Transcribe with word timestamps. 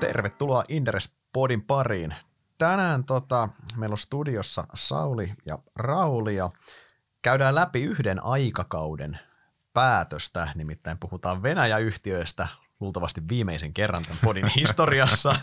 Tervetuloa 0.00 0.64
Inderes 0.68 1.12
Podin 1.32 1.62
pariin. 1.62 2.14
Tänään 2.58 3.04
tota, 3.04 3.48
meillä 3.76 3.94
on 3.94 3.98
studiossa 3.98 4.66
Sauli 4.74 5.34
ja 5.46 5.58
Rauli 5.76 6.36
ja 6.36 6.50
käydään 7.22 7.54
läpi 7.54 7.82
yhden 7.82 8.24
aikakauden 8.24 9.18
päätöstä, 9.72 10.48
nimittäin 10.54 10.98
puhutaan 10.98 11.42
Venäjä-yhtiöistä 11.42 12.48
luultavasti 12.80 13.22
viimeisen 13.28 13.74
kerran 13.74 14.02
tämän 14.02 14.18
podin 14.24 14.46
historiassa. 14.60 15.34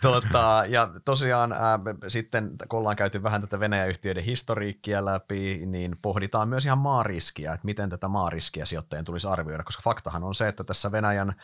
tota, 0.00 0.64
ja 0.68 0.88
tosiaan 1.04 1.52
ää, 1.52 1.78
sitten, 2.08 2.50
kun 2.68 2.78
ollaan 2.78 2.96
käyty 2.96 3.22
vähän 3.22 3.40
tätä 3.40 3.60
Venäjä-yhtiöiden 3.60 4.24
historiikkia 4.24 5.04
läpi, 5.04 5.66
niin 5.66 5.96
pohditaan 6.02 6.48
myös 6.48 6.66
ihan 6.66 6.78
maariskiä, 6.78 7.52
että 7.52 7.64
miten 7.64 7.90
tätä 7.90 8.08
maariskiä 8.08 8.64
sijoittajien 8.64 9.04
tulisi 9.04 9.28
arvioida, 9.28 9.64
koska 9.64 9.82
faktahan 9.84 10.24
on 10.24 10.34
se, 10.34 10.48
että 10.48 10.64
tässä 10.64 10.92
Venäjän 10.92 11.34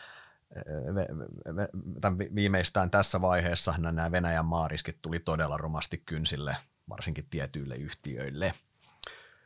tämän 2.01 2.19
viimeistään 2.35 2.91
tässä 2.91 3.21
vaiheessa 3.21 3.73
nämä 3.77 4.11
Venäjän 4.11 4.45
maariskit 4.45 4.97
tuli 5.01 5.19
todella 5.19 5.57
romasti 5.57 6.03
kynsille, 6.05 6.57
varsinkin 6.89 7.27
tietyille 7.29 7.75
yhtiöille. 7.75 8.53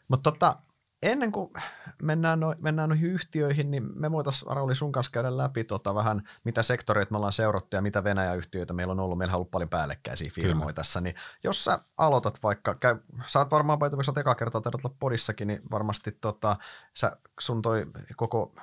Mutta 0.08 0.32
tota, 0.32 0.58
ennen 1.04 1.32
kuin 1.32 1.54
mennään, 2.02 2.40
no, 2.40 2.56
mennään 2.62 2.90
noihin 2.90 3.12
yhtiöihin, 3.12 3.72
niin 3.72 4.00
me 4.00 4.12
voitaisiin 4.12 4.56
Rauli 4.56 4.76
sun 4.76 4.92
kanssa 4.92 5.12
käydä 5.12 5.38
läpi 5.38 5.64
tota 5.64 5.96
vähän, 5.96 6.30
mitä 6.44 6.64
sektoreita 6.64 7.12
me 7.12 7.18
ollaan 7.18 7.34
seurattu 7.34 7.76
ja 7.76 7.82
mitä 7.82 8.04
Venäjä-yhtiöitä 8.04 8.74
meillä 8.74 8.92
on 8.92 9.00
ollut. 9.00 9.18
Meillä 9.18 9.32
on 9.32 9.36
ollut 9.36 9.52
paljon 9.52 9.70
päällekkäisiä 9.70 10.32
firmoja 10.36 10.60
Kyllä. 10.60 10.74
tässä, 10.74 11.02
niin 11.02 11.16
jos 11.44 11.64
sä 11.64 11.80
aloitat 11.98 12.40
vaikka, 12.44 12.76
käy, 12.76 12.96
sä 13.26 13.40
oot 13.40 13.52
varmaan 13.52 13.80
paitsi, 13.80 13.98
kun 14.06 14.20
eka 14.20 14.36
kertaa 14.36 14.62
podissakin, 15.00 15.48
niin 15.48 15.62
varmasti 15.72 16.12
tota, 16.12 16.56
sä, 16.94 17.18
sun 17.40 17.62
toi 17.62 17.86
koko 18.16 18.56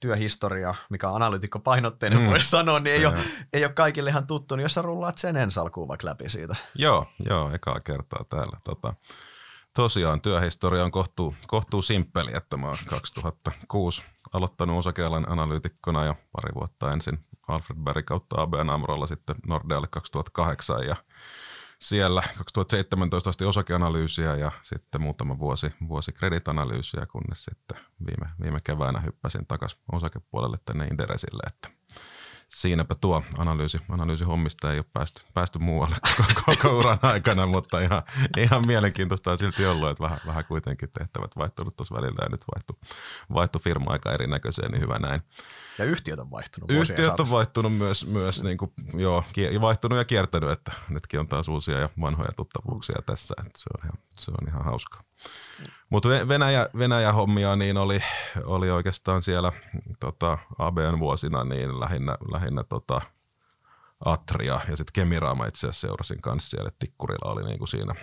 työhistoria, 0.00 0.74
mikä 0.90 1.08
on 1.08 1.16
analytikko 1.16 1.58
painotteinen, 1.58 2.20
mm, 2.20 2.26
voisi 2.26 2.50
sanoa, 2.50 2.78
niin 2.78 2.94
ei 2.94 3.06
ole, 3.06 3.18
ei 3.52 3.64
ole 3.64 3.72
kaikille 3.72 4.10
ihan 4.10 4.26
tuttu, 4.26 4.56
niin 4.56 4.62
jos 4.62 4.74
sä 4.74 4.82
rullaat 4.82 5.18
sen 5.18 5.36
ensalkuun 5.36 5.88
vaikka 5.88 6.06
läpi 6.06 6.28
siitä. 6.28 6.56
Joo, 6.74 7.06
joo, 7.28 7.50
ekaa 7.54 7.80
kertaa 7.80 8.24
täällä. 8.30 8.60
Tota, 8.64 8.94
tosiaan 9.74 10.20
työhistoria 10.20 10.84
on 10.84 10.90
kohtuu, 10.90 11.34
kohtuu 11.46 11.82
simppeli, 11.82 12.36
että 12.36 12.56
mä 12.56 12.66
oon 12.66 12.76
2006 12.88 14.02
aloittanut 14.32 14.78
osakealan 14.78 15.32
analyytikkona 15.32 16.04
ja 16.04 16.14
pari 16.32 16.54
vuotta 16.54 16.92
ensin 16.92 17.18
Alfred 17.48 17.78
Berry 17.78 18.02
kautta 18.02 18.42
ABN 18.42 18.70
Amrolla 18.70 19.06
sitten 19.06 19.36
Nordealle 19.46 19.86
2008 19.90 20.86
ja 20.86 20.96
siellä 21.80 22.22
2017 22.38 23.30
asti 23.30 23.44
osakeanalyysiä 23.44 24.36
ja 24.36 24.52
sitten 24.62 25.00
muutama 25.00 25.38
vuosi, 25.38 25.72
vuosi 25.88 26.12
kreditanalyysiä, 26.12 27.06
kunnes 27.06 27.44
sitten 27.44 27.78
viime, 28.06 28.34
viime 28.42 28.58
keväänä 28.64 29.00
hyppäsin 29.00 29.46
takaisin 29.46 29.80
osakepuolelle 29.92 30.58
tänne 30.64 30.86
Inderesille, 30.86 31.42
että 31.46 31.68
siinäpä 32.48 32.94
tuo 32.94 33.22
analyysi, 33.38 33.80
analyysihommista 33.88 34.72
ei 34.72 34.78
ole 34.78 34.86
päästy, 34.92 35.22
päästy 35.34 35.58
muualle 35.58 35.96
koko, 36.16 36.42
koko 36.46 36.78
uran 36.78 36.98
aikana, 37.02 37.46
mutta 37.46 37.80
ihan, 37.80 38.02
ihan 38.36 38.66
mielenkiintoista 38.66 39.32
on 39.32 39.38
silti 39.38 39.66
ollut, 39.66 39.90
että 39.90 40.04
vähän, 40.04 40.18
vähän 40.26 40.44
kuitenkin 40.44 40.88
tehtävät 40.98 41.30
vaihtunut 41.36 41.76
tuossa 41.76 41.94
välillä 41.94 42.24
ja 42.24 42.28
nyt 42.30 42.44
vaihtui, 42.54 42.76
vaihtui 43.34 43.60
firma 43.60 43.90
aika 43.90 44.12
erinäköiseen, 44.12 44.70
niin 44.70 44.82
hyvä 44.82 44.98
näin. 44.98 45.22
Ja 45.78 45.84
yhtiöt 45.84 46.18
on 46.18 46.30
vaihtunut. 46.30 46.70
Yhtiöt 46.70 47.20
on 47.20 47.30
vaihtunut 47.30 47.76
myös, 47.76 48.06
myös 48.06 48.42
niin 48.42 48.58
kuin, 48.58 48.72
joo, 48.94 49.24
vaihtunut 49.60 49.98
ja 49.98 50.04
kiertänyt, 50.04 50.50
että 50.50 50.72
nytkin 50.88 51.20
on 51.20 51.28
taas 51.28 51.48
uusia 51.48 51.78
ja 51.78 51.88
vanhoja 52.00 52.32
tuttavuuksia 52.36 53.02
tässä. 53.06 53.34
Että 53.38 53.58
se, 53.58 53.70
on 53.78 53.86
ihan, 53.86 53.98
se 54.10 54.30
on 54.30 54.48
ihan 54.48 54.64
hauska. 54.64 55.05
Mutta 55.90 56.08
Venäjä, 56.08 56.68
Venäjä-hommia 56.78 57.56
niin 57.56 57.76
oli, 57.76 58.00
oli 58.44 58.70
oikeastaan 58.70 59.22
siellä 59.22 59.52
tota, 60.00 60.38
ABN 60.58 60.98
vuosina 60.98 61.44
niin 61.44 61.80
lähinnä, 61.80 62.16
lähinnä 62.32 62.64
tota, 62.64 63.00
Atria 64.04 64.60
ja 64.68 64.76
sitten 64.76 64.92
Kemiraama 64.92 65.46
itse 65.46 65.66
asiassa 65.66 65.80
seurasin 65.80 66.20
kanssa 66.20 66.50
siellä, 66.50 66.68
että 66.68 66.78
Tikkurilla 66.78 67.32
oli 67.32 67.44
niin 67.44 67.58
kuin 67.58 67.68
siinä, 67.68 67.94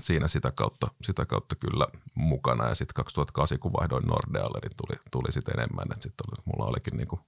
siinä 0.00 0.28
sitä, 0.28 0.52
kautta, 0.52 0.88
sitä 1.02 1.26
kautta 1.26 1.54
kyllä 1.54 1.86
mukana. 2.14 2.68
Ja 2.68 2.74
sitten 2.74 2.94
2008, 2.94 3.58
kun 3.58 3.72
vaihdoin 3.72 4.06
Nordealle, 4.06 4.58
niin 4.62 4.76
tuli, 4.76 5.00
tuli 5.10 5.32
sitten 5.32 5.54
enemmän. 5.58 5.92
Että 5.92 6.02
sitten 6.02 6.24
oli, 6.28 6.42
mulla 6.44 6.70
olikin 6.70 6.96
niin 6.96 7.08
kuin 7.08 7.20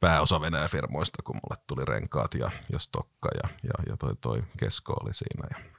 pääosa 0.00 0.40
Venäjä-firmoista, 0.40 1.22
kun 1.24 1.36
mulle 1.36 1.62
tuli 1.66 1.84
renkaat 1.84 2.34
ja, 2.34 2.50
ja 2.72 2.78
stokka 2.78 3.28
ja, 3.42 3.48
ja, 3.62 3.90
ja 3.90 3.96
toi, 3.96 4.16
toi 4.20 4.40
kesko 4.58 4.92
oli 4.92 5.14
siinä. 5.14 5.48
Ja 5.50 5.75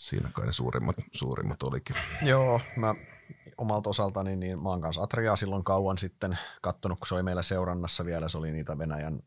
siinä 0.00 0.30
kai 0.32 0.46
ne 0.46 0.52
suurimmat, 0.52 0.96
suurimmat 1.12 1.62
olikin. 1.62 1.96
Joo, 2.22 2.60
mä 2.76 2.94
omalta 3.58 3.90
osaltani, 3.90 4.36
niin 4.36 4.62
mä 4.62 4.68
oon 4.68 4.80
kanssa 4.80 5.02
Atriaa 5.02 5.36
silloin 5.36 5.64
kauan 5.64 5.98
sitten 5.98 6.38
kattonut, 6.62 6.98
kun 6.98 7.06
se 7.06 7.14
oli 7.14 7.22
meillä 7.22 7.42
seurannassa 7.42 8.04
vielä, 8.04 8.28
se 8.28 8.38
oli 8.38 8.50
niitä 8.50 8.78
Venäjän 8.78 9.20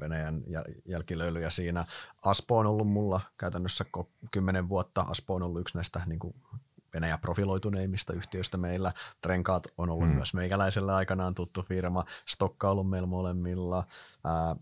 Venäjän 0.00 0.42
jälkilöylyjä 0.84 1.50
siinä. 1.50 1.84
Aspo 2.24 2.58
on 2.58 2.66
ollut 2.66 2.88
mulla 2.88 3.20
käytännössä 3.38 3.84
kymmenen 4.30 4.68
vuotta. 4.68 5.00
Aspo 5.00 5.34
on 5.34 5.42
ollut 5.42 5.60
yksi 5.60 5.78
näistä 5.78 6.00
niin 6.06 6.18
kuin 6.18 6.34
Venäjä 6.94 7.18
profiloituneimmista 7.18 8.12
yhtiöistä 8.12 8.56
meillä. 8.56 8.92
Trenkaat 9.20 9.66
on 9.78 9.90
ollut 9.90 10.08
hmm. 10.08 10.16
myös 10.16 10.34
meikäläisellä 10.34 10.96
aikanaan 10.96 11.34
tuttu 11.34 11.62
firma. 11.62 12.04
Stokka 12.26 12.66
on 12.66 12.72
ollut 12.72 12.90
meillä 12.90 13.06
molemmilla. 13.06 13.86
Ää, 14.24 14.56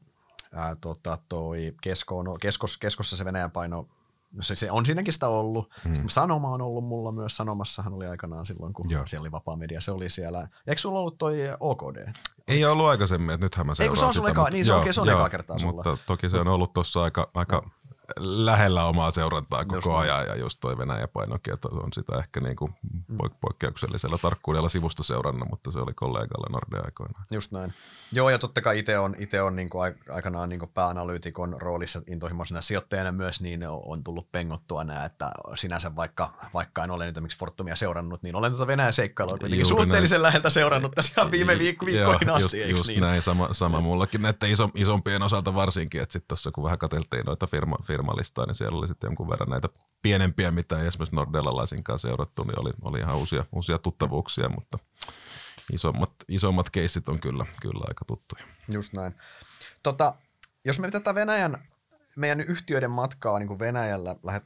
ää, 0.53 0.77
tota, 0.81 1.19
toi 1.29 1.75
kesko 1.83 2.19
on, 2.19 2.37
keskos, 2.41 2.79
keskossa 2.79 3.17
se 3.17 3.25
Venäjän 3.25 3.51
paino 3.51 3.89
No 4.33 4.43
se, 4.43 4.57
se 4.57 4.71
on 4.71 4.87
siinäkin 4.87 5.13
sitä 5.13 5.29
ollut. 5.29 5.71
Mm. 5.85 5.95
Sitten 5.95 6.09
Sanoma 6.09 6.49
on 6.49 6.63
ollut 6.63 6.85
mulla 6.85 7.13
myös. 7.13 7.37
Sanomassahan 7.37 7.93
oli 7.93 8.07
aikanaan 8.07 8.47
silloin, 8.47 8.73
kun 8.73 8.91
Joo. 8.91 9.07
siellä 9.07 9.23
oli 9.23 9.33
vapaa 9.33 9.57
media. 9.57 9.81
Se 9.81 9.93
oli 9.93 10.09
siellä. 10.09 10.49
Eikö 10.67 10.81
sulla 10.81 10.99
ollut 10.99 11.19
toi 11.19 11.39
OKD? 11.61 12.13
Ei 12.49 12.65
ollut 12.65 12.87
aikaisemmin, 12.87 13.35
että 13.35 13.47
nythän 13.47 13.67
mä 13.67 13.75
seuraan 13.75 13.85
Ei 13.85 13.89
kun 13.89 13.97
se 13.97 14.07
on 14.07 14.15
sulla 14.15 14.31
eka, 14.31 14.49
niin 14.51 14.65
se 14.65 14.73
on, 14.73 14.95
se 14.95 15.01
on 15.01 15.09
eka 15.09 15.29
kertaa 15.29 15.59
sulla. 15.59 15.73
Mutta 15.73 15.99
toki 16.07 16.31
se 16.31 16.37
on 16.37 16.49
ollut 16.49 16.73
tuossa 16.73 17.03
aika, 17.03 17.31
aika 17.35 17.57
no 17.57 17.71
lähellä 18.17 18.85
omaa 18.85 19.11
seurantaa 19.11 19.65
koko 19.65 19.77
just 19.77 19.89
ajan 19.89 20.27
ja 20.27 20.37
just 20.37 20.61
toi 20.61 20.79
Venäjä 20.79 21.09
painokin, 21.09 21.55
että 21.55 21.69
on 21.69 21.93
sitä 21.93 22.19
ehkä 22.19 22.41
niin 22.41 22.57
kuin 22.57 22.75
mm. 23.09 23.17
poikkeuksellisella 23.41 24.19
tarkkuudella 24.23 24.69
sivusta 24.69 25.03
seurannut, 25.03 25.49
mutta 25.51 25.73
se 25.73 25.79
oli 25.79 25.95
kollegalla 25.95 26.47
Nordea 26.51 26.83
aikoinaan. 26.85 27.25
Just 27.31 27.53
näin. 27.53 27.75
Joo 28.13 28.31
ja 28.31 28.39
totta 28.39 28.61
kai 28.61 28.79
itse 28.79 28.99
on, 28.99 29.17
ite 29.19 29.43
on 29.43 29.57
niin 29.57 29.71
kuin 29.71 29.95
aikanaan 30.09 30.49
niin 30.49 30.59
kuin 30.59 30.71
pääanalyytikon 30.75 31.57
roolissa 31.61 32.03
intohimoisena 32.07 32.61
sijoittajana 32.61 33.13
myös, 33.13 33.41
niin 33.41 33.61
on 33.67 34.05
tullut 34.05 34.33
pengottua 34.33 34.85
nämä, 34.85 35.05
että 35.05 35.31
sinänsä 35.55 35.97
vaikka, 35.97 36.31
vaikka 36.55 36.85
en 36.85 36.91
ole 36.91 37.07
nyt 37.07 37.17
esimerkiksi 37.17 37.39
Fortumia 37.39 37.77
seurannut, 37.77 38.23
niin 38.23 38.37
olen 38.37 38.53
tätä 38.53 38.67
Venäjän 38.67 38.93
seikkailua 38.93 39.39
kuitenkin 39.39 39.67
suhteellisen 39.67 40.17
näin. 40.17 40.23
läheltä 40.23 40.51
seurannut 40.51 40.93
tässä 40.93 41.13
ihan 41.17 41.31
viime 41.31 41.59
viikko, 41.59 41.87
viikkoihin 41.87 42.31
asti, 42.31 42.59
just, 42.59 42.71
just 42.71 42.89
niin? 42.89 43.01
näin, 43.01 43.23
sama, 43.23 43.49
sama 43.53 43.81
mullakin 43.81 44.23
näiden 44.23 44.51
iso, 44.51 44.71
isompien 44.75 45.23
osalta 45.23 45.55
varsinkin, 45.55 46.03
että 46.03 46.13
sitten 46.13 46.29
tuossa 46.29 46.51
kun 46.51 46.65
vähän 46.65 46.79
katseltiin 46.79 47.27
noita 47.27 47.47
firma, 47.47 47.77
firma 47.83 48.00
firmalistaa, 48.01 48.45
niin 48.47 48.55
siellä 48.55 48.79
oli 48.79 48.89
sitten 48.89 49.09
jonkun 49.09 49.29
verran 49.29 49.49
näitä 49.49 49.69
pienempiä, 50.03 50.51
mitä 50.51 50.81
ei 50.81 50.87
esimerkiksi 50.87 51.17
Nordellalaisinkaan 51.17 51.99
seurattu, 51.99 52.45
niin 52.45 52.61
oli, 52.61 52.71
oli 52.83 52.99
ihan 52.99 53.17
uusia, 53.17 53.45
uusia 53.53 53.79
tuttavuuksia, 53.79 54.49
mutta 54.49 54.79
isommat, 55.73 56.11
isommat 56.29 56.71
keissit 56.71 57.09
on 57.09 57.21
kyllä, 57.21 57.47
kyllä 57.63 57.85
aika 57.89 58.05
tuttuja. 58.05 58.45
Just 58.69 58.93
näin. 58.93 59.15
Tota, 59.83 60.15
jos 60.65 60.79
me 60.79 60.91
tätä 60.91 61.15
Venäjän, 61.15 61.59
meidän 62.17 62.41
yhtiöiden 62.41 62.91
matkaa 62.91 63.39
niin 63.39 63.49
kuin 63.49 63.59
Venäjällä 63.59 64.17
lähdet, 64.23 64.45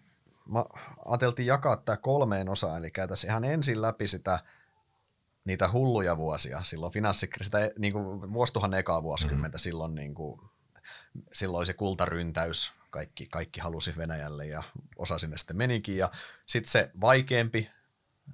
mä 0.48 0.64
ajateltiin 1.04 1.46
jakaa 1.46 1.76
tämä 1.76 1.96
kolmeen 1.96 2.48
osaan, 2.48 2.78
eli 2.78 2.90
käytäisiin 2.90 3.30
ihan 3.30 3.44
ensin 3.44 3.82
läpi 3.82 4.08
sitä 4.08 4.38
niitä 5.44 5.72
hulluja 5.72 6.16
vuosia 6.16 6.62
silloin 6.62 6.92
finanssikriisistä, 6.92 7.70
niin 7.78 7.92
kuin 7.92 8.32
vuosituhannen 8.32 8.80
ekaa 8.80 9.02
vuosikymmentä 9.02 9.56
mm-hmm. 9.56 9.62
silloin, 9.62 9.94
niin 9.94 10.14
kuin, 10.14 10.40
silloin 11.32 11.58
oli 11.58 11.66
se 11.66 11.72
kultaryntäys, 11.72 12.72
kaikki, 12.94 13.26
kaikki 13.26 13.60
halusi 13.60 13.94
Venäjälle 13.96 14.46
ja 14.46 14.62
osa 14.96 15.18
sinne 15.18 15.36
sitten 15.36 15.56
menikin. 15.56 15.96
Ja 15.96 16.10
sitten 16.46 16.70
se 16.70 16.90
vaikeampi, 17.00 17.70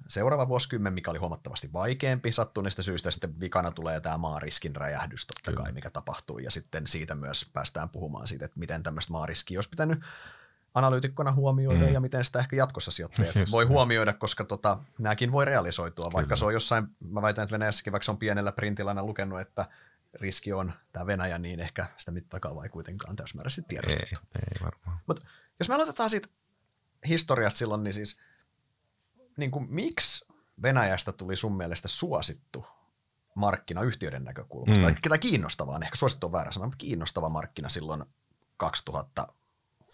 seuraava 0.07 0.47
vuosikymmen, 0.47 0.93
mikä 0.93 1.11
oli 1.11 1.19
huomattavasti 1.19 1.73
vaikeampi 1.73 2.31
sattuneista 2.31 2.83
syistä, 2.83 3.11
sitten 3.11 3.39
vikana 3.39 3.71
tulee 3.71 4.01
tämä 4.01 4.17
maariskin 4.17 4.75
räjähdys 4.75 5.27
totta 5.27 5.61
kai, 5.63 5.71
mikä 5.71 5.89
tapahtuu, 5.89 6.39
ja 6.39 6.51
sitten 6.51 6.87
siitä 6.87 7.15
myös 7.15 7.49
päästään 7.53 7.89
puhumaan 7.89 8.27
siitä, 8.27 8.45
että 8.45 8.59
miten 8.59 8.83
tämmöistä 8.83 9.13
maariskiä 9.13 9.57
olisi 9.57 9.69
pitänyt 9.69 9.99
analyytikkona 10.73 11.31
huomioida 11.31 11.85
mm. 11.85 11.93
ja 11.93 11.99
miten 11.99 12.25
sitä 12.25 12.39
ehkä 12.39 12.55
jatkossa 12.55 12.91
sijoittajat 12.91 13.35
Just 13.35 13.51
voi 13.51 13.65
huomioida, 13.65 14.13
koska 14.13 14.43
tota, 14.43 14.77
nämäkin 14.99 15.31
voi 15.31 15.45
realisoitua, 15.45 16.05
Kyllä. 16.05 16.13
vaikka 16.13 16.35
se 16.35 16.45
on 16.45 16.53
jossain, 16.53 16.87
mä 16.99 17.21
väitän, 17.21 17.43
että 17.43 17.53
Venäjässäkin, 17.53 17.93
vaikka 17.93 18.05
se 18.05 18.11
on 18.11 18.17
pienellä 18.17 18.51
printillä 18.51 19.03
lukenut, 19.03 19.39
että 19.39 19.65
riski 20.13 20.53
on 20.53 20.73
tämä 20.91 21.07
Venäjä, 21.07 21.37
niin 21.37 21.59
ehkä 21.59 21.85
sitä 21.97 22.11
mittakaavaa 22.11 22.63
ei 22.63 22.69
kuitenkaan 22.69 23.15
täysmääräisesti 23.15 23.67
tiedostettu. 23.67 24.15
Ei, 24.35 24.41
ei 24.41 24.65
varmaan. 24.65 25.01
Mutta 25.07 25.25
jos 25.59 25.69
me 25.69 25.75
aloitetaan 25.75 26.09
siitä 26.09 26.29
historiasta 27.07 27.57
silloin, 27.57 27.83
niin 27.83 27.93
siis 27.93 28.19
niin 29.37 29.51
kuin, 29.51 29.67
miksi 29.69 30.25
Venäjästä 30.61 31.11
tuli 31.11 31.35
sun 31.35 31.57
mielestä 31.57 31.87
suosittu 31.87 32.65
markkina 33.35 33.81
yhtiöiden 33.81 34.23
näkökulmasta? 34.23 34.89
Mm. 34.89 34.95
Tai 35.09 35.19
kiinnostavaa, 35.19 35.79
ehkä 35.83 35.95
suosittu 35.95 36.25
on 36.25 36.31
väärä 36.31 36.51
sana, 36.51 36.65
mutta 36.65 36.77
kiinnostava 36.77 37.29
markkina 37.29 37.69
silloin 37.69 38.03
2000 38.57 39.27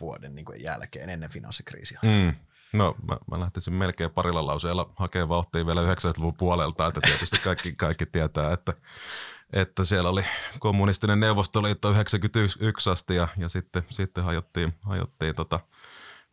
vuoden 0.02 0.36
niin 0.36 0.46
kuin 0.46 0.64
jälkeen 0.64 1.10
ennen 1.10 1.30
finanssikriisiä. 1.30 2.00
Mm. 2.04 2.36
No 2.74 2.96
mä, 3.08 3.18
mä 3.32 3.40
lähtisin 3.40 3.74
melkein 3.74 4.12
parilla 4.12 4.46
lauseella 4.46 4.94
hakemaan 4.96 5.30
vauhtia 5.30 5.66
vielä 5.66 5.82
90-luvun 5.82 6.38
puolelta, 6.38 6.88
että 6.88 7.02
tietysti 7.02 7.38
kaikki, 7.44 7.74
kaikki 7.74 8.06
tietää, 8.06 8.54
että 8.54 8.74
että 9.54 9.86
siellä 9.86 10.10
oli 10.10 10.24
kommunistinen 10.60 11.20
neuvostoliitto 11.20 11.92
91 11.92 12.90
asti 12.90 13.16
ja, 13.16 13.28
ja 13.38 13.50
sitten, 13.50 13.84
sitten 13.90 14.24
hajottiin, 14.24 14.74
hajottiin 14.82 15.36
tota 15.36 15.60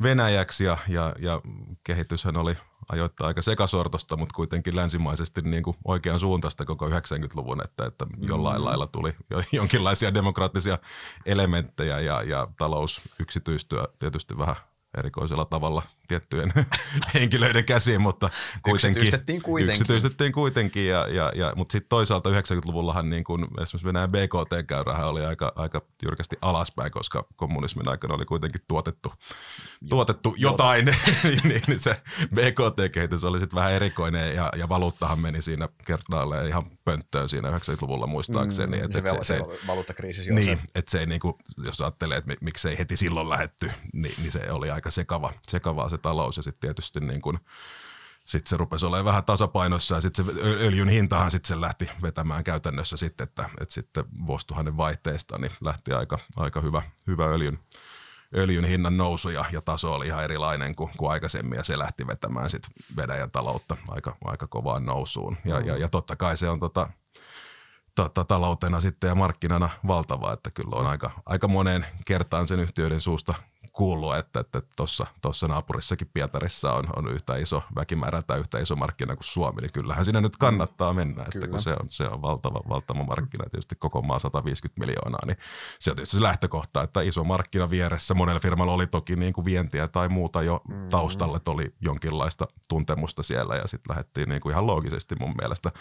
Venäjäksi 0.03 0.65
ja, 0.65 0.79
ja, 0.89 1.15
ja 1.19 1.41
kehityshän 1.85 2.37
oli 2.37 2.57
ajoittaa 2.89 3.27
aika 3.27 3.43
sekasortosta, 3.43 4.17
mutta 4.17 4.35
kuitenkin 4.35 4.77
länsimaisesti 4.77 5.43
niin 5.43 5.63
kuin 5.63 5.77
oikean 5.85 6.21
suuntaista 6.21 6.65
koko 6.65 6.89
90-luvun, 6.89 7.65
että, 7.65 7.87
että 7.87 8.07
jollain 8.21 8.61
mm. 8.61 8.65
lailla 8.65 8.87
tuli 8.87 9.15
jonkinlaisia 9.53 10.15
demokraattisia 10.15 10.79
elementtejä 11.27 12.01
ja, 12.01 12.23
ja 12.23 12.49
talous 12.59 13.01
yksityistyö 13.21 13.89
tietysti 13.99 14.39
vähän 14.39 14.57
erikoisella 14.99 15.45
tavalla 15.45 15.83
tiettyjen 16.09 16.53
henkilöiden 17.15 17.65
käsiin, 17.65 18.01
mutta 18.01 18.31
kuitenkin. 18.63 19.03
Yksityistettiin 19.03 19.43
kuitenkin. 19.43 19.73
Yksityistettiin 19.73 20.33
kuitenkin, 20.33 20.87
ja, 20.87 21.09
ja, 21.09 21.33
ja, 21.35 21.53
mutta 21.57 21.73
sitten 21.73 21.89
toisaalta 21.89 22.31
90-luvullahan 22.31 23.11
niin 23.11 23.25
kun 23.25 23.45
esimerkiksi 23.45 23.87
Venäjän 23.87 24.11
BKT-käyrähän 24.11 25.09
oli 25.09 25.25
aika, 25.25 25.53
aika 25.57 25.83
jyrkästi 26.03 26.37
alaspäin, 26.41 26.93
koska 26.93 27.25
kommunismin 27.37 27.89
aikana 27.89 28.15
oli 28.15 28.25
kuitenkin 28.25 28.61
tuotettu, 28.69 29.13
tuotettu 29.89 30.35
jotain, 30.39 30.85
niin, 31.45 31.63
niin 31.67 31.81
se 31.81 32.03
BKT-kehitys 32.35 33.25
oli 33.25 33.41
sitten 33.41 33.57
vähän 33.57 33.73
erikoinen, 33.73 34.35
ja, 34.35 34.51
ja 34.57 34.69
valuuttahan 34.69 35.21
meni 35.21 35.43
siinä 35.43 35.69
kertaalleen 35.85 36.49
ihan 36.49 36.65
pönttöön 36.85 37.29
siinä 37.29 37.51
90-luvulla 37.51 38.07
muistaakseni. 38.07 38.79
Mm, 38.79 38.85
et, 38.85 38.93
se, 38.93 38.99
et 38.99 39.07
se, 39.07 39.17
se, 39.23 39.37
se 39.37 39.67
valuuttakriisi 39.67 40.33
Niin, 40.33 40.59
että 40.75 40.91
se 40.91 40.99
ei 40.99 41.07
niinku, 41.07 41.39
jos 41.65 41.81
ajattelee, 41.81 42.19
että 42.19 42.35
miksei 42.41 42.79
heti 42.79 42.97
silloin 42.97 43.29
lähetty, 43.29 43.71
niin, 43.93 44.15
niin 44.23 44.33
se 44.33 44.51
oli 44.51 44.71
aika 44.71 44.91
sekava, 44.91 45.33
sekavaa 45.49 45.89
se 45.95 45.99
talous 45.99 46.37
ja 46.37 46.43
sitten 46.43 46.61
tietysti 46.61 47.01
niin 47.01 47.23
kuin, 47.23 47.39
sitten 48.25 48.51
se 48.51 48.57
rupesi 48.57 48.87
olemaan 48.87 49.05
vähän 49.05 49.25
tasapainossa 49.25 49.95
ja 49.95 50.01
sitten 50.01 50.25
se 50.25 50.33
öljyn 50.43 50.89
hintahan 50.89 51.31
sitten 51.31 51.61
lähti 51.61 51.91
vetämään 52.03 52.45
käytännössä 52.45 52.97
sitten, 52.97 53.25
että, 53.25 53.51
että 53.61 53.75
sitten 53.75 54.05
vuosituhannen 54.27 54.77
vaihteesta 54.77 55.39
niin 55.39 55.53
lähti 55.61 55.93
aika, 55.93 56.19
aika 56.37 56.61
hyvä, 56.61 56.83
hyvä 57.07 57.25
öljyn, 57.25 57.59
öljyn 58.37 58.65
hinnan 58.65 58.97
nousu 58.97 59.31
ja, 59.31 59.45
ja 59.53 59.61
taso 59.61 59.95
oli 59.95 60.07
ihan 60.07 60.25
erilainen 60.25 60.75
kuin, 60.75 60.91
kuin 60.97 61.11
aikaisemmin 61.11 61.57
ja 61.57 61.65
se 61.65 61.79
lähti 61.79 62.07
vetämään 62.07 62.51
sitten 62.51 62.71
Venäjän 62.97 63.31
taloutta 63.31 63.77
aika, 63.89 64.17
aika 64.25 64.47
kovaan 64.47 64.85
nousuun. 64.85 65.37
Ja, 65.45 65.61
ja, 65.61 65.77
ja 65.77 65.89
totta 65.89 66.17
kai 66.17 66.37
se 66.37 66.49
on 66.49 66.61
tota, 66.61 66.89
tota, 67.95 68.25
taloutena 68.25 68.81
sitten 68.81 69.09
ja 69.09 69.15
markkinana 69.15 69.71
valtava, 69.87 70.33
että 70.33 70.51
kyllä 70.51 70.77
on 70.77 70.87
aika, 70.87 71.11
aika 71.27 71.49
moneen 71.49 71.87
kertaan 72.05 72.49
sen 72.49 72.61
yhtiöiden 72.61 73.01
suusta 73.01 73.35
kuullut, 73.75 74.17
että 74.17 74.45
tuossa 74.77 75.05
että 75.09 75.19
tossa 75.23 75.49
naapurissakin 75.49 76.11
Pietarissa 76.13 76.73
on, 76.73 76.85
on 76.97 77.13
yhtä 77.13 77.37
iso 77.37 77.63
väkimäärä 77.77 78.23
tai 78.23 78.41
yhtä 78.41 78.59
iso 78.59 78.77
markkina 78.77 79.17
kuin 79.17 79.25
Suomi, 79.25 79.61
niin 79.61 79.73
kyllähän 79.73 80.05
siinä 80.05 80.21
nyt 80.21 80.37
kannattaa 80.37 80.93
mennä, 80.93 81.23
että 81.23 81.33
Kyllä. 81.33 81.49
kun 81.49 81.63
se 81.63 81.71
on, 81.71 81.87
se 81.89 82.05
on 82.05 82.23
valtava, 82.23 82.61
valtava 82.69 83.05
markkina, 83.05 83.51
tietysti 83.51 83.75
koko 83.79 84.03
maa 84.03 84.19
150 84.19 84.81
miljoonaa, 84.81 85.27
niin 85.27 85.37
se 85.79 85.91
on 85.91 85.97
tietysti 85.97 86.17
se 86.17 86.23
lähtökohta, 86.23 86.83
että 86.83 87.01
iso 87.01 87.25
markkina 87.25 87.71
vieressä, 87.71 88.15
monella 88.15 88.41
firmalla 88.41 88.73
oli 88.73 88.87
toki 88.87 89.17
niin 89.17 89.33
kuin 89.33 89.45
vientiä 89.45 89.89
tai 89.89 90.09
muuta 90.09 90.43
jo 90.43 90.61
mm. 90.69 90.89
taustalla, 90.89 91.37
että 91.37 91.51
oli 91.51 91.75
jonkinlaista 91.81 92.47
tuntemusta 92.69 93.23
siellä 93.23 93.57
ja 93.57 93.69
sitten 93.69 93.91
lähdettiin 93.91 94.29
niin 94.29 94.41
kuin 94.41 94.53
ihan 94.53 94.67
loogisesti 94.67 95.15
mun 95.21 95.35
mielestä 95.41 95.73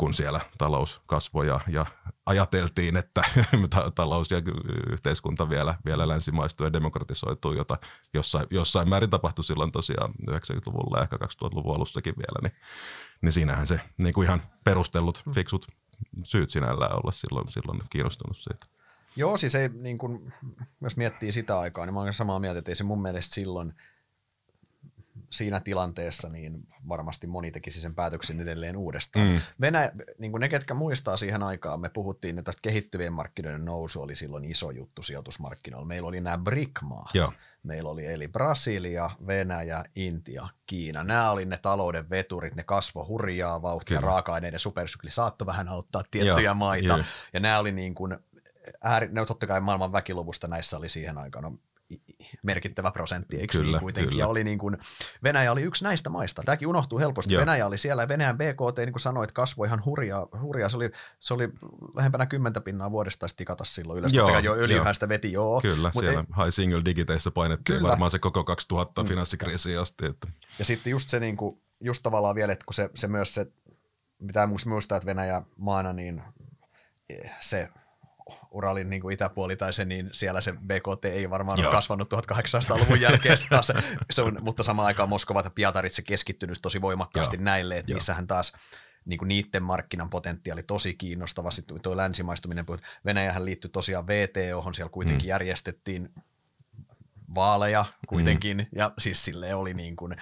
kun 0.00 0.14
siellä 0.14 0.40
talous 0.58 1.02
kasvoi 1.06 1.46
ja, 1.46 1.60
ja 1.68 1.86
ajateltiin, 2.26 2.96
että 2.96 3.22
talous 3.94 4.30
ja 4.30 4.42
yhteiskunta 4.90 5.50
vielä, 5.50 5.74
vielä 5.84 6.08
länsimaistuu 6.08 6.66
ja 6.66 6.72
demokratisoituu, 6.72 7.52
jota 7.52 7.78
jossain, 8.14 8.46
jossain 8.50 8.88
määrin 8.88 9.10
tapahtui 9.10 9.44
silloin 9.44 9.72
tosiaan 9.72 10.14
90-luvulla 10.30 10.98
ja 10.98 11.02
ehkä 11.02 11.16
2000-luvun 11.16 11.76
alussakin 11.76 12.14
vielä, 12.16 12.38
niin, 12.42 12.60
niin 13.22 13.32
siinähän 13.32 13.66
se 13.66 13.80
niin 13.98 14.14
kuin 14.14 14.24
ihan 14.24 14.42
perustellut, 14.64 15.22
mm. 15.26 15.32
fiksut 15.32 15.66
syyt 16.24 16.50
sinällään 16.50 16.96
olla 16.96 17.12
silloin, 17.12 17.48
silloin 17.48 17.80
kiinnostunut 17.90 18.36
siitä. 18.38 18.66
Joo, 19.16 19.36
siis 19.36 19.54
ei, 19.54 19.68
niin 19.68 19.98
kun, 19.98 20.32
jos 20.80 20.96
miettii 20.96 21.32
sitä 21.32 21.58
aikaa, 21.58 21.86
niin 21.86 21.94
mä 21.94 22.00
olen 22.00 22.12
samaa 22.12 22.38
mieltä, 22.38 22.58
että 22.58 22.70
ei 22.70 22.74
se 22.74 22.84
mun 22.84 23.02
mielestä 23.02 23.34
silloin– 23.34 23.74
siinä 25.30 25.60
tilanteessa 25.60 26.28
niin 26.28 26.66
varmasti 26.88 27.26
moni 27.26 27.50
tekisi 27.50 27.80
sen 27.80 27.94
päätöksen 27.94 28.40
edelleen 28.40 28.76
uudestaan. 28.76 29.28
Mm. 29.28 29.40
Venäjä, 29.60 29.92
niin 30.18 30.32
kuin 30.32 30.40
ne, 30.40 30.48
ketkä 30.48 30.74
muistaa 30.74 31.16
siihen 31.16 31.42
aikaan, 31.42 31.80
me 31.80 31.88
puhuttiin, 31.88 32.38
että 32.38 32.48
tästä 32.48 32.62
kehittyvien 32.62 33.14
markkinoiden 33.14 33.64
nousu 33.64 34.02
oli 34.02 34.16
silloin 34.16 34.44
iso 34.44 34.70
juttu 34.70 35.02
sijoitusmarkkinoilla. 35.02 35.86
Meillä 35.86 36.08
oli 36.08 36.20
nämä 36.20 36.38
BRIC-maa. 36.38 37.08
Meillä 37.62 37.90
oli 37.90 38.06
eli 38.06 38.28
Brasilia, 38.28 39.10
Venäjä, 39.26 39.84
Intia, 39.94 40.48
Kiina. 40.66 41.04
Nämä 41.04 41.30
oli 41.30 41.44
ne 41.44 41.58
talouden 41.62 42.10
veturit, 42.10 42.54
ne 42.54 42.62
kasvo 42.62 43.06
hurjaa 43.06 43.62
vauhtia, 43.62 43.98
Kyllä. 43.98 44.10
raaka-aineiden 44.10 44.58
supersykli 44.60 45.10
saattoi 45.10 45.46
vähän 45.46 45.68
auttaa 45.68 46.02
tiettyjä 46.10 46.40
Joo, 46.40 46.54
maita. 46.54 46.94
Kyllä. 46.94 47.04
Ja 47.32 47.40
nämä 47.40 47.58
oli 47.58 47.72
niin 47.72 47.94
kuin, 47.94 48.18
ääri, 48.82 49.08
ne 49.12 49.26
totta 49.26 49.46
kai 49.46 49.60
maailman 49.60 49.92
väkiluvusta 49.92 50.48
näissä 50.48 50.76
oli 50.76 50.88
siihen 50.88 51.18
aikaan 51.18 51.42
no, 51.42 51.58
merkittävä 52.42 52.90
prosentti, 52.90 53.36
eikö 53.36 53.58
kyllä, 53.58 53.70
niin 53.70 53.80
kuitenkin? 53.80 54.10
Kyllä. 54.10 54.22
Ja 54.22 54.28
oli 54.28 54.44
niin 54.44 54.58
kuin, 54.58 54.78
Venäjä 55.22 55.52
oli 55.52 55.62
yksi 55.62 55.84
näistä 55.84 56.10
maista. 56.10 56.42
Tämäkin 56.42 56.68
unohtuu 56.68 56.98
helposti. 56.98 57.34
Joo. 57.34 57.40
Venäjä 57.40 57.66
oli 57.66 57.78
siellä 57.78 58.02
ja 58.02 58.08
Venäjän 58.08 58.38
BKT, 58.38 58.78
niin 58.78 58.92
kuin 58.92 59.00
sanoit, 59.00 59.32
kasvoi 59.32 59.66
ihan 59.66 59.84
hurjaa. 59.84 60.28
hurjaa. 60.40 60.68
Se, 60.68 60.76
oli, 60.76 60.90
se 61.20 61.34
oli 61.34 61.48
lähempänä 61.96 62.26
kymmentä 62.26 62.60
pinnaa 62.60 62.90
vuodesta 62.90 63.26
tikata 63.36 63.64
silloin 63.64 63.98
ylös. 63.98 64.12
Joo, 64.12 64.38
jo 64.38 64.54
öljyhän 64.54 64.94
sitä 64.94 65.08
veti, 65.08 65.32
joo. 65.32 65.60
Kyllä, 65.60 65.90
Mut 65.94 66.04
siellä 66.04 66.20
ei, 66.20 66.44
high 66.44 66.54
single 66.54 66.82
digiteissa 66.84 67.30
painettiin 67.30 67.76
kyllä. 67.76 67.88
varmaan 67.88 68.10
se 68.10 68.18
koko 68.18 68.44
2000 68.44 69.02
mm. 69.02 69.08
finanssikriisiin 69.08 69.80
asti. 69.80 70.06
Että. 70.06 70.28
Ja 70.58 70.64
sitten 70.64 70.90
just 70.90 71.10
se, 71.10 71.20
niin 71.20 71.36
kuin, 71.36 71.60
just 71.80 72.02
tavallaan 72.02 72.34
vielä, 72.34 72.52
että 72.52 72.64
kun 72.64 72.74
se, 72.74 72.90
se 72.94 73.08
myös 73.08 73.34
se, 73.34 73.46
mitä 74.18 74.48
muistaa, 74.66 74.96
että 74.96 75.06
Venäjä 75.06 75.42
maana, 75.56 75.92
niin 75.92 76.22
se 77.40 77.68
Uralin 78.50 78.90
niin 78.90 79.02
kuin 79.02 79.12
itäpuoli 79.12 79.56
tai 79.56 79.72
se, 79.72 79.84
niin 79.84 80.08
siellä 80.12 80.40
se 80.40 80.52
BKT 80.52 81.04
ei 81.04 81.30
varmaan 81.30 81.58
Joo. 81.58 81.68
ole 81.68 81.76
kasvanut 81.76 82.12
1800-luvun 82.12 83.00
jälkeen 83.00 83.38
taas, 83.50 83.72
se 84.10 84.22
on, 84.22 84.38
mutta 84.40 84.62
samaan 84.62 84.86
aikaan 84.86 85.08
Moskova 85.08 85.40
ja 85.44 85.50
Pietarit 85.50 85.92
se 85.92 86.02
keskittynyt 86.02 86.58
tosi 86.62 86.80
voimakkaasti 86.80 87.36
Joo. 87.36 87.44
näille, 87.44 87.78
että 87.78 87.92
Joo. 87.92 87.96
niissähän 87.96 88.26
taas 88.26 88.52
niin 89.04 89.18
kuin 89.18 89.28
niiden 89.28 89.62
markkinan 89.62 90.10
potentiaali 90.10 90.62
tosi 90.62 90.94
kiinnostava. 90.94 91.50
Sitten 91.50 91.80
tuo 91.80 91.96
länsimaistuminen, 91.96 92.64
Venäjähän 93.04 93.44
liittyi 93.44 93.70
tosiaan 93.70 94.06
VTO, 94.06 94.72
siellä 94.74 94.90
kuitenkin 94.90 95.26
mm. 95.26 95.28
järjestettiin 95.28 96.14
vaaleja 97.34 97.84
kuitenkin, 98.08 98.56
mm. 98.56 98.66
ja 98.72 98.92
siis 98.98 99.24
sille 99.24 99.54
oli 99.54 99.74
niin 99.74 99.96
kuin, 99.96 100.12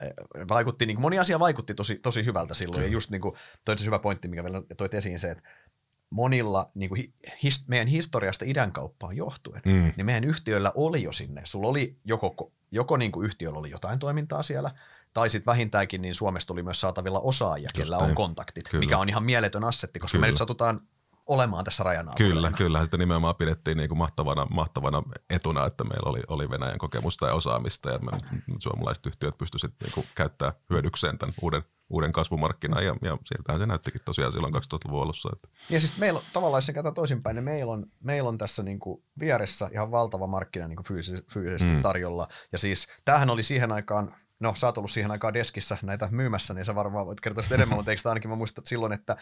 eh, 0.00 0.12
vaikutti, 0.48 0.86
niin 0.86 0.96
kuin 0.96 1.02
moni 1.02 1.18
asia 1.18 1.38
vaikutti 1.38 1.74
tosi, 1.74 1.96
tosi 1.96 2.24
hyvältä 2.24 2.54
silloin, 2.54 2.74
Kyllä. 2.74 2.88
ja 2.88 2.92
just 2.92 3.10
niin 3.10 3.20
kuin, 3.20 3.34
toi 3.64 3.78
se 3.78 3.84
hyvä 3.84 3.98
pointti, 3.98 4.28
mikä 4.28 4.44
vielä 4.44 4.62
toit 4.76 4.94
esiin 4.94 5.18
se, 5.18 5.30
että 5.30 5.48
monilla 6.14 6.70
niin 6.74 6.88
kuin 6.88 7.12
his, 7.42 7.68
meidän 7.68 7.88
historiasta 7.88 8.44
idänkauppaan 8.48 9.16
johtuen, 9.16 9.62
mm. 9.64 9.92
niin 9.96 10.06
meidän 10.06 10.24
yhtiöillä 10.24 10.72
oli 10.74 11.02
jo 11.02 11.12
sinne. 11.12 11.40
Sulla 11.44 11.68
oli 11.68 11.96
joko, 12.04 12.52
joko 12.70 12.96
niin 12.96 13.12
kuin 13.12 13.26
yhtiöllä 13.26 13.58
oli 13.58 13.70
jotain 13.70 13.98
toimintaa 13.98 14.42
siellä, 14.42 14.74
tai 15.14 15.30
sitten 15.30 15.46
vähintäänkin 15.46 16.02
niin 16.02 16.14
Suomesta 16.14 16.52
oli 16.52 16.62
myös 16.62 16.80
saatavilla 16.80 17.20
osaajia, 17.20 17.68
Just 17.74 17.76
kellä 17.76 17.98
on 17.98 18.14
kontaktit, 18.14 18.68
kyllä. 18.70 18.84
mikä 18.84 18.98
on 18.98 19.08
ihan 19.08 19.24
mieletön 19.24 19.64
assetti, 19.64 19.98
koska 19.98 20.16
kyllä. 20.16 20.26
me 20.26 20.30
nyt 20.30 20.36
satutaan 20.36 20.80
olemaan 21.26 21.64
tässä 21.64 21.84
rajan 21.84 22.10
Kyllä, 22.16 22.52
kyllä. 22.52 22.84
Sitä 22.84 22.96
nimenomaan 22.96 23.36
pidettiin 23.36 23.76
niin 23.76 23.88
kuin 23.88 23.98
mahtavana, 23.98 24.46
mahtavana 24.46 25.02
etuna, 25.30 25.66
että 25.66 25.84
meillä 25.84 26.10
oli, 26.10 26.20
oli 26.28 26.50
Venäjän 26.50 26.78
kokemusta 26.78 27.26
ja 27.26 27.34
osaamista 27.34 27.90
ja 27.90 27.98
me, 27.98 28.10
suomalaiset 28.58 29.06
yhtiöt 29.06 29.38
pystyisivät 29.38 29.74
niin 29.82 30.06
käyttämään 30.14 30.54
hyödykseen 30.70 31.18
tämän 31.18 31.34
uuden 31.42 31.62
uuden 31.90 32.12
kasvumarkkinan 32.12 32.84
ja, 32.84 32.96
ja 33.02 33.18
siltähän 33.24 33.60
se 33.60 33.66
näyttikin 33.66 34.00
tosiaan 34.04 34.32
silloin 34.32 34.54
2000-luvun 34.54 35.02
alussa. 35.02 35.28
Että. 35.32 35.48
Ja 35.70 35.80
siis 35.80 35.98
meillä 35.98 36.18
on, 36.18 36.24
tavallaan 36.32 36.58
jos 36.58 36.66
se 36.66 36.72
toisinpäin, 36.94 37.34
niin 37.34 37.44
meillä 37.44 37.72
on, 37.72 37.86
meillä 38.00 38.28
on 38.28 38.38
tässä 38.38 38.62
niin 38.62 38.78
kuin 38.78 39.02
vieressä 39.18 39.70
ihan 39.72 39.90
valtava 39.90 40.26
markkina 40.26 40.68
niin 40.68 40.76
kuin 40.76 40.86
fyysis, 40.86 41.22
fyysisesti 41.30 41.74
mm. 41.74 41.82
tarjolla. 41.82 42.28
Ja 42.52 42.58
siis 42.58 42.88
tämähän 43.04 43.30
oli 43.30 43.42
siihen 43.42 43.72
aikaan, 43.72 44.16
no 44.42 44.54
sä 44.54 44.66
oot 44.66 44.78
ollut 44.78 44.90
siihen 44.90 45.10
aikaan 45.10 45.34
deskissä 45.34 45.78
näitä 45.82 46.08
myymässä, 46.10 46.54
niin 46.54 46.64
sä 46.64 46.74
varmaan 46.74 47.06
voit 47.06 47.20
kertoa 47.20 47.42
sitä 47.42 47.54
enemmän, 47.54 47.78
mutta 47.78 47.90
eikö 47.90 48.08
ainakin 48.08 48.30
mä 48.30 48.36
muistan 48.36 48.66
silloin, 48.66 48.92
että 48.92 49.16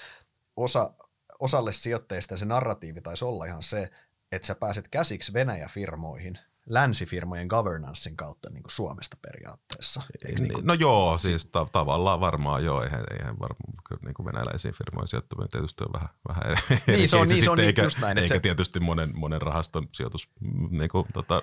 osa, 0.57 0.95
osalle 1.43 1.73
sijoitteista 1.73 2.37
se 2.37 2.45
narratiivi 2.45 3.01
taisi 3.01 3.25
olla 3.25 3.45
ihan 3.45 3.63
se, 3.63 3.91
että 4.33 4.47
sä 4.47 4.55
pääset 4.55 4.89
käsiksi 4.89 5.33
Venäjä-firmoihin– 5.33 6.39
länsifirmojen 6.67 7.47
governancein 7.47 8.17
kautta 8.17 8.51
niin 8.51 8.63
kuin 8.63 8.71
Suomesta 8.71 9.17
periaatteessa. 9.23 10.03
Niin, 10.25 10.49
niin 10.49 10.67
No 10.67 10.75
joo, 10.75 11.19
siis 11.19 11.47
ta- 11.47 11.67
tavallaan 11.73 12.21
varmaan 12.21 12.65
joo, 12.65 12.83
eihän, 12.83 13.05
eihän 13.11 13.39
varmaan 13.41 14.03
niin 14.05 14.15
kuin 14.15 14.27
venäläisiin 14.27 14.75
firmoihin 14.75 15.09
sijoittaminen 15.09 15.49
tietysti 15.49 15.85
on 15.85 15.93
vähän, 15.93 16.09
vähän 16.29 16.43
eri 16.47 16.97
niin, 16.97 17.09
se 17.09 17.17
on, 17.17 17.29
niin, 17.29 17.45
se 17.45 17.51
on 17.51 17.61
eikä, 17.61 17.83
just 17.83 17.99
näin. 17.99 18.19
Eikä 18.19 18.35
se... 18.35 18.41
tietysti 18.41 18.81
monen, 18.81 19.11
monen 19.15 19.43
rahaston 19.43 19.89
sijoitus 19.93 20.29
niin 20.71 20.91
kuin, 20.91 21.07
tota, 21.13 21.43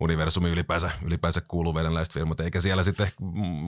universumi 0.00 0.50
ylipäänsä, 0.50 0.90
ylipäänsä 1.04 1.40
kuuluu 1.40 1.74
venäläiset 1.74 2.14
firmat, 2.14 2.40
eikä 2.40 2.60
siellä 2.60 2.82
sitten 2.82 3.12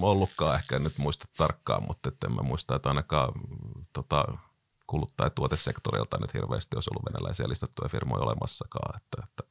ollutkaan, 0.03 0.55
ehkä 0.55 0.77
en 0.77 0.85
nyt 0.85 0.99
muista 0.99 1.25
tarkkaan, 1.37 1.83
mutta 1.87 2.13
en 2.25 2.33
mä 2.33 2.43
muista, 2.43 2.77
että 2.77 2.89
ainakaan 2.89 3.33
tota, 3.93 4.25
kuluttaja- 4.93 5.27
ja 5.27 5.31
tuotesektorilta 5.31 6.19
nyt 6.21 6.35
hirveästi 6.35 6.77
olisi 6.77 6.91
ollut 6.91 7.07
venäläisiä 7.09 7.49
listattuja 7.49 7.89
firmoja 7.89 8.23
olemassakaan, 8.23 8.97
että, 8.97 9.23
että 9.25 9.43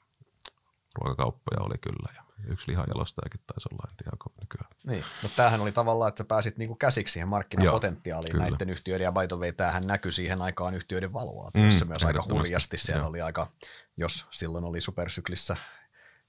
ruokakauppoja 0.96 1.62
oli 1.62 1.78
kyllä 1.78 2.10
ja 2.16 2.24
yksi 2.48 2.72
lihanjalostajakin 2.72 3.42
taisi 3.48 3.70
olla, 3.72 3.90
en 3.90 3.98
tiedä 3.98 4.12
onko 4.14 4.34
nykyään 4.42 4.70
Niin, 4.84 5.04
mutta 5.22 5.36
tämähän 5.36 5.62
oli 5.62 5.72
tavallaan, 5.72 6.10
että 6.10 6.24
sä 6.24 6.28
pääsit 6.28 6.58
niinku 6.58 6.76
käsiksi 6.76 7.14
siihen 7.14 7.28
markkinapotentiaaliin 7.28 8.36
Joo, 8.36 8.50
näiden 8.50 8.70
yhtiöiden, 8.70 9.06
ja 9.06 9.12
way, 9.12 9.52
tämähän 9.52 9.88
näkyi 9.88 10.12
siihen 10.12 10.42
aikaan 10.42 10.74
yhtiöiden 10.74 11.14
valoa, 11.14 11.52
mm, 11.54 11.62
myös 11.62 12.04
aika 12.06 12.24
hurjasti. 12.32 12.78
Siellä 12.78 13.02
Joo. 13.02 13.10
oli 13.10 13.22
aika, 13.22 13.48
jos 13.98 14.28
silloin 14.32 14.66
oli 14.66 14.82
supersyklissä 14.82 15.58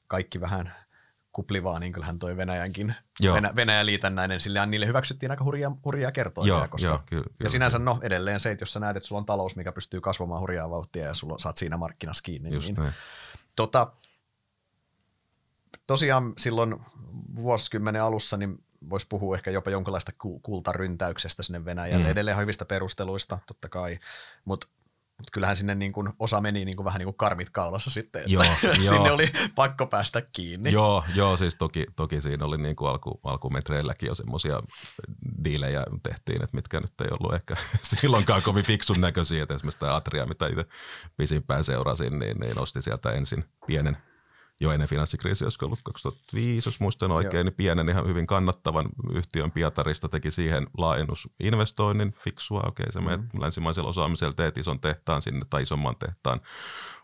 kaikki 0.08 0.40
vähän 0.40 0.74
kuplivaa, 1.32 1.78
niin 1.78 1.92
kyllähän 1.92 2.18
toi 2.18 2.36
Venäjänkin, 2.36 2.94
Joo. 3.20 3.34
Venä, 3.34 3.56
Venäjän 3.56 3.86
liitännäinen, 3.86 4.40
sillä 4.40 4.66
niille 4.66 4.86
hyväksyttiin 4.86 5.30
aika 5.30 5.44
hurjaa, 5.44 5.76
hurjaa 5.84 6.12
kertoa. 6.12 6.46
Joo, 6.46 6.68
koska, 6.68 6.88
jo, 6.88 7.02
kyllä, 7.06 7.24
ja 7.40 7.48
sinänsä 7.50 7.78
no 7.78 7.98
edelleen 8.02 8.40
se, 8.40 8.50
että 8.50 8.62
jos 8.62 8.72
sä 8.72 8.80
näet, 8.80 8.96
että 8.96 9.06
sulla 9.06 9.20
on 9.20 9.26
talous, 9.26 9.56
mikä 9.56 9.72
pystyy 9.72 10.00
kasvamaan 10.00 10.40
hurjaa 10.40 10.70
vauhtia 10.70 11.04
ja 11.04 11.14
sulla 11.14 11.38
saat 11.38 11.56
siinä 11.56 11.76
markkinassa 11.76 12.22
kiinni. 12.22 12.54
Just 12.54 12.76
niin, 12.76 12.92
tota, 13.56 13.92
tosiaan 15.86 16.32
silloin 16.38 16.76
vuosikymmenen 17.36 18.02
alussa 18.02 18.36
niin 18.36 18.64
voisi 18.90 19.06
puhua 19.08 19.36
ehkä 19.36 19.50
jopa 19.50 19.70
jonkinlaista 19.70 20.12
kultaryntäyksestä 20.42 21.42
sinne 21.42 21.64
Venäjälle. 21.64 22.04
Mm. 22.04 22.10
Edelleen 22.10 22.38
hyvistä 22.38 22.64
perusteluista, 22.64 23.38
totta 23.46 23.68
kai, 23.68 23.98
mutta 24.44 24.66
mutta 25.22 25.32
kyllähän 25.32 25.56
sinne 25.56 25.74
niin 25.74 25.92
kuin 25.92 26.08
osa 26.18 26.40
meni 26.40 26.64
niin 26.64 26.76
kuin 26.76 26.84
vähän 26.84 26.98
niin 26.98 27.06
kuin 27.06 27.16
karmit 27.16 27.50
kaulassa 27.50 27.90
sitten, 27.90 28.20
että 28.20 28.32
joo, 28.32 28.44
sinne 28.82 29.06
joo. 29.06 29.14
oli 29.14 29.32
pakko 29.54 29.86
päästä 29.86 30.22
kiinni. 30.32 30.72
Joo, 30.72 31.04
joo 31.14 31.36
siis 31.36 31.56
toki, 31.56 31.86
toki 31.96 32.20
siinä 32.20 32.44
oli 32.44 32.58
niin 32.58 32.76
kuin 32.76 32.90
alku, 32.90 33.20
alkumetreilläkin 33.24 34.06
jo 34.06 34.14
semmoisia 34.14 34.62
diilejä 35.44 35.84
tehtiin, 36.02 36.44
että 36.44 36.56
mitkä 36.56 36.78
nyt 36.80 37.00
ei 37.00 37.08
ollut 37.20 37.34
ehkä 37.34 37.56
silloinkaan 38.00 38.42
kovin 38.42 38.64
fiksun 38.64 39.00
näköisiä, 39.00 39.42
että 39.42 39.54
esimerkiksi 39.54 39.80
tämä 39.80 39.96
Atria, 39.96 40.26
mitä 40.26 40.46
itse 40.46 40.64
pisimpään 41.16 41.64
seurasin, 41.64 42.18
niin, 42.18 42.36
niin 42.40 42.56
nosti 42.56 42.82
sieltä 42.82 43.10
ensin 43.10 43.44
pienen 43.66 43.96
jo 44.62 44.72
ennen 44.72 44.88
finanssikriisiä, 44.88 45.44
olisiko 45.46 45.66
ollut 45.66 45.80
2005, 45.84 46.68
jos 46.68 46.80
muistan 46.80 47.12
oikein, 47.12 47.34
Joo. 47.34 47.42
niin 47.42 47.54
pienen 47.54 47.88
ihan 47.88 48.06
hyvin 48.06 48.26
kannattavan 48.26 48.88
yhtiön 49.14 49.50
Pietarista 49.50 50.08
teki 50.08 50.30
siihen 50.30 50.66
laajennusinvestoinnin 50.78 52.12
fiksua. 52.12 52.60
Okei, 52.60 52.68
okay, 52.68 52.92
se 52.92 53.00
mm-hmm. 53.00 53.10
menet 53.10 53.34
länsimaisella 53.38 53.90
osaamisella 53.90 54.32
teet 54.32 54.58
ison 54.58 54.80
tehtaan 54.80 55.22
sinne 55.22 55.46
tai 55.50 55.62
isomman 55.62 55.96
tehtaan, 55.96 56.40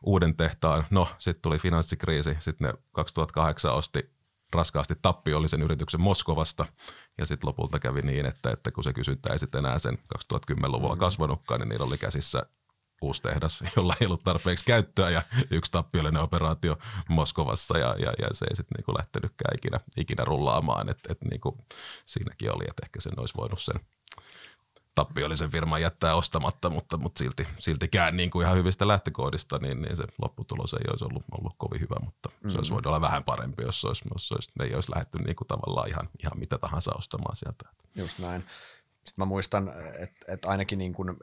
uuden 0.03 0.37
tehtaan. 0.37 0.85
No, 0.91 1.09
sitten 1.19 1.43
tuli 1.43 1.59
finanssikriisi, 1.59 2.37
sitten 2.39 2.67
ne 2.67 2.75
2008 2.93 3.75
osti 3.75 4.11
raskaasti 4.53 4.95
tappiollisen 5.03 5.63
yrityksen 5.63 6.01
Moskovasta. 6.01 6.67
Ja 7.19 7.27
sitten 7.27 7.49
lopulta 7.49 7.79
kävi 7.79 8.03
niin, 8.03 8.27
että, 8.27 8.51
että 8.51 8.71
kun 8.71 8.85
se 8.85 8.93
kysyntä 8.93 9.33
ei 9.33 9.39
sitten 9.39 9.59
enää 9.59 9.79
sen 9.79 9.99
2010-luvulla 10.19 10.89
mm-hmm. 10.89 11.01
kasvanutkaan, 11.01 11.61
niin 11.61 11.69
niillä 11.69 11.87
oli 11.87 11.99
käsissä 11.99 12.47
uusi 13.03 13.23
tehdas, 13.23 13.65
jolla 13.77 13.95
ei 14.01 14.07
ollut 14.07 14.25
tarpeeksi 14.25 14.65
käyttöä 14.65 15.11
ja 15.11 15.23
yksi 15.51 15.73
tappiollinen 15.73 16.23
operaatio 16.23 16.79
Moskovassa 17.09 17.79
ja, 17.79 17.97
ja, 17.99 18.13
ja 18.19 18.29
se 18.33 18.47
ei 18.51 18.57
sitten 18.57 18.77
niinku 18.77 18.95
lähtenytkään 18.99 19.57
ikinä, 19.57 19.81
ikinä 19.97 20.25
rullaamaan. 20.25 20.89
Et, 20.89 20.99
et 21.09 21.19
niinku, 21.31 21.59
siinäkin 22.05 22.55
oli, 22.55 22.65
että 22.69 22.83
ehkä 22.87 23.01
sen 23.01 23.21
olisi 23.21 23.35
voinut 23.37 23.61
sen 23.61 23.81
tappiollisen 24.99 25.51
firman 25.51 25.83
jättää 25.83 26.15
ostamatta, 26.15 26.71
mutta, 26.71 26.97
mutta 26.97 27.19
silti, 27.19 27.49
siltikään 27.59 28.17
niin 28.17 28.31
kuin 28.31 28.45
ihan 28.47 28.57
hyvistä 28.57 28.89
lähtökohdista, 28.89 29.59
niin, 29.59 29.83
niin 29.83 29.97
se 29.97 30.05
lopputulos 30.23 30.75
ei 30.75 30.91
olisi 30.91 31.05
ollut, 31.05 31.23
ollut 31.39 31.55
kovin 31.59 31.81
hyvä, 31.81 31.97
mutta 32.05 32.29
mm-hmm. 32.29 32.51
se 32.51 32.59
olisi 32.59 32.71
mm. 32.71 32.75
voinut 32.75 32.87
olla 32.87 33.01
vähän 33.01 33.25
parempi, 33.25 33.63
jos, 33.63 33.85
olisi, 33.85 34.05
jos 34.15 34.33
olisi, 34.33 34.53
ei 34.63 34.75
olisi 34.75 34.93
lähdetty 34.93 35.19
niin 35.19 35.37
kuin 35.37 35.49
tavallaan 35.49 35.89
ihan, 35.89 36.09
ihan 36.23 36.39
mitä 36.39 36.59
tahansa 36.59 36.93
ostamaan 36.95 37.37
sieltä. 37.37 37.69
Just 37.95 38.19
näin. 38.19 38.45
Sitten 39.09 39.23
mä 39.23 39.27
muistan, 39.27 39.73
että, 39.99 40.33
että 40.33 40.49
ainakin 40.49 40.79
niin 40.79 40.93
kuin, 40.93 41.17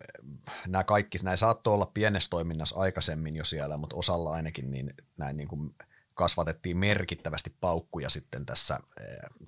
nämä 0.68 0.84
kaikki, 0.84 1.18
näin 1.24 1.38
saattoi 1.38 1.74
olla 1.74 1.92
pienessä 1.94 2.30
toiminnassa 2.30 2.80
aikaisemmin 2.80 3.36
jo 3.36 3.44
siellä, 3.44 3.78
mutta 3.78 3.96
osalla 3.96 4.32
ainakin 4.32 4.72
niin 4.72 4.94
näin 5.18 5.38
niin 5.38 5.48
kuin 5.48 5.76
kasvatettiin 6.14 6.78
merkittävästi 6.78 7.56
paukkuja 7.62 8.10
sitten 8.10 8.46
tässä, 8.46 8.80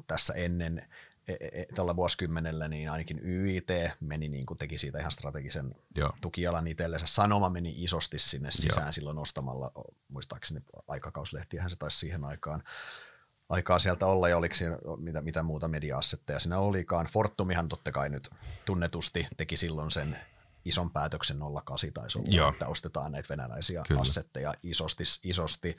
tässä 0.07 0.33
ennen 0.33 0.87
e, 1.27 1.33
e, 1.33 1.61
e, 1.61 1.65
tällä 1.75 1.95
vuosikymmenellä, 1.95 2.67
niin 2.67 2.91
ainakin 2.91 3.19
YIT 3.23 3.67
meni, 3.99 4.29
niin 4.29 4.45
kuin 4.45 4.57
teki 4.57 4.77
siitä 4.77 4.99
ihan 4.99 5.11
strategisen 5.11 5.75
Joo. 5.95 6.13
tukialan 6.21 6.67
itsellensä. 6.67 7.07
Sanoma 7.07 7.49
meni 7.49 7.83
isosti 7.83 8.19
sinne 8.19 8.51
sisään 8.51 8.87
Joo. 8.87 8.91
silloin 8.91 9.19
ostamalla, 9.19 9.71
muistaakseni 10.07 10.61
aikakauslehtiähän 10.87 11.69
se 11.69 11.75
taisi 11.75 11.97
siihen 11.97 12.23
aikaan 12.23 12.63
aikaa 13.49 13.79
sieltä 13.79 14.05
olla 14.05 14.29
ja 14.29 14.37
oliko 14.37 14.55
siinä 14.55 14.77
mitä, 14.97 15.21
mitä 15.21 15.43
muuta 15.43 15.67
media-assetteja 15.67 16.39
siinä 16.39 16.59
olikaan. 16.59 17.05
Fortumihan 17.05 17.69
totta 17.69 17.91
kai 17.91 18.09
nyt 18.09 18.29
tunnetusti 18.65 19.27
teki 19.37 19.57
silloin 19.57 19.91
sen 19.91 20.17
ison 20.65 20.91
päätöksen 20.91 21.37
08 21.65 21.93
taisi 21.93 22.19
olla, 22.19 22.27
Joo. 22.31 22.49
että 22.49 22.67
ostetaan 22.67 23.11
näitä 23.11 23.29
venäläisiä 23.29 23.83
Kyllä. 23.87 24.01
assetteja 24.01 24.53
isosti. 24.63 25.03
isosti. 25.23 25.77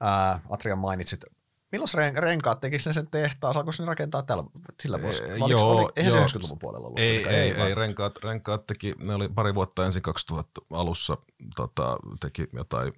Ää, 0.00 0.40
Atrian 0.50 0.78
mainitsit 0.78 1.24
Milloin 1.72 1.90
ren, 1.94 2.22
renkaat 2.22 2.60
tekikö 2.60 2.82
ne 2.86 2.92
sen 2.92 3.06
tehtaan? 3.10 3.54
Saako 3.54 3.70
ne 3.78 3.84
rakentaa 3.84 4.22
tällä, 4.22 4.44
sillä 4.80 5.02
vuosi? 5.02 5.22
Joo, 5.48 5.78
oli, 5.78 5.92
eihän 5.96 6.12
se 6.12 6.38
90-luvun 6.38 6.58
puolella 6.58 6.86
ollut. 6.86 6.98
Ei, 6.98 7.28
ei, 7.28 7.34
ei, 7.34 7.62
ei 7.62 7.74
renkaat, 7.74 8.24
renkaat 8.24 8.66
teki, 8.66 8.94
ne 8.98 9.14
oli 9.14 9.28
pari 9.28 9.54
vuotta 9.54 9.86
ensin 9.86 10.02
2000 10.02 10.60
alussa, 10.70 11.16
tota, 11.56 11.96
teki 12.20 12.48
jotain 12.52 12.92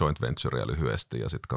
joint 0.00 0.20
venturea 0.20 0.66
lyhyesti 0.66 1.20
ja 1.20 1.28
sitten 1.28 1.48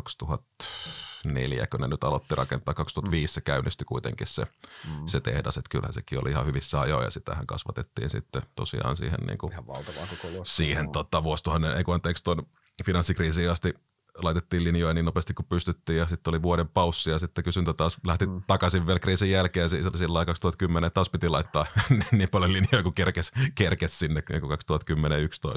2004, 1.24 1.68
kun 1.68 1.82
ne 1.82 1.88
nyt 1.88 2.04
aloitti 2.04 2.36
rakentaa, 2.36 2.74
2005 2.74 3.32
mm. 3.32 3.34
se 3.34 3.42
käynnistyi 3.42 3.86
kuitenkin 3.86 4.28
se, 4.28 4.44
mm. 4.44 5.06
se 5.06 5.20
tehdas, 5.20 5.58
että 5.58 5.70
kyllähän 5.70 5.94
sekin 5.94 6.20
oli 6.20 6.32
ihan 6.32 6.46
hyvissä 6.46 6.80
ajoin 6.80 7.06
ja 7.06 7.12
sitähän 7.12 7.48
kasvatettiin 7.48 8.10
sitten 8.10 8.42
tosiaan 8.56 8.98
siihen, 8.98 9.20
niin 9.28 9.38
kuin, 9.38 9.52
ihan 9.52 9.68
valtavaa 9.68 10.08
koko 10.08 10.44
siihen 10.44 10.92
tota, 10.92 11.24
vuosituhannen, 11.24 11.78
ei 11.78 11.84
kun 11.84 11.94
anteeksi 11.94 12.24
tuon 12.24 12.48
finanssikriisiin 12.86 13.52
asti 13.52 13.74
laitettiin 14.18 14.64
linjoja 14.64 14.94
niin 14.94 15.06
nopeasti 15.06 15.34
kuin 15.34 15.46
pystyttiin 15.46 16.00
ja 16.00 16.08
sitten 16.08 16.32
oli 16.32 16.42
vuoden 16.42 16.68
paussi 16.68 17.10
ja 17.10 17.20
sitten 17.20 17.44
kysyntä 17.44 17.74
taas 17.74 17.98
lähti 18.08 18.28
mm. 18.28 18.42
takaisin 18.48 18.88
vielä 18.88 19.00
kriisin 19.00 19.32
jälkeen. 19.32 19.70
Sillä 19.70 20.26
2010 20.26 20.92
taas 20.92 21.10
piti 21.10 21.30
laittaa 21.30 21.66
niin 22.12 22.30
paljon 22.30 22.54
linjoja 22.54 22.84
kuin 22.84 22.96
kerkes, 22.96 23.32
kerkes 23.56 24.00
sinne 24.00 24.24
niin 24.30 24.42
2010-2011, 24.42 24.46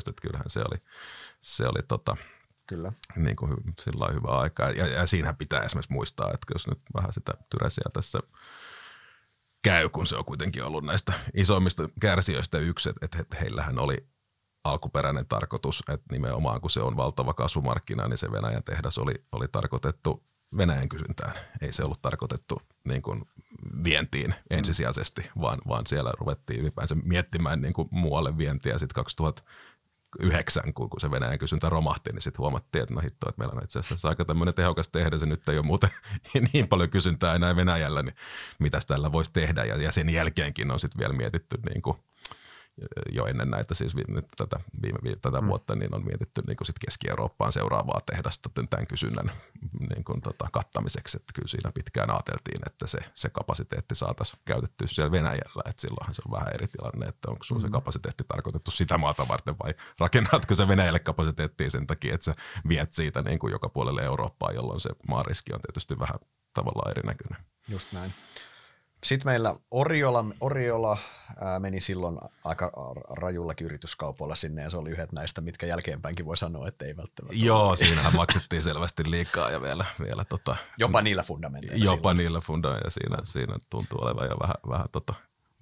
että 0.08 0.22
kyllähän 0.22 0.50
se 0.50 0.60
oli, 0.60 0.78
se 1.40 1.66
oli 1.66 1.82
tota, 1.88 2.16
Kyllä. 2.66 2.92
Niin 3.16 3.36
kuin 3.36 3.56
sillä 3.80 4.12
hyvä 4.12 4.38
aika. 4.38 4.70
Ja, 4.70 4.86
ja 4.86 5.06
siinä 5.06 5.32
pitää 5.32 5.60
esimerkiksi 5.60 5.92
muistaa, 5.92 6.26
että 6.26 6.54
jos 6.54 6.66
nyt 6.66 6.78
vähän 6.94 7.12
sitä 7.12 7.32
tyräsiä 7.50 7.84
tässä 7.92 8.20
käy, 9.62 9.88
kun 9.88 10.06
se 10.06 10.16
on 10.16 10.24
kuitenkin 10.24 10.64
ollut 10.64 10.84
näistä 10.84 11.12
isoimmista 11.34 11.88
kärsijöistä 12.00 12.58
yksi, 12.58 12.90
että, 13.02 13.18
että 13.20 13.36
heillähän 13.40 13.78
oli 13.78 13.96
alkuperäinen 14.64 15.26
tarkoitus, 15.26 15.82
että 15.88 16.06
nimenomaan 16.12 16.60
kun 16.60 16.70
se 16.70 16.80
on 16.80 16.96
valtava 16.96 17.34
kasvumarkkina, 17.34 18.08
niin 18.08 18.18
se 18.18 18.32
Venäjän 18.32 18.62
tehdas 18.64 18.98
oli, 18.98 19.14
oli 19.32 19.48
tarkoitettu 19.48 20.24
Venäjän 20.56 20.88
kysyntään. 20.88 21.32
Ei 21.60 21.72
se 21.72 21.82
ollut 21.84 22.02
tarkoitettu 22.02 22.62
niin 22.84 23.02
kuin 23.02 23.24
vientiin 23.84 24.34
ensisijaisesti, 24.50 25.30
vaan, 25.40 25.58
vaan 25.68 25.86
siellä 25.86 26.12
ruvettiin 26.18 26.60
ylipäänsä 26.60 26.94
miettimään 26.94 27.60
niin 27.60 27.74
kuin 27.74 27.88
muualle 27.90 28.38
vientiä. 28.38 28.78
Sitten 28.78 28.94
2000 28.94 29.42
yhdeksän, 30.20 30.74
kun, 30.74 30.90
kun 30.90 31.00
se 31.00 31.10
Venäjän 31.10 31.38
kysyntä 31.38 31.68
romahti, 31.68 32.12
niin 32.12 32.22
sitten 32.22 32.38
huomattiin, 32.38 32.82
että 32.82 32.94
no 32.94 33.00
hitto, 33.00 33.28
että 33.28 33.38
meillä 33.38 33.54
on 33.56 33.64
itse 33.64 33.78
asiassa 33.78 34.08
aika 34.08 34.24
tämmöinen 34.24 34.54
tehokas 34.54 34.88
tehdä, 34.88 35.18
se 35.18 35.26
nyt 35.26 35.48
ei 35.48 35.58
ole 35.58 35.66
muuten 35.66 35.90
niin 36.52 36.68
paljon 36.68 36.90
kysyntää 36.90 37.34
enää 37.34 37.56
Venäjällä, 37.56 38.02
niin 38.02 38.14
mitäs 38.58 38.86
tällä 38.86 39.12
voisi 39.12 39.32
tehdä, 39.32 39.64
ja, 39.64 39.82
ja 39.82 39.92
sen 39.92 40.10
jälkeenkin 40.10 40.70
on 40.70 40.80
sitten 40.80 40.98
vielä 40.98 41.12
mietitty 41.12 41.58
niin 41.68 41.82
kuin 41.82 41.96
jo 43.12 43.26
ennen 43.26 43.50
näitä 43.50 43.74
siis 43.74 43.96
nyt 43.96 44.26
tätä, 44.36 44.56
viime, 44.82 44.98
viime, 45.02 45.18
tätä 45.22 45.40
mm. 45.40 45.46
vuotta, 45.46 45.74
niin 45.74 45.94
on 45.94 46.04
mietitty 46.04 46.42
niin 46.46 46.56
kuin 46.56 46.66
sit 46.66 46.78
Keski-Eurooppaan 46.78 47.52
seuraavaa 47.52 48.00
tehdasta 48.00 48.50
tämän 48.54 48.86
kysynnän 48.86 49.30
niin 49.90 50.04
kuin 50.04 50.20
tota, 50.20 50.48
kattamiseksi. 50.52 51.16
Että 51.16 51.32
kyllä 51.34 51.48
siinä 51.48 51.72
pitkään 51.72 52.10
ajateltiin, 52.10 52.60
että 52.66 52.86
se, 52.86 52.98
se 53.14 53.28
kapasiteetti 53.28 53.94
saataisiin 53.94 54.40
käytettyä 54.44 54.86
siellä 54.86 55.12
Venäjällä. 55.12 55.62
Että 55.66 55.80
silloinhan 55.80 56.14
se 56.14 56.22
on 56.26 56.32
vähän 56.32 56.52
eri 56.54 56.68
tilanne, 56.68 57.06
että 57.06 57.30
onko 57.30 57.44
sinulla 57.44 57.66
mm. 57.66 57.68
se 57.68 57.72
kapasiteetti 57.72 58.24
tarkoitettu 58.28 58.70
sitä 58.70 58.98
maata 58.98 59.28
varten 59.28 59.56
vai 59.64 59.74
rakennatko 59.98 60.54
se 60.54 60.68
Venäjälle 60.68 60.98
kapasiteettia 60.98 61.70
sen 61.70 61.86
takia, 61.86 62.14
että 62.14 62.24
sä 62.24 62.34
viet 62.68 62.92
siitä 62.92 63.22
niin 63.22 63.38
kuin 63.38 63.50
joka 63.50 63.68
puolelle 63.68 64.02
Eurooppaa, 64.02 64.52
jolloin 64.52 64.80
se 64.80 64.90
maariski 65.08 65.52
on 65.52 65.60
tietysti 65.60 65.98
vähän 65.98 66.18
tavallaan 66.54 66.90
erinäköinen. 66.90 67.44
Just 67.68 67.92
näin. 67.92 68.14
Sitten 69.06 69.28
meillä 69.32 69.56
Oriola, 69.70 70.24
Oriola 70.40 70.98
ää, 71.40 71.58
meni 71.60 71.80
silloin 71.80 72.18
aika 72.44 72.72
rajullakin 73.08 73.64
yrityskaupoilla 73.64 74.34
sinne 74.34 74.62
ja 74.62 74.70
se 74.70 74.76
oli 74.76 74.90
yhdet 74.90 75.12
näistä, 75.12 75.40
mitkä 75.40 75.66
jälkeenpäinkin 75.66 76.26
voi 76.26 76.36
sanoa, 76.36 76.68
että 76.68 76.84
ei 76.84 76.96
välttämättä. 76.96 77.36
Joo, 77.36 77.76
siinähän 77.76 78.16
maksettiin 78.16 78.62
selvästi 78.62 79.10
liikaa 79.10 79.50
ja 79.50 79.62
vielä, 79.62 79.84
vielä 80.00 80.24
tota, 80.24 80.56
Jopa 80.78 81.02
niillä 81.02 81.22
fundamenteilla. 81.22 81.84
Jopa 81.84 81.96
silloin. 81.96 82.16
niillä 82.16 82.40
fundamenteilla 82.40 82.86
ja 82.86 82.90
siinä, 82.90 83.16
siinä 83.24 83.58
tuntuu 83.70 83.98
olevan 84.02 84.28
jo 84.30 84.36
vähän, 84.40 84.56
vähän 84.68 84.86
tota, 84.92 85.14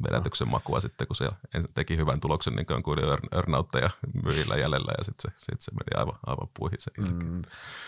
vedätyksen 0.02 0.48
makua 0.48 0.80
sitten, 0.80 1.06
kun 1.06 1.16
se 1.16 1.28
teki 1.74 1.96
hyvän 1.96 2.20
tuloksen, 2.20 2.56
niin 2.56 2.66
kuin 2.66 2.98
earnoutteja 3.32 3.90
myillä 4.24 4.56
jäljellä 4.56 4.92
ja 4.98 5.04
sitten 5.04 5.32
se, 5.32 5.44
sit 5.44 5.60
se 5.60 5.72
meni 5.72 6.00
aivan, 6.00 6.18
aivan 6.26 6.48
puihin 6.58 6.78
sen 6.80 6.94
mm. 6.98 7.42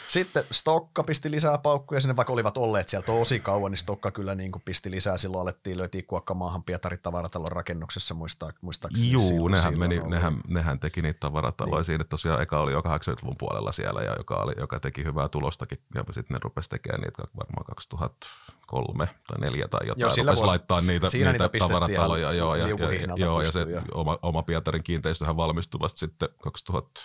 Sitten 0.09 0.45
Stokka 0.51 1.03
pisti 1.03 1.31
lisää 1.31 1.59
paukkuja 1.59 2.01
sinne, 2.01 2.17
vaikka 2.17 2.33
olivat 2.33 2.57
olleet 2.59 2.89
siellä 2.89 3.07
tosi 3.07 3.41
kauan, 3.41 3.73
niin 3.73 3.79
Stokka 3.79 4.11
kyllä 4.11 4.35
niin 4.35 4.53
kuin 4.53 4.63
pisti 4.65 4.91
lisää. 4.91 5.19
Silloin 5.19 5.43
alettiin 5.43 5.79
löytiin 5.79 6.07
kuokka 6.07 6.35
maahan 6.35 6.63
Pietarin 6.63 7.01
tavaratalon 7.03 7.53
rakennuksessa 7.53 8.15
muista, 8.15 8.53
muistaakseni. 8.61 9.11
Juu, 9.11 9.49
nehän, 9.49 9.79
meni, 9.79 10.01
nehän, 10.07 10.41
nehän, 10.49 10.81
teki 10.81 11.03
niitä 11.03 11.21
tavarataloja. 11.21 11.77
Niin. 11.77 11.85
Siinä 11.85 12.05
tosiaan 12.05 12.43
eka 12.43 12.61
oli 12.61 12.73
jo 12.73 12.81
80-luvun 12.81 13.37
puolella 13.39 13.73
siellä, 13.73 14.03
ja 14.03 14.15
joka, 14.17 14.35
oli, 14.35 14.53
joka 14.57 14.81
teki 14.81 15.05
hyvää 15.05 15.29
tulostakin, 15.29 15.79
ja 15.95 16.05
sitten 16.11 16.35
ne 16.35 16.39
rupesi 16.43 16.71
tekemään 16.71 17.01
niitä 17.01 17.23
varmaan 17.37 17.65
2000 17.67 18.27
kolme 18.67 19.09
tai 19.27 19.41
neljä 19.41 19.69
tai 19.69 19.81
jotain. 19.87 20.01
Joo, 20.01 20.11
sillä 20.11 20.31
Rupesi 20.31 20.41
vuosi- 20.41 20.51
laittaa 20.51 20.81
niitä, 20.81 21.11
siinä 21.11 21.33
niitä, 21.33 21.51
niitä 21.53 21.67
tavarataloja. 21.69 22.33
Joo, 22.33 22.55
ja, 22.55 22.69
ja, 22.69 22.77
joo, 23.17 23.41
ja 23.43 23.53
se 23.53 23.61
ja- 23.61 23.83
oma, 23.95 24.19
oma 24.23 24.43
Pietarin 24.43 24.83
kiinteistöhän 24.83 25.37
valmistui 25.37 25.81
vasta 25.81 25.99
sitten 25.99 26.29
2000 26.43 27.01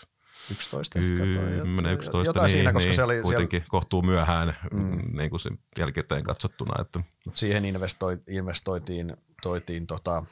11 0.51 0.99
ehkä 0.99 1.17
toi, 1.17 1.59
10, 1.61 1.93
11, 1.93 2.29
jotain 2.29 2.43
niin, 2.43 2.51
siinä, 2.51 2.73
koska 2.73 2.87
niin, 2.87 2.95
se 2.95 3.03
oli 3.03 3.13
siellä, 3.13 3.23
kuitenkin 3.23 3.63
kohtuu 3.67 4.01
myöhään 4.01 4.57
mm. 4.71 5.17
niin 5.17 5.29
kuin 5.29 5.39
sen 5.39 5.59
jälkikäteen 5.79 6.23
katsottuna. 6.23 6.81
Että, 6.81 6.99
Mut 7.25 7.37
siihen 7.37 7.65
investoi, 7.65 8.17
investoitiin 8.27 9.17
toitiin 9.41 9.87
tota, 9.87 10.23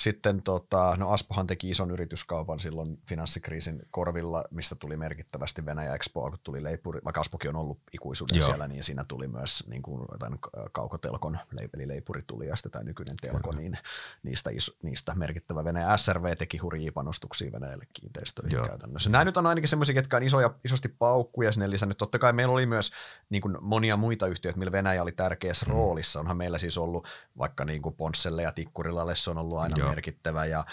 sitten 0.00 0.42
tota, 0.42 0.94
no 0.98 1.10
Aspohan 1.10 1.46
teki 1.46 1.70
ison 1.70 1.90
yrityskaupan 1.90 2.60
silloin 2.60 2.98
finanssikriisin 3.08 3.82
korvilla, 3.90 4.44
mistä 4.50 4.74
tuli 4.74 4.96
merkittävästi 4.96 5.66
Venäjä 5.66 5.94
Expoa, 5.94 6.30
kun 6.30 6.38
tuli 6.42 6.62
leipuri, 6.64 7.00
vaikka 7.04 7.20
Aspokin 7.20 7.48
on 7.48 7.56
ollut 7.56 7.78
ikuisuuden 7.92 8.36
Joo. 8.36 8.46
siellä, 8.46 8.68
niin 8.68 8.84
siinä 8.84 9.04
tuli 9.04 9.28
myös 9.28 9.64
niin 9.68 9.82
kuin 9.82 10.06
jotain 10.12 10.38
kaukotelkon, 10.72 11.38
eli 11.74 11.88
leipuri 11.88 12.22
tuli 12.26 12.46
ja 12.46 12.56
sitten 12.56 12.72
tämä 12.72 12.84
nykyinen 12.84 13.16
telko, 13.16 13.52
niin 13.52 13.78
niistä, 14.22 14.50
iso, 14.50 14.72
niistä 14.82 15.14
merkittävä 15.14 15.64
Venäjä 15.64 15.96
SRV 15.96 16.36
teki 16.36 16.58
hurjia 16.58 16.92
panostuksia 16.92 17.52
Venäjälle 17.52 17.86
kiinteistöihin 17.92 18.52
Joo. 18.56 18.66
käytännössä. 18.66 19.10
Nämä 19.10 19.24
nyt 19.24 19.36
on 19.36 19.46
ainakin 19.46 19.68
semmoisia, 19.68 19.94
ketkä 19.94 20.16
on 20.16 20.22
isoja, 20.22 20.54
isosti 20.64 20.88
paukkuja 20.88 21.52
sinne 21.52 21.70
lisännyt. 21.70 21.98
Totta 21.98 22.18
kai 22.18 22.32
meillä 22.32 22.52
oli 22.52 22.66
myös 22.66 22.92
niin 23.30 23.42
kuin 23.42 23.56
monia 23.60 23.96
muita 23.96 24.26
yhtiöitä, 24.26 24.58
millä 24.58 24.72
Venäjä 24.72 25.02
oli 25.02 25.12
tärkeässä 25.12 25.66
Mm. 25.66 25.72
roolissa. 25.72 26.20
Onhan 26.20 26.36
meillä 26.36 26.58
siis 26.58 26.78
ollut 26.78 27.08
vaikka 27.38 27.64
niin 27.64 27.82
kuin 27.82 27.94
Ponsselle 27.94 28.42
ja 28.42 28.52
Tikkurilalle 28.52 29.14
se 29.14 29.30
on 29.30 29.38
ollut 29.38 29.58
aina 29.58 29.76
Joo. 29.78 29.87
Merkittävä 29.88 30.44
ja 30.44 30.64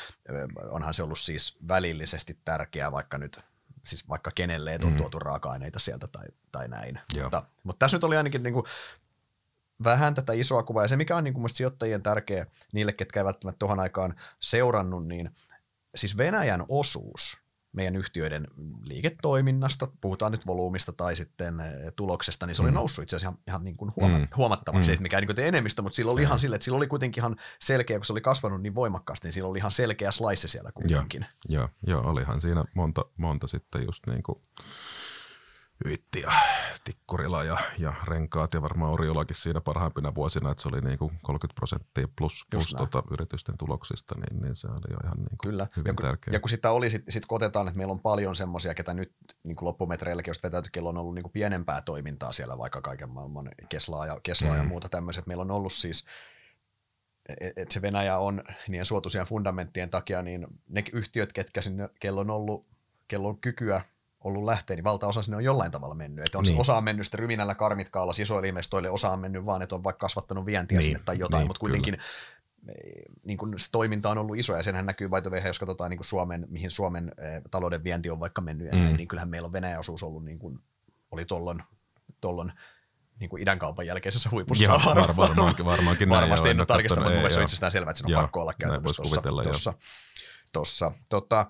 onhan 0.70 0.94
se 0.94 1.04
ollut 1.04 1.20
siis 1.20 1.58
välillisesti 1.68 2.40
tärkeää 2.46 2.92
vaikka 2.92 3.18
nyt 3.18 3.40
siis 3.86 4.10
vaikka 4.10 4.32
kenelle 4.36 4.74
et 4.76 4.84
on 4.84 4.92
Mm. 4.92 4.98
tuotu 4.98 5.20
raaka-aineita 5.20 5.80
sieltä 5.80 6.08
tai, 6.08 6.26
tai 6.52 6.68
näin. 6.68 7.00
Joo. 7.14 7.24
Mutta, 7.24 7.44
mutta 7.64 7.80
tässä 7.80 7.98
nyt 7.98 8.04
oli 8.04 8.18
ainakin 8.18 8.44
niin 8.44 8.54
kuin 8.54 8.66
vähän 9.84 10.14
tätä 10.14 10.34
isoa 10.34 10.64
kuvaa. 10.64 10.84
Ja 10.84 10.88
se, 10.88 10.96
mikä 10.96 11.16
on 11.16 11.24
niin 11.24 11.34
kuin 11.34 11.50
sijoittajien 11.50 12.04
tärkeä 12.04 12.46
niille, 12.74 12.94
ketkä 12.94 13.20
ei 13.20 13.26
välttämättä 13.26 13.60
tuohon 13.60 13.80
aikaan 13.80 14.16
seurannut, 14.40 15.08
niin 15.08 15.32
siis 15.96 16.18
Venäjän 16.18 16.66
osuus 16.70 17.38
meidän 17.76 17.96
yhtiöiden 17.96 18.48
liiketoiminnasta, 18.84 19.88
puhutaan 20.02 20.32
nyt 20.32 20.48
volyymista 20.48 20.92
tai 20.94 21.16
sitten 21.16 21.60
eh, 21.60 21.94
tuloksesta, 21.96 22.46
niin 22.46 22.56
se 22.56 22.62
oli 22.62 22.72
Mm. 22.72 22.76
noussut 22.76 23.04
itse 23.04 23.16
asiassa 23.16 23.30
ihan, 23.30 23.40
ihan 23.48 23.64
niin 23.64 23.78
kuin 23.78 23.92
huoma- 23.96 24.18
Mm. 24.20 24.28
huomattavaksi, 24.38 24.92
Mm. 24.92 24.98
mm. 24.98 25.02
mikä 25.04 25.18
ei 25.20 25.26
niin 25.26 25.40
enemmistö, 25.40 25.82
mutta 25.82 25.96
sillä 25.96 26.12
oli 26.12 26.22
ihan 26.22 26.40
sille, 26.40 26.56
että 26.56 26.64
sillä 26.66 26.78
oli 26.78 26.88
kuitenkin 26.88 27.22
ihan 27.22 27.36
selkeä, 27.62 27.98
kun 27.98 28.06
se 28.06 28.14
oli 28.14 28.22
kasvanut 28.22 28.62
niin 28.62 28.76
voimakkaasti, 28.76 29.28
niin 29.28 29.34
sillä 29.34 29.50
oli 29.50 29.58
ihan 29.58 29.72
selkeä 29.72 30.12
slice 30.12 30.48
siellä 30.48 30.72
kuitenkin. 30.72 31.26
joo, 31.50 31.70
joo, 31.88 32.02
olihan 32.12 32.42
siinä 32.42 32.66
monta, 32.74 33.06
monta 33.18 33.48
sitten 33.48 33.84
just 33.86 34.08
niin 34.08 34.24
kuin 34.24 34.40
Ytti 35.86 36.22
ja 36.22 36.32
Tikkurila 36.84 37.44
ja, 37.44 37.58
ja 37.78 37.94
Renkaat 38.08 38.54
ja 38.54 38.62
varmaan 38.62 38.92
Oriolakin 38.92 39.36
siinä 39.36 39.62
parhaimpina 39.62 40.16
vuosina, 40.16 40.52
että 40.52 40.64
se 40.64 40.70
oli 40.70 40.82
niin 40.82 41.00
kuin 41.00 41.12
30 41.22 41.56
prosenttia 41.56 42.08
plus, 42.18 42.46
plus 42.52 42.76
tota 42.78 43.04
yritysten 43.12 43.58
tuloksista, 43.58 44.16
niin, 44.20 44.42
niin 44.42 44.56
se 44.56 44.68
oli 44.68 44.92
jo 44.94 44.98
ihan 45.04 45.18
niin 45.18 45.38
kuin 45.38 45.52
Kyllä. 45.52 45.68
hyvin 45.78 45.90
ja, 45.90 45.94
kun, 45.94 46.06
tärkeä. 46.06 46.34
ja 46.34 46.40
kun 46.40 46.50
sitä 46.50 46.72
oli, 46.72 46.90
sitten 46.90 47.12
sit 47.12 47.26
kun 47.26 47.36
otetaan, 47.36 47.68
että 47.68 47.78
meillä 47.78 47.92
on 47.92 48.00
paljon 48.00 48.36
semmoisia, 48.36 48.74
ketä 48.74 48.94
nyt 48.94 49.14
niin 49.46 49.56
kuin 49.56 49.68
loppumetreilläkin, 49.68 50.30
jos 50.30 50.44
vetäytyy, 50.44 50.70
kello 50.72 50.90
on 50.90 50.98
ollut 50.98 51.16
niin 51.16 51.24
kuin 51.24 51.34
pienempää 51.34 51.82
toimintaa 51.82 52.32
siellä, 52.32 52.58
vaikka 52.58 52.82
kaiken 52.82 53.10
maailman 53.10 53.50
Keslaa 53.70 54.06
ja, 54.06 54.20
Keslaa 54.24 54.54
mm. 54.54 54.58
ja 54.58 54.64
muuta 54.64 54.90
tämmöiset. 54.90 55.28
Meillä 55.28 55.42
on 55.42 55.52
ollut 55.52 55.74
siis, 55.74 56.06
että 57.30 57.62
et 57.62 57.72
se 57.72 57.82
Venäjä 57.82 58.18
on 58.18 58.44
niiden 58.68 58.86
suotuisien 58.86 59.26
fundamenttien 59.26 59.90
takia, 59.90 60.22
niin 60.22 60.48
ne 60.70 60.84
yhtiöt, 60.94 61.34
ketkä 61.34 61.62
sinne, 61.62 61.90
kello 62.00 62.22
on 62.22 62.30
ollut, 62.30 62.66
kello 63.08 63.28
on 63.30 63.38
kykyä 63.38 63.82
ollut 64.26 64.44
lähteä, 64.44 64.76
niin 64.76 64.84
valtaosa 64.84 65.22
sinne 65.22 65.38
on 65.38 65.44
jollain 65.44 65.72
tavalla 65.72 65.96
mennyt. 65.96 66.26
Että 66.26 66.38
on 66.38 66.44
niin. 66.44 66.60
Osa 66.60 66.78
on 66.78 66.84
mennyt 66.84 67.06
sitten 67.06 67.20
ryminällä 67.20 67.56
karmitkaalla, 67.56 68.14
isoille 68.20 68.48
investoille, 68.48 68.90
osa 68.90 69.10
on 69.10 69.20
mennyt 69.20 69.46
vaan, 69.46 69.62
että 69.62 69.76
on 69.76 69.84
vaikka 69.84 70.00
kasvattanut 70.06 70.46
vientiä 70.46 70.78
Niin, 70.78 70.86
sinne 70.86 71.00
tai 71.06 71.20
jotain, 71.20 71.40
niin, 71.42 71.48
mutta 71.48 71.60
kuitenkin 71.60 71.98
niin 73.24 73.38
kun 73.38 73.60
se 73.60 73.72
toiminta 73.72 74.10
on 74.10 74.18
ollut 74.18 74.38
iso, 74.38 74.56
ja 74.56 74.64
senhän 74.64 74.86
näkyy 74.86 75.08
way, 75.08 75.22
jos 75.46 75.60
katsotaan 75.60 75.90
niin 75.90 75.98
kuin 75.98 76.06
Suomen, 76.06 76.46
mihin 76.50 76.72
Suomen 76.72 77.12
eh, 77.18 77.42
talouden 77.52 77.84
vienti 77.84 78.10
on 78.10 78.20
vaikka 78.20 78.42
mennyt, 78.42 78.72
Mm. 78.72 78.78
näin, 78.78 78.98
niin 78.98 79.08
kyllähän 79.08 79.30
meillä 79.30 79.46
on 79.46 79.54
Venäjän 79.54 79.80
osuus 79.80 80.04
ollut, 80.04 80.26
niin 80.26 80.40
kuin, 80.40 80.60
oli 81.12 81.26
tollon, 81.26 81.64
tollon 82.22 82.52
niin 83.20 83.30
kuin 83.30 83.42
idän 83.42 83.60
kaupan 83.60 83.86
jälkeisessä 83.86 84.30
huipussa. 84.32 84.64
Joo, 84.64 84.82
Var- 84.86 84.98
var- 84.98 85.16
varmaankin, 85.16 85.66
varmaankin 85.66 86.10
näin, 86.10 86.22
Varmasti 86.22 86.50
en 86.50 86.60
ole 86.60 86.66
tarkistanut, 86.66 87.04
mutta 87.04 87.10
mun 87.10 87.18
ei, 87.18 87.20
mielestä 87.20 87.36
se 87.36 87.40
on 87.40 87.44
itsestään 87.44 87.72
selvää, 87.72 87.92
että 87.92 87.98
se 88.00 88.06
on 88.08 88.12
Joo, 88.12 88.22
pakko 88.22 88.42
olla 88.42 88.54
käytännössä 88.60 89.04
tuossa. 89.04 89.22
Tossa, 89.44 89.74
tossa. 90.54 90.92
Tota, 91.10 91.46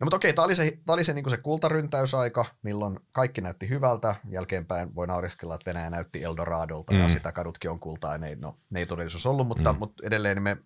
no 0.00 0.04
mutta 0.04 0.16
okei, 0.16 0.32
tämä 0.32 0.44
oli 0.44 0.54
se, 0.54 0.78
tää 0.86 0.94
oli 0.94 1.04
se, 1.04 1.12
niin 1.12 1.30
se 1.30 1.36
kultaryntäysaika, 1.36 2.44
milloin 2.62 2.98
kaikki 3.12 3.40
näytti 3.40 3.68
hyvältä. 3.68 4.14
Jälkeenpäin 4.30 4.94
voi 4.94 5.06
nauriskella, 5.06 5.54
että 5.54 5.70
Venäjä 5.70 5.90
näytti 5.90 6.22
Eldoradolta 6.22 6.92
mm. 6.92 7.00
ja 7.00 7.08
sitä 7.08 7.32
kadutkin 7.32 7.70
on 7.70 7.80
kultaa. 7.80 8.18
Ne 8.18 8.28
ei, 8.28 8.36
no, 8.36 8.56
ne 8.70 8.80
ei 8.80 8.86
todellisuus 8.86 9.26
ollut, 9.26 9.46
mutta, 9.46 9.72
mm. 9.72 9.76
Mm. 9.76 9.78
mutta 9.78 10.06
edelleen 10.06 10.42
me 10.42 10.56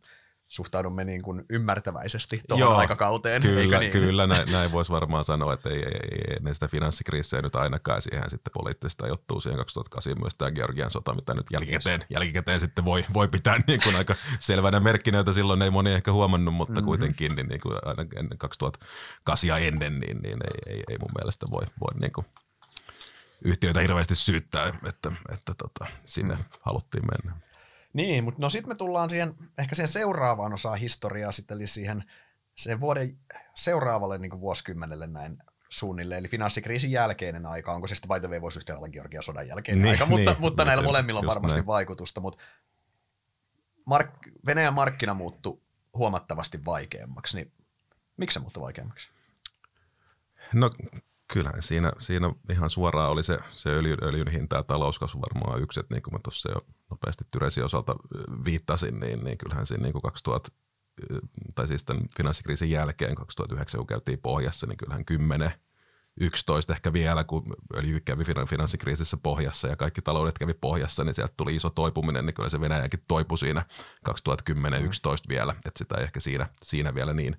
suhtaudumme 0.51 1.05
niin 1.05 1.23
kuin 1.23 1.45
ymmärtäväisesti 1.51 2.43
tuohon 2.49 2.61
Joo, 2.61 2.77
aikakauteen. 2.77 3.43
eikö 3.47 3.63
Kyllä, 3.63 3.79
niin? 3.79 3.93
kyllä 3.93 4.27
näin, 4.27 4.53
näin 4.53 4.73
voisi 4.73 4.93
varmaan 4.93 5.25
sanoa, 5.25 5.53
että 5.53 5.69
ei, 5.69 5.77
ei, 5.77 5.85
ei, 5.85 6.35
ei 6.47 6.55
sitä 6.55 6.69
finanssikriisiä 6.69 7.39
nyt 7.43 7.57
ainakaan 7.57 8.03
siihen 8.03 8.31
sitten 8.31 8.53
poliittista 8.53 9.09
juttua 9.09 9.41
siihen 9.41 9.59
2008 9.59 10.19
myös 10.23 10.35
tämä 10.35 10.51
Georgian 10.51 10.91
sota, 10.91 11.15
mitä 11.15 11.35
nyt 11.35 11.47
jälkikäteen, 11.53 12.05
jälkikäteen 12.11 12.61
sitten 12.61 12.85
voi, 12.85 13.05
voi 13.15 13.29
pitää 13.29 13.57
niin 13.67 13.81
kuin 13.85 13.97
aika 13.97 14.15
selvänä 14.39 14.81
merkkinä, 14.81 15.19
jota 15.19 15.33
silloin 15.33 15.63
ei 15.63 15.71
moni 15.71 15.93
ehkä 15.93 16.13
huomannut, 16.13 16.55
mutta 16.55 16.73
Mhm. 16.73 16.79
mm-hmm. 16.79 16.87
kuitenkin 16.87 17.37
niin, 17.37 17.49
niin 17.49 17.61
kuin 17.61 17.77
aina 17.85 18.07
ennen 18.17 18.39
2008 18.39 19.49
ja 19.49 19.57
ennen, 19.59 20.01
niin, 20.01 20.23
niin 20.23 20.39
ei, 20.45 20.75
ei, 20.75 20.83
ei 20.89 20.99
mun 20.99 21.11
mielestä 21.19 21.47
voi, 21.51 21.65
voi 21.81 22.01
niin 22.01 22.13
kuin 22.13 22.27
yhtiöitä 23.45 23.81
hirveästi 23.81 24.15
syyttää, 24.15 24.67
että, 24.87 25.13
että 25.33 25.55
tota, 25.55 25.87
sinne 26.05 26.35
mm. 26.35 26.45
haluttiin 26.61 27.05
mennä. 27.05 27.41
Niin, 27.93 28.25
mutta 28.25 28.41
no 28.41 28.51
sitten 28.51 28.69
me 28.69 28.75
tullaan 28.75 29.11
siihen, 29.11 29.35
ehkä 29.59 29.75
siihen 29.75 29.89
seuraavaan 29.89 30.53
osaan 30.53 30.79
historiaa 30.79 31.33
sitten, 31.33 31.55
eli 31.55 31.67
siihen 31.67 32.05
sen 32.55 32.81
vuoden 32.81 33.19
seuraavalle 33.55 34.19
niin 34.19 34.31
kuin 34.31 34.41
vuosikymmenelle 34.41 35.07
näin 35.07 35.39
suunnilleen, 35.69 36.19
eli 36.19 36.29
finanssikriisin 36.29 36.91
jälkeinen 36.91 37.47
aika, 37.47 37.73
onko 37.73 37.87
se 37.87 37.95
sitten 37.95 38.09
by 38.09 38.21
the 38.21 38.29
way, 38.29 38.41
voisi 38.41 38.59
yhtä 38.59 38.77
olla 38.77 38.89
Georgian 38.89 39.23
sodan 39.23 39.49
jälkeinen 39.49 39.83
Niin, 39.83 39.93
aika, 39.93 40.07
mutta, 40.13 40.31
niin, 40.31 40.41
mutta 40.41 40.63
niin, 40.63 40.67
näillä 40.67 40.85
molemmilla 40.85 41.21
on 41.21 41.27
varmasti 41.27 41.59
näin. 41.59 41.67
vaikutusta, 41.67 42.21
mutta 42.21 42.45
mark- 43.91 44.31
Venäjän 44.47 44.75
markkina 44.75 45.15
muuttui 45.15 45.61
huomattavasti 45.95 46.65
vaikeammaksi, 46.65 47.37
niin 47.37 47.53
miksi 48.17 48.35
se 48.35 48.41
muuttui 48.41 48.61
vaikeammaksi? 48.63 49.11
No 50.55 50.71
kyllähän 51.33 51.63
siinä, 51.63 51.93
siinä 51.99 52.33
ihan 52.51 52.71
suoraan 52.71 53.11
oli 53.11 53.23
se, 53.23 53.39
se 53.51 53.71
öljyn, 53.71 53.99
öljyn 54.03 54.29
hinta 54.29 54.57
ja 54.57 54.63
talouskasvu 54.63 55.21
varmaan 55.21 55.63
yksi, 55.63 55.81
että 55.81 55.95
niin 55.95 56.03
kuin 56.03 56.15
mä 56.15 56.21
tuossa 56.25 56.51
jo 56.51 56.67
nopeasti 56.91 57.25
Tyresin 57.31 57.65
osalta 57.65 57.95
viittasin, 58.45 59.01
niin, 59.01 59.25
niin 59.25 59.39
kyllähän 59.39 59.67
siinä 59.67 59.83
niin 59.83 59.93
kuin 59.93 60.03
2000, 60.03 60.51
ö, 61.13 61.21
tai 61.55 61.69
siis 61.69 61.85
tämän 61.85 62.03
finanssikriisin 62.17 62.71
jälkeen 62.71 63.15
2009, 63.15 63.79
kun 63.79 63.87
käytiin 63.87 64.19
pohjassa, 64.19 64.67
niin 64.67 64.77
kyllähän 64.77 65.05
10, 65.05 65.53
11 66.21 66.73
ehkä 66.73 66.93
vielä, 66.93 67.25
kun 67.25 67.55
öljy 67.75 68.01
kävi 68.01 68.25
finan- 68.25 68.49
finanssikriisissä 68.49 69.17
pohjassa 69.17 69.69
ja 69.69 69.77
kaikki 69.77 70.03
taloudet 70.03 70.39
kävi 70.39 70.55
pohjassa, 70.55 71.05
niin 71.05 71.15
sieltä 71.15 71.35
tuli 71.37 71.57
iso 71.57 71.71
toipuminen, 71.71 72.27
niin 72.27 72.35
kyllä 72.35 72.49
se 72.49 72.61
Venäjäkin 72.61 73.05
toipui 73.09 73.39
siinä 73.39 73.65
2010-11 74.09 74.13
vielä, 75.29 75.53
että 75.53 75.79
sitä 75.79 75.95
ei 75.99 76.05
ehkä 76.05 76.21
siinä, 76.21 76.47
siinä 76.63 76.95
vielä 76.95 77.15
niin, 77.15 77.37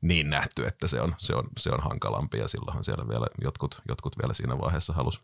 niin 0.00 0.30
nähty, 0.30 0.66
että 0.66 0.88
se 0.88 1.00
on, 1.00 1.14
se 1.18 1.34
on, 1.34 1.48
se 1.58 1.70
on 1.70 1.82
hankalampi 1.82 2.38
ja 2.38 2.48
silloinhan 2.48 2.84
siellä 2.84 3.08
vielä 3.08 3.26
jotkut, 3.42 3.82
jotkut 3.88 4.18
vielä 4.22 4.34
siinä 4.34 4.58
vaiheessa 4.58 4.92
halus, 4.92 5.22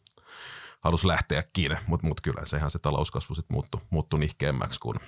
halus 0.87 1.05
lähteäkin, 1.05 1.79
mutta 1.87 2.07
mut 2.07 2.21
kyllä 2.21 2.47
sehän 2.47 2.71
se 2.71 2.79
talouskasvu 2.79 3.35
sitten 3.35 3.55
muuttui, 3.55 3.81
muuttui 3.91 4.21
nihkeämmäksi, 4.21 4.81
kun, 4.81 5.01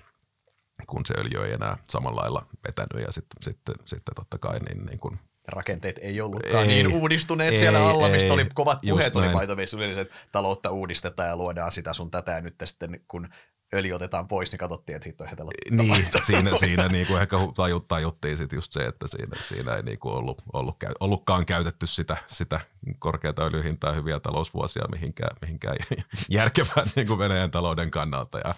kun 0.86 1.06
se 1.06 1.14
öljy 1.18 1.44
ei 1.44 1.52
enää 1.52 1.76
samalla 1.88 2.20
lailla 2.20 2.46
vetänyt. 2.68 3.06
Ja 3.06 3.12
sitten 3.12 3.42
sitten 3.42 3.74
sitten 3.84 4.14
totta 4.14 4.38
kai 4.38 4.58
niin, 4.60 4.86
niin 4.86 4.98
kun, 4.98 5.18
Rakenteet 5.48 5.98
ei 5.98 6.20
ollutkaan 6.20 6.62
Ei, 6.62 6.68
niin 6.68 6.94
uudistuneet 6.94 7.52
ei, 7.52 7.58
siellä 7.58 7.88
alla, 7.88 8.08
mistä 8.08 8.26
ei, 8.26 8.32
oli 8.32 8.46
kovat 8.54 8.80
puheet, 8.88 9.16
oli 9.16 10.00
että 10.00 10.14
taloutta 10.32 10.70
uudistetaan 10.70 11.28
ja 11.28 11.36
luodaan 11.36 11.72
sitä 11.72 11.94
sun 11.94 12.10
tätä, 12.10 12.32
ja 12.32 12.40
nyt 12.40 12.54
sitten 12.64 13.00
kun 13.08 13.28
öljy 13.74 13.92
otetaan 13.92 14.28
pois, 14.28 14.52
niin 14.52 14.58
katsottiin, 14.58 14.96
että 14.96 15.08
hitto 15.08 15.24
hetellä 15.30 15.50
Niin, 15.70 16.04
siinä, 16.22 16.50
siinä 16.60 16.88
niin 16.88 17.06
kuin 17.06 17.22
ehkä 17.22 17.36
hu- 17.36 17.52
taju, 17.52 17.80
tajuttiin 17.80 18.36
sit 18.36 18.52
just 18.52 18.72
se, 18.72 18.86
että 18.86 19.08
siinä, 19.08 19.36
siinä 19.42 19.74
ei 19.74 19.82
niin 19.82 19.98
kuin 19.98 20.14
ollut, 20.14 20.42
ollut, 20.52 20.76
ollutkaan 21.00 21.46
käytetty 21.46 21.86
sitä, 21.86 22.16
sitä 22.26 22.60
korkeata 22.98 23.44
öljyhintaa 23.44 23.92
hyviä 23.92 24.20
talousvuosia 24.20 24.88
mihinkään, 24.92 25.36
mihinkään 25.42 25.76
järkevään 26.28 26.86
niin 26.96 27.06
kuin 27.06 27.18
Venäjän 27.18 27.50
talouden 27.50 27.90
kannalta. 27.90 28.38
Ja, 28.38 28.54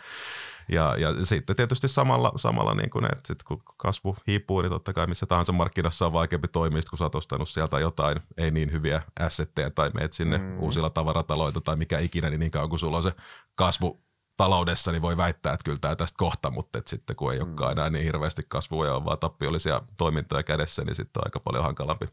ja, 0.69 0.97
ja 0.99 1.25
sitten 1.25 1.57
tietysti 1.57 1.89
samalla, 1.89 2.33
samalla 2.37 2.75
niin 2.75 2.91
kuin, 2.91 3.05
että 3.05 3.27
sit 3.27 3.43
kun 3.43 3.63
kasvu 3.77 4.17
hiipuu, 4.27 4.61
niin 4.63 4.71
totta 4.71 4.93
kai 4.93 5.07
missä 5.07 5.27
tahansa 5.27 5.53
markkinassa 5.53 6.07
on 6.07 6.13
vaikeampi 6.13 6.49
toimia, 6.49 6.83
kun 6.91 6.99
sä 6.99 7.05
oot 7.05 7.15
ostanut 7.15 7.49
sieltä 7.49 7.79
jotain 7.79 8.21
ei 8.37 8.51
niin 8.51 8.73
hyviä 8.73 9.03
assetteja 9.21 9.71
tai 9.71 9.91
meet 9.95 10.13
sinne 10.13 10.39
mm. 10.39 10.59
uusilla 10.59 10.91
tavarataloita 10.91 11.61
tai 11.61 11.77
mikä 11.77 11.99
ikinä, 11.99 12.31
niin 12.31 12.41
niin 12.41 12.51
kauan 12.51 12.71
kun 12.71 12.79
sulla 12.79 12.97
on 12.97 13.03
se 13.03 13.13
kasvu 13.55 14.01
taloudessa, 14.41 14.93
niin 14.93 15.03
voi 15.03 15.17
väittää, 15.17 15.53
että 15.53 15.65
kyllä 15.65 15.79
tämä 15.81 15.97
tästä 15.97 16.17
kohta, 16.19 16.51
mutta 16.51 16.79
et 16.79 16.87
sitten 16.87 17.17
kun 17.17 17.33
ei 17.33 17.41
olekaan 17.41 17.73
enää 17.73 17.91
niin 17.91 18.05
hirveästi 18.05 18.43
kasvua 18.49 18.87
ja 18.87 18.95
on 18.95 19.05
vaan 19.05 19.19
tappiollisia 19.19 19.83
toimintoja 19.97 20.43
kädessä, 20.43 20.85
niin 20.85 20.95
sitten 20.95 21.21
on 21.21 21.27
aika 21.27 21.41
paljon 21.41 21.65
hankalampi 21.65 22.07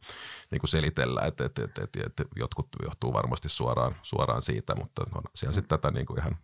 niin 0.52 0.60
kuin 0.60 0.70
selitellä, 0.70 1.22
että 1.22 1.46
et, 1.46 1.60
et, 1.60 1.78
et, 1.78 1.96
et 2.20 2.28
jotkut 2.36 2.68
johtuu 2.84 3.14
varmasti 3.14 3.50
suoraan, 3.50 3.96
suoraan 4.04 4.42
siitä, 4.42 4.76
mutta 4.76 5.02
on 5.16 5.24
siellä 5.36 5.54
sitten 5.54 5.80
tätä 5.80 5.92
niin 5.92 6.06
kuin 6.06 6.20
ihan 6.20 6.38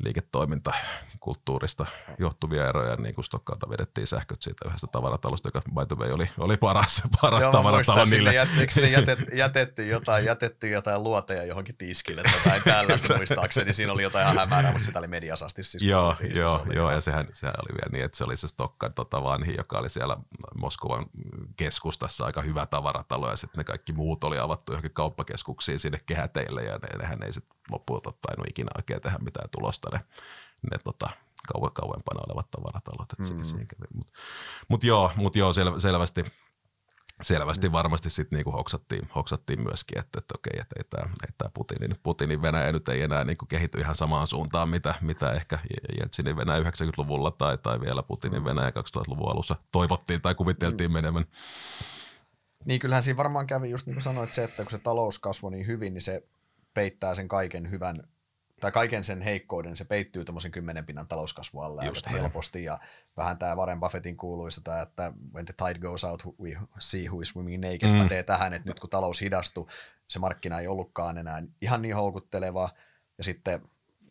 liiketoiminta 0.00 0.72
kulttuurista 1.20 1.86
johtuvia 2.18 2.68
eroja, 2.68 2.96
niin 2.96 3.14
kuin 3.14 3.24
Stokkalta 3.24 3.70
vedettiin 3.70 4.06
sähköt 4.06 4.42
siitä 4.42 4.68
yhdestä 4.68 4.86
tavaratalosta, 4.92 5.48
joka 5.48 5.62
by 5.74 5.86
the 5.86 5.96
way 5.96 6.12
oli, 6.12 6.30
oli 6.38 6.56
paras, 6.56 7.02
paras 7.20 7.42
Joo, 7.42 7.52
tavaratalo 7.52 8.04
niille. 8.04 8.34
Jät, 8.34 8.48
eikö 8.58 8.80
ne 8.80 8.88
jätet, 8.88 9.18
jätetty, 9.34 9.86
jotain, 9.86 10.24
jätetty 10.24 10.68
jotain 10.68 11.02
luoteja 11.02 11.44
johonkin 11.44 11.76
tiskille 11.76 12.22
tai 12.44 12.60
tällaista 12.60 13.16
muistaakseni. 13.16 13.72
Siinä 13.72 13.92
oli 13.92 14.02
jotain 14.02 14.24
ihan 14.24 14.38
hämärää, 14.38 14.72
mutta 14.72 14.84
sitä 14.84 14.98
oli 14.98 15.08
mediasasti. 15.08 15.62
Siis 15.62 15.82
joo, 15.82 16.16
joo, 16.36 16.66
joo 16.74 16.90
ja 16.90 17.00
sehän, 17.00 17.28
sehän 17.32 17.54
oli 17.58 17.72
vielä 17.72 17.92
niin, 17.92 18.04
että 18.04 18.18
se 18.18 18.24
oli 18.24 18.36
se 18.36 18.48
Stokkan 18.48 18.94
tota 18.94 19.22
vanhi, 19.22 19.54
joka 19.56 19.78
oli 19.78 19.88
siellä 19.88 20.16
Moskovan 20.56 21.06
keskustassa 21.56 22.24
aika 22.24 22.42
hyvä 22.42 22.66
tavaratalo 22.66 23.30
ja 23.30 23.36
sitten 23.36 23.58
ne 23.58 23.64
kaikki 23.64 23.92
muut 23.92 24.24
oli 24.24 24.38
avattu 24.38 24.72
johonkin 24.72 24.94
kauppakeskuksiin 24.94 25.78
sinne 25.78 26.00
kehäteille 26.06 26.62
ja 26.62 26.78
ne, 26.78 26.88
nehän 26.98 27.22
ei 27.22 27.32
sitten 27.32 27.56
loppuun 27.70 28.00
tainnut 28.02 28.48
ikinä 28.48 28.70
oikein 28.76 29.00
tehdä 29.00 29.18
mitään 29.18 29.48
tulosta 29.50 29.81
ne, 29.92 30.00
ne 30.70 30.78
tota, 30.84 31.08
kauan 31.52 31.72
kauempana 31.72 32.20
olevat 32.28 32.50
tavaratalot. 32.50 33.08
Mm. 33.18 33.36
Mutta 33.96 34.12
mut 34.68 34.84
joo, 34.84 35.12
mut 35.16 35.36
joo 35.36 35.52
sel, 35.52 35.78
selvästi, 35.78 36.24
selvästi 37.22 37.68
mm. 37.68 37.72
varmasti 37.72 38.10
sitten 38.10 38.36
niinku 38.36 38.50
hoksattiin, 38.50 39.08
hoksattiin 39.14 39.62
myöskin, 39.62 39.98
että, 39.98 40.18
että 40.18 40.34
okei, 40.38 40.60
että 40.60 40.74
ei 40.78 40.84
tämä 40.84 41.10
ei 41.24 41.50
Putinin, 41.54 41.96
Putinin 42.02 42.42
Venäjä 42.42 42.72
nyt 42.72 42.88
ei 42.88 43.02
enää 43.02 43.24
niinku 43.24 43.46
kehity 43.46 43.78
ihan 43.78 43.94
samaan 43.94 44.26
suuntaan, 44.26 44.68
mitä, 44.68 44.94
mitä 45.00 45.32
ehkä 45.32 45.58
Jeltsinin 45.98 46.36
Venäjä 46.36 46.62
90-luvulla 46.62 47.30
tai, 47.30 47.58
tai 47.58 47.80
vielä 47.80 48.02
Putinin 48.02 48.42
mm. 48.42 48.44
Venäjä 48.44 48.70
2000-luvun 48.70 49.32
alussa 49.32 49.56
toivottiin 49.72 50.22
tai 50.22 50.34
kuviteltiin 50.34 50.90
mm. 50.90 50.94
menevän. 50.94 51.24
Niin 52.64 52.80
kyllähän 52.80 53.02
siinä 53.02 53.16
varmaan 53.16 53.46
kävi 53.46 53.70
just 53.70 53.86
niin 53.86 53.94
kuin 53.94 54.02
sanoit 54.02 54.34
se, 54.34 54.44
että 54.44 54.62
kun 54.62 54.70
se 54.70 54.78
talous 54.78 55.18
kasvoi 55.18 55.50
niin 55.50 55.66
hyvin, 55.66 55.94
niin 55.94 56.02
se 56.02 56.22
peittää 56.74 57.14
sen 57.14 57.28
kaiken 57.28 57.70
hyvän 57.70 57.96
tai 58.62 58.72
kaiken 58.72 59.04
sen 59.04 59.22
heikkouden, 59.22 59.76
se 59.76 59.84
peittyy 59.84 60.24
tuommoisen 60.24 60.50
kymmenen 60.50 60.86
pinnan 60.86 61.08
talouskasvu 61.08 61.60
alle 61.60 61.82
aika 61.82 62.10
helposti, 62.10 62.64
ja 62.64 62.78
vähän 63.16 63.38
tämä 63.38 63.56
Warren 63.56 63.80
Buffettin 63.80 64.16
kuuluisa, 64.16 64.60
tämä, 64.64 64.82
että 64.82 65.12
when 65.34 65.46
the 65.46 65.54
tide 65.66 65.78
goes 65.78 66.04
out, 66.04 66.22
we 66.40 66.58
see 66.78 67.08
who 67.08 67.20
is 67.20 67.28
swimming 67.28 67.64
naked, 67.64 68.02
mm. 68.02 68.08
tee 68.08 68.22
tähän, 68.22 68.52
että 68.52 68.68
nyt 68.68 68.80
kun 68.80 68.90
talous 68.90 69.20
hidastui, 69.20 69.66
se 70.08 70.18
markkina 70.18 70.60
ei 70.60 70.66
ollutkaan 70.66 71.18
enää 71.18 71.42
ihan 71.60 71.82
niin 71.82 71.96
houkutteleva, 71.96 72.68
ja 73.18 73.24
sitten 73.24 73.62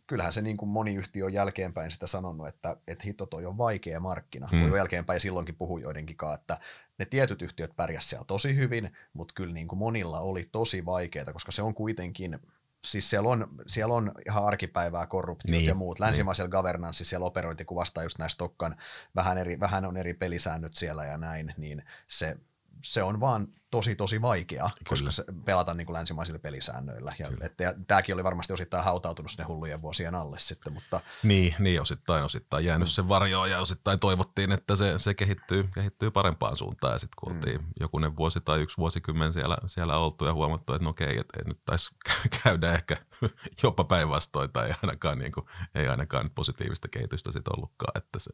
kyllähän 0.08 0.34
se 0.34 0.42
niin 0.42 0.58
kuin 0.58 0.70
moni 0.70 0.96
yhtiö 0.96 1.26
on 1.26 1.34
jälkeenpäin 1.34 1.92
sitä 1.92 2.08
sanonut, 2.08 2.48
että, 2.48 2.78
että 2.88 3.04
hitto 3.04 3.26
toi 3.26 3.46
on 3.46 3.58
vaikea 3.58 4.00
markkina. 4.00 4.50
Mm. 4.52 4.70
Voi 4.70 4.80
jälkeenpäin 4.80 5.20
silloinkin 5.20 5.56
puhu 5.56 5.78
joidenkin 5.78 6.18
että 6.34 6.58
ne 6.98 7.06
tietyt 7.06 7.42
yhtiöt 7.42 7.76
pärjäsivät 7.76 8.10
siellä 8.10 8.26
tosi 8.26 8.56
hyvin, 8.56 8.98
mutta 9.14 9.34
kyllä 9.34 9.54
niin 9.54 9.68
kuin 9.68 9.80
monilla 9.80 10.20
oli 10.20 10.50
tosi 10.52 10.86
vaikeaa, 10.86 11.34
koska 11.34 11.52
se 11.52 11.62
on 11.62 11.74
kuitenkin 11.74 12.40
siis 12.84 13.10
siellä 13.10 13.30
on, 13.30 13.48
siellä 13.68 13.96
on 13.96 14.12
ihan 14.28 14.46
arkipäivää 14.46 15.08
korruptiot 15.08 15.52
niin, 15.52 15.66
ja 15.66 15.76
muut. 15.76 16.00
Niin. 16.00 16.06
Länsimaisella 16.06 16.48
niin. 16.48 16.52
governance 16.52 17.04
siellä 17.04 17.26
operointi 17.26 17.66
kuvastaa 17.66 18.04
just 18.04 18.20
näistä 18.20 18.34
Stokkan, 18.34 18.76
vähän, 19.16 19.38
eri, 19.38 19.60
vähän 19.60 19.86
on 19.86 19.98
eri 19.98 20.14
pelisäännöt 20.14 20.76
siellä 20.76 21.06
ja 21.06 21.18
näin, 21.18 21.54
niin 21.58 21.84
se, 22.08 22.38
se 22.84 23.04
on 23.04 23.20
vaan 23.20 23.48
tosi 23.72 23.96
tosi 23.96 24.22
vaikeaa, 24.22 24.70
Kyllä. 24.70 24.90
koska 24.90 25.12
se 25.12 25.24
pelata 25.46 25.74
niin 25.74 25.86
kuin 25.86 25.94
länsimaisilla 25.94 26.40
pelisäännöillä. 26.40 27.14
Ja, 27.20 27.32
että, 27.42 27.64
ja 27.64 27.74
tämäkin 27.88 28.16
oli 28.16 28.24
varmasti 28.24 28.54
osittain 28.54 28.84
hautautunut 28.84 29.32
sinne 29.32 29.44
hullujen 29.44 29.82
vuosien 29.82 30.16
alle 30.16 30.40
sitten. 30.40 30.74
Mutta... 30.74 31.02
Niin, 31.24 31.56
niin 31.60 31.82
osittain, 31.82 32.24
osittain 32.24 32.66
jäänyt 32.66 32.88
mm. 32.88 32.92
sen 32.92 33.10
varjoon 33.10 33.52
ja 33.52 33.60
osittain 33.60 34.00
toivottiin, 34.00 34.52
että 34.52 34.76
se, 34.76 34.94
se 34.98 35.14
kehittyy, 35.14 35.70
kehittyy 35.74 36.12
parempaan 36.12 36.56
suuntaan. 36.56 36.94
Ja 36.94 37.00
sitten 37.00 37.16
kun 37.20 37.34
oltiin 37.34 37.62
mm. 37.62 37.68
jokunen 37.80 38.18
vuosi 38.18 38.42
tai 38.42 38.62
yksi 38.62 38.78
vuosikymmen 38.78 39.34
siellä, 39.34 39.58
siellä 39.66 39.98
oltu 39.98 40.26
ja 40.26 40.34
huomattu, 40.34 40.74
että 40.74 40.84
no 40.84 40.90
okei, 40.90 41.18
että 41.18 41.40
nyt 41.46 41.60
taisi 41.66 41.96
käydä 42.44 42.74
ehkä 42.74 42.98
jopa 43.64 43.84
päinvastoin 43.84 44.52
tai 44.52 44.68
ei 44.68 44.74
ainakaan, 44.84 45.20
niin 45.20 45.32
kuin, 45.32 45.46
ei 45.76 45.88
ainakaan 45.88 46.30
positiivista 46.36 46.88
kehitystä 46.88 47.32
sitten 47.32 47.54
ollutkaan, 47.58 47.92
että 47.96 48.20
se 48.20 48.32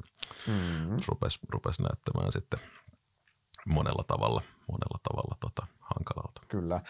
mm. 0.47 1.01
rupesi, 1.07 1.39
rupesi 1.49 1.83
näyttämään 1.83 2.31
sitten 2.31 2.59
monella 3.67 4.03
tavalla, 4.03 4.41
monella 4.67 4.99
tavalla 5.09 5.37
tota, 5.39 5.67
hankalalta. 5.79 6.41
Kyllä. 6.47 6.81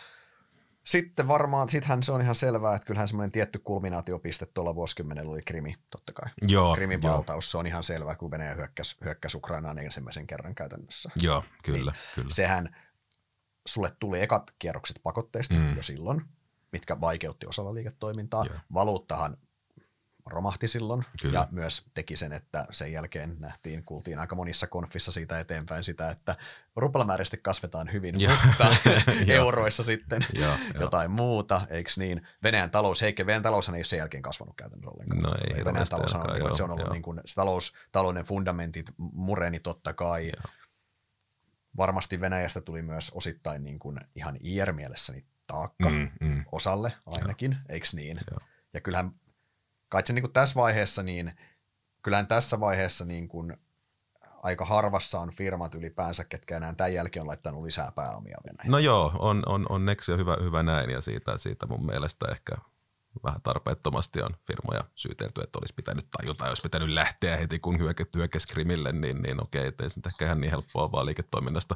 Sitten 0.84 1.28
varmaan, 1.28 1.70
sittenhän 1.70 2.04
se 2.04 2.12
on 2.12 2.22
ihan 2.22 2.36
selvää, 2.36 2.76
että 2.76 2.86
kyllähän 2.86 3.08
semmoinen 3.08 3.32
tietty 3.32 3.60
kulminaatiopiste 3.60 4.46
tuolla 4.46 4.76
vuosikymmenellä 4.76 5.32
oli 5.32 5.42
Krimi, 5.42 5.76
totta 5.90 6.13
kai. 6.13 6.32
Joo, 6.42 6.76
Krimin 6.76 7.00
joo. 7.04 7.13
valtaus, 7.13 7.52
se 7.52 7.58
on 7.58 7.68
ihan 7.68 7.84
selvää, 7.84 8.16
kun 8.16 8.32
Venäjä 8.32 8.56
hyökkäsi, 8.56 8.98
hyökkäsi 9.06 9.38
Ukrainaan 9.38 9.80
ensimmäisen 9.80 10.28
kerran 10.28 10.56
käytännössä. 10.56 11.10
Joo, 11.16 11.44
kyllä, 11.63 11.92
niin 11.92 12.02
kyllä. 12.16 12.30
Sehän, 12.30 12.76
sulle 13.68 13.92
tuli 14.00 14.22
ekat 14.22 14.52
kierrokset 14.60 15.00
pakotteista 15.04 15.56
mm. 15.56 15.76
jo 15.76 15.84
silloin, 15.84 16.22
mitkä 16.72 17.02
vaikeutti 17.02 17.48
osalla 17.48 17.74
liiketoimintaa. 17.74 18.46
Joo. 18.46 18.60
Valuuttahan 18.74 19.38
romahti 20.32 20.68
silloin 20.68 21.06
Kyllä. 21.22 21.40
ja 21.40 21.48
myös 21.52 21.86
teki 21.94 22.18
sen, 22.18 22.34
että 22.34 22.68
sen 22.72 22.92
jälkeen 22.92 23.36
nähtiin, 23.40 23.84
kuultiin 23.84 24.20
aika 24.20 24.36
monissa 24.36 24.68
konfissa 24.68 25.12
siitä 25.12 25.40
eteenpäin 25.40 25.84
sitä, 25.84 26.10
että 26.10 26.36
ruplamääräisesti 26.76 27.38
kasvetaan 27.38 27.92
hyvin, 27.94 28.16
mutta 28.48 28.76
euroissa 29.34 29.84
sitten 29.84 30.22
ja, 30.40 30.48
jotain 30.80 31.12
muuta, 31.12 31.62
eikö 31.70 31.90
niin? 31.98 32.28
Venäjän 32.44 32.72
talous, 32.72 33.02
heikki, 33.02 33.26
Venäjän 33.26 33.44
taloushan 33.44 33.76
ei 33.76 33.80
ole 33.80 33.84
sen 33.84 34.00
jälkeen 34.00 34.24
kasvanut 34.24 34.56
käytännössä 34.56 34.92
ollenkaan. 34.92 35.22
No 35.22 35.36
ei, 35.56 35.66
Venäjän 35.66 35.88
talous 35.88 36.16
on 36.16 36.22
ollut, 36.22 36.58
se 36.58 36.63
on 36.63 36.72
ollut 36.72 36.92
niin 36.92 37.02
kuin, 37.04 37.22
se 37.26 37.36
talous, 37.36 37.74
talouden 37.92 38.26
fundamentit 38.26 38.92
mureni 38.98 39.60
totta 39.60 39.94
kai. 39.94 40.28
Ja. 40.28 40.50
Varmasti 41.78 42.22
Venäjästä 42.22 42.62
tuli 42.62 42.82
myös 42.82 43.12
osittain 43.13 43.63
niin 43.63 43.80
kuin 43.80 43.98
ihan 44.16 44.38
IR-mielessä 44.40 45.13
niin 45.13 45.26
taakka 45.48 45.90
mm, 45.90 46.10
mm. 46.22 46.46
osalle 46.52 46.94
ainakin, 47.06 47.58
eikö 47.70 47.88
niin? 47.94 48.20
Ja. 48.32 48.38
Ja 48.74 48.82
kyllähän 48.82 49.12
kai 49.89 50.02
se 50.06 50.13
niin 50.13 50.23
kuin 50.23 50.34
tässä 50.34 50.56
vaiheessa, 50.56 51.04
niin 51.04 51.32
kyllähän 52.02 52.28
tässä 52.28 52.60
vaiheessa 52.60 53.06
niin 53.06 53.28
kuin 53.28 53.58
aika 54.43 54.65
harvassa 54.65 55.19
on 55.19 55.32
firmat 55.32 55.76
ylipäänsä, 55.76 56.23
ketkä 56.23 56.58
enää 56.58 56.73
tämän 56.76 56.93
jälkeen 56.93 57.21
on 57.21 57.28
laittanut 57.28 57.63
lisää 57.63 57.91
pääomia 57.91 58.38
Venäjään. 58.45 58.71
No 58.71 58.78
joo, 58.78 59.13
on, 59.19 59.43
on, 59.45 59.65
onneksi 59.69 60.12
ja 60.12 60.17
hyvä, 60.17 60.38
hyvä 60.41 60.63
näin 60.63 60.89
ja 60.89 61.02
siitä, 61.02 61.38
siitä 61.38 61.67
mun 61.67 61.86
mielestä 61.86 62.26
ehkä 62.32 62.56
vähän 63.23 63.41
tarpeettomasti 63.41 64.21
on 64.21 64.36
firmoja 64.47 64.84
syytelty, 64.95 65.41
että 65.41 65.60
olisi 65.60 65.73
pitänyt 65.73 66.08
tajuta, 66.12 66.47
olisi 66.47 66.62
pitänyt 66.62 66.89
lähteä 66.89 67.38
heti 67.38 67.60
kun 67.60 67.80
hyökkäsi 68.15 68.47
Krimille, 68.47 68.91
niin, 68.91 69.21
niin 69.21 69.43
okei, 69.43 69.67
ettei 69.67 69.89
se 69.89 70.02
ehkä 70.08 70.26
ihan 70.26 70.41
niin 70.41 70.52
helppoa 70.52 70.91
vaan 70.91 71.06
liiketoiminnasta 71.06 71.76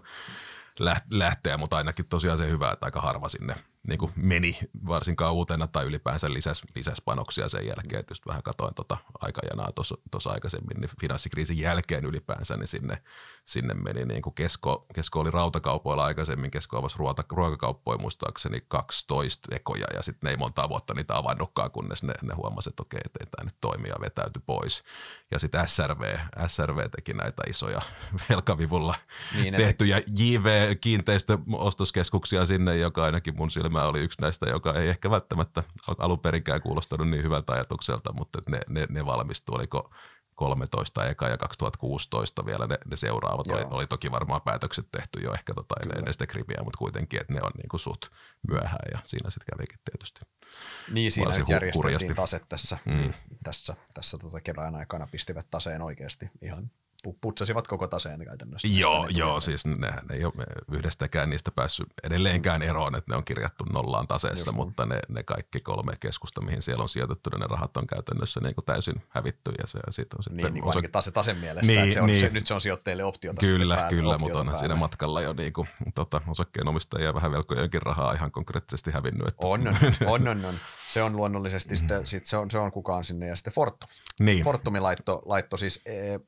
lähteä, 1.10 1.58
mutta 1.58 1.78
ainakin 1.78 2.08
tosiaan 2.08 2.38
se 2.38 2.50
hyvä, 2.50 2.72
että 2.72 2.86
aika 2.86 3.02
harva 3.02 3.30
sinne 3.30 3.56
niin 3.88 4.00
kuin 4.00 4.12
meni 4.16 4.58
varsinkaan 4.88 5.34
uutena 5.34 5.68
tai 5.68 5.86
ylipäänsä 5.86 6.34
lisäs, 6.34 6.64
lisäs 6.76 7.02
panoksia 7.02 7.50
sen 7.50 7.66
jälkeen. 7.66 8.04
Just 8.10 8.28
vähän 8.28 8.44
katoin 8.44 8.76
tota 8.76 8.98
aikajanaa 9.20 9.72
tuossa 10.12 10.30
aikaisemmin, 10.30 10.82
niin 10.82 10.90
finanssikriisin 11.02 11.60
jälkeen 11.60 12.06
ylipäänsä, 12.06 12.58
niin 12.58 12.68
sinne, 12.68 13.02
sinne 13.46 13.74
meni 13.74 14.06
niin 14.06 14.22
kuin 14.22 14.34
kesko, 14.34 14.86
kesko 14.94 15.20
oli 15.20 15.32
rautakaupoilla 15.32 16.04
aikaisemmin, 16.04 16.52
kesko 16.52 16.78
avasi 16.78 16.98
ruoka, 16.98 17.24
ruokakauppoja 17.32 17.98
muistaakseni 17.98 18.62
12 18.68 19.56
ekoja 19.56 19.88
ja 19.94 20.04
sitten 20.04 20.28
ne 20.28 20.32
ei 20.32 20.38
montaa 20.38 20.70
vuotta 20.70 20.94
niitä 20.94 21.18
avannutkaan, 21.18 21.72
kunnes 21.72 22.04
ne, 22.04 22.14
ne 22.22 22.34
huomasivat, 22.34 22.74
että 22.74 22.84
okei, 22.84 23.02
että 23.06 23.20
tämä 23.32 23.46
nyt 23.46 23.56
toimii 23.62 23.90
ja 23.90 24.02
vetäytyi 24.02 24.44
pois. 24.46 24.84
Ja 25.32 25.40
sitten 25.40 25.68
SRV, 25.68 26.18
SRV 26.48 26.90
teki 26.96 27.14
näitä 27.14 27.44
isoja 27.48 27.82
velkavivulla 28.30 28.96
niin, 29.42 29.56
tehtyjä 29.56 30.02
JV-kiinteistöostoskeskuksia 30.20 32.46
sinne, 32.46 32.78
joka 32.78 33.04
ainakin 33.04 33.38
mun 33.38 33.52
silmä 33.52 33.71
Silmä 33.72 33.88
oli 33.88 34.00
yksi 34.00 34.22
näistä, 34.22 34.50
joka 34.50 34.74
ei 34.74 34.90
ehkä 34.90 35.10
välttämättä 35.10 35.64
alun 35.98 36.20
perinkään 36.20 36.62
kuulostanut 36.62 37.10
niin 37.10 37.24
hyvältä 37.24 37.54
ajatukselta, 37.54 38.14
mutta 38.14 38.40
ne, 38.50 38.60
ne, 38.70 38.88
ne 38.90 39.06
valmistui, 39.06 39.56
oliko 39.56 39.92
13 40.36 41.06
eka 41.06 41.28
ja 41.28 41.38
2016 41.38 42.46
vielä 42.46 42.68
ne, 42.68 42.78
ne 42.86 42.96
seuraavat. 42.96 43.48
Oli, 43.48 43.62
oli, 43.70 43.88
toki 43.88 44.12
varmaan 44.12 44.42
päätökset 44.42 44.88
tehty 44.92 45.20
jo 45.20 45.34
ehkä 45.34 45.54
tota 45.54 45.76
ennen 45.98 46.14
sitä 46.14 46.28
krimiä, 46.28 46.62
mutta 46.64 46.78
kuitenkin, 46.78 47.22
että 47.22 47.34
ne 47.34 47.40
on 47.44 47.52
niinku 47.58 47.78
suht 47.78 48.02
myöhään 48.48 48.88
ja 48.94 49.00
siinä 49.04 49.30
sitten 49.30 49.58
kävikin 49.58 49.80
tietysti. 49.92 50.20
Niin, 50.92 51.12
siinä 51.12 51.38
nyt 51.38 51.50
järjestettiin 51.50 52.16
tase 52.16 52.42
tässä, 52.50 52.78
mm. 52.86 52.98
niin 52.98 53.16
tässä, 53.44 53.76
tässä 53.94 54.18
tota 54.18 54.42
kevään 54.42 54.76
aikana 54.76 55.08
pistivät 55.12 55.48
taseen 55.52 55.82
oikeasti 55.82 56.30
ihan 56.42 56.72
putsasivat 57.22 57.68
koko 57.68 57.88
taseen 57.88 58.26
käytännössä. 58.26 58.68
Joo, 58.80 59.08
joo 59.10 59.40
siis 59.40 59.66
nehän 59.66 60.12
ei 60.12 60.26
ole 60.26 60.34
yhdestäkään 60.72 61.30
niistä 61.30 61.52
päässyt 61.52 61.88
edelleenkään 62.04 62.62
eroon, 62.62 62.96
että 62.96 63.12
ne 63.12 63.18
on 63.18 63.26
kirjattu 63.26 63.64
nollaan 63.64 64.08
taseessa, 64.08 64.50
Just 64.50 64.56
mutta 64.56 64.86
ne, 64.86 65.00
ne 65.10 65.24
kaikki 65.24 65.60
kolme 65.60 65.94
keskusta, 66.00 66.42
mihin 66.42 66.62
siellä 66.62 66.82
on 66.82 66.90
sijoitettu, 66.90 67.30
ne 67.38 67.46
rahat 67.50 67.78
on 67.78 67.88
käytännössä 67.88 68.40
niin 68.40 68.56
kuin 68.56 68.66
täysin 68.66 69.02
hävitty. 69.10 69.52
Ja 69.58 69.68
se, 69.68 69.80
ja 69.86 69.92
sit 69.92 70.14
on 70.14 70.24
sitten 70.24 70.44
niin, 70.44 70.54
niin 70.54 70.66
osa... 70.66 70.82
tase, 70.92 71.12
tasen 71.12 71.38
mielessä, 71.38 71.72
niin, 71.72 71.84
että 71.84 71.94
se 71.94 72.02
on, 72.02 72.08
niin. 72.08 72.20
se, 72.20 72.30
nyt 72.30 72.48
se 72.48 72.54
on 72.54 72.62
sijoittajille 72.62 73.04
optiota 73.04 73.40
Kyllä, 73.40 73.76
päälle, 73.76 73.90
kyllä, 73.98 74.18
mutta 74.18 74.40
onhan 74.40 74.60
siinä 74.60 74.76
matkalla 74.76 75.22
jo 75.22 75.34
niin 75.34 75.54
kuin, 75.54 75.68
tota, 75.96 76.22
osakkeenomistajia 76.28 77.14
vähän 77.14 77.32
velkojenkin 77.32 77.82
rahaa 77.82 78.14
ihan 78.14 78.32
konkreettisesti 78.32 78.92
hävinnyt. 78.92 79.28
Että... 79.28 79.48
On, 79.48 79.68
on, 79.68 79.76
on, 80.06 80.28
on, 80.28 80.46
on. 80.46 80.56
Se 80.88 81.04
on 81.04 81.16
luonnollisesti, 81.16 81.70
mm. 81.70 81.76
sitten, 81.76 82.06
sit 82.06 82.26
se, 82.26 82.38
on, 82.38 82.52
se 82.52 82.60
on 82.60 82.72
kukaan 82.72 83.04
sinne 83.04 83.28
ja 83.28 83.36
sitten 83.36 83.54
Fortum. 83.54 83.90
Niin. 84.20 84.44
Fortumi 84.44 84.80
laitto, 84.80 85.22
laitto 85.26 85.58
siis... 85.58 85.82
E- 85.86 86.20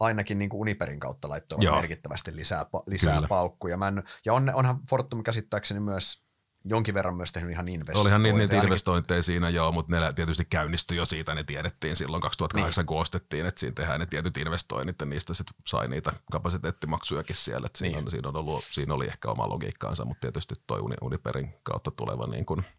ainakin 0.00 0.38
niin 0.38 0.50
kuin 0.50 0.60
Uniperin 0.60 1.00
kautta 1.00 1.28
laittoi 1.28 1.58
merkittävästi 1.58 2.36
lisää, 2.36 2.66
lisää 2.86 3.22
paukkuja. 3.28 3.76
Mä 3.76 3.88
en, 3.88 4.02
ja 4.24 4.34
on, 4.34 4.54
onhan 4.54 4.80
Fortum 4.90 5.22
käsittääkseni 5.22 5.80
myös 5.80 6.24
jonkin 6.64 6.94
verran 6.94 7.16
myös 7.16 7.32
tehnyt 7.32 7.52
ihan 7.52 7.68
investointeja. 7.68 8.00
Olihan 8.02 8.22
niitä, 8.22 8.38
niitä 8.38 8.56
investointeja 8.56 9.22
siinä 9.22 9.48
joo, 9.48 9.72
mutta 9.72 10.00
ne 10.00 10.12
tietysti 10.12 10.44
käynnistyi 10.44 10.96
jo 10.96 11.06
siitä, 11.06 11.34
ne 11.34 11.44
tiedettiin 11.44 11.96
silloin 11.96 12.20
2008, 12.20 12.82
niin. 12.82 12.86
kun 12.86 13.00
ostettiin, 13.00 13.46
että 13.46 13.60
siinä 13.60 13.74
tehdään 13.74 14.00
ne 14.00 14.06
tietyt 14.06 14.36
investoinnit 14.36 14.96
ja 15.00 15.06
niistä 15.06 15.34
sitten 15.34 15.56
sai 15.66 15.88
niitä 15.88 16.12
kapasiteettimaksujakin 16.32 17.36
siellä. 17.36 17.66
Että 17.66 17.78
siinä, 17.78 17.96
niin. 17.96 18.04
on, 18.04 18.10
siinä, 18.10 18.28
on 18.28 18.36
ollut, 18.36 18.64
siinä 18.64 18.94
oli 18.94 19.06
ehkä 19.06 19.30
oma 19.30 19.48
logiikkaansa, 19.48 20.04
mutta 20.04 20.20
tietysti 20.20 20.54
toi 20.66 20.80
Uniperin 21.00 21.54
kautta 21.62 21.90
tuleva 21.90 22.26
niin 22.26 22.46
kuin– 22.46 22.64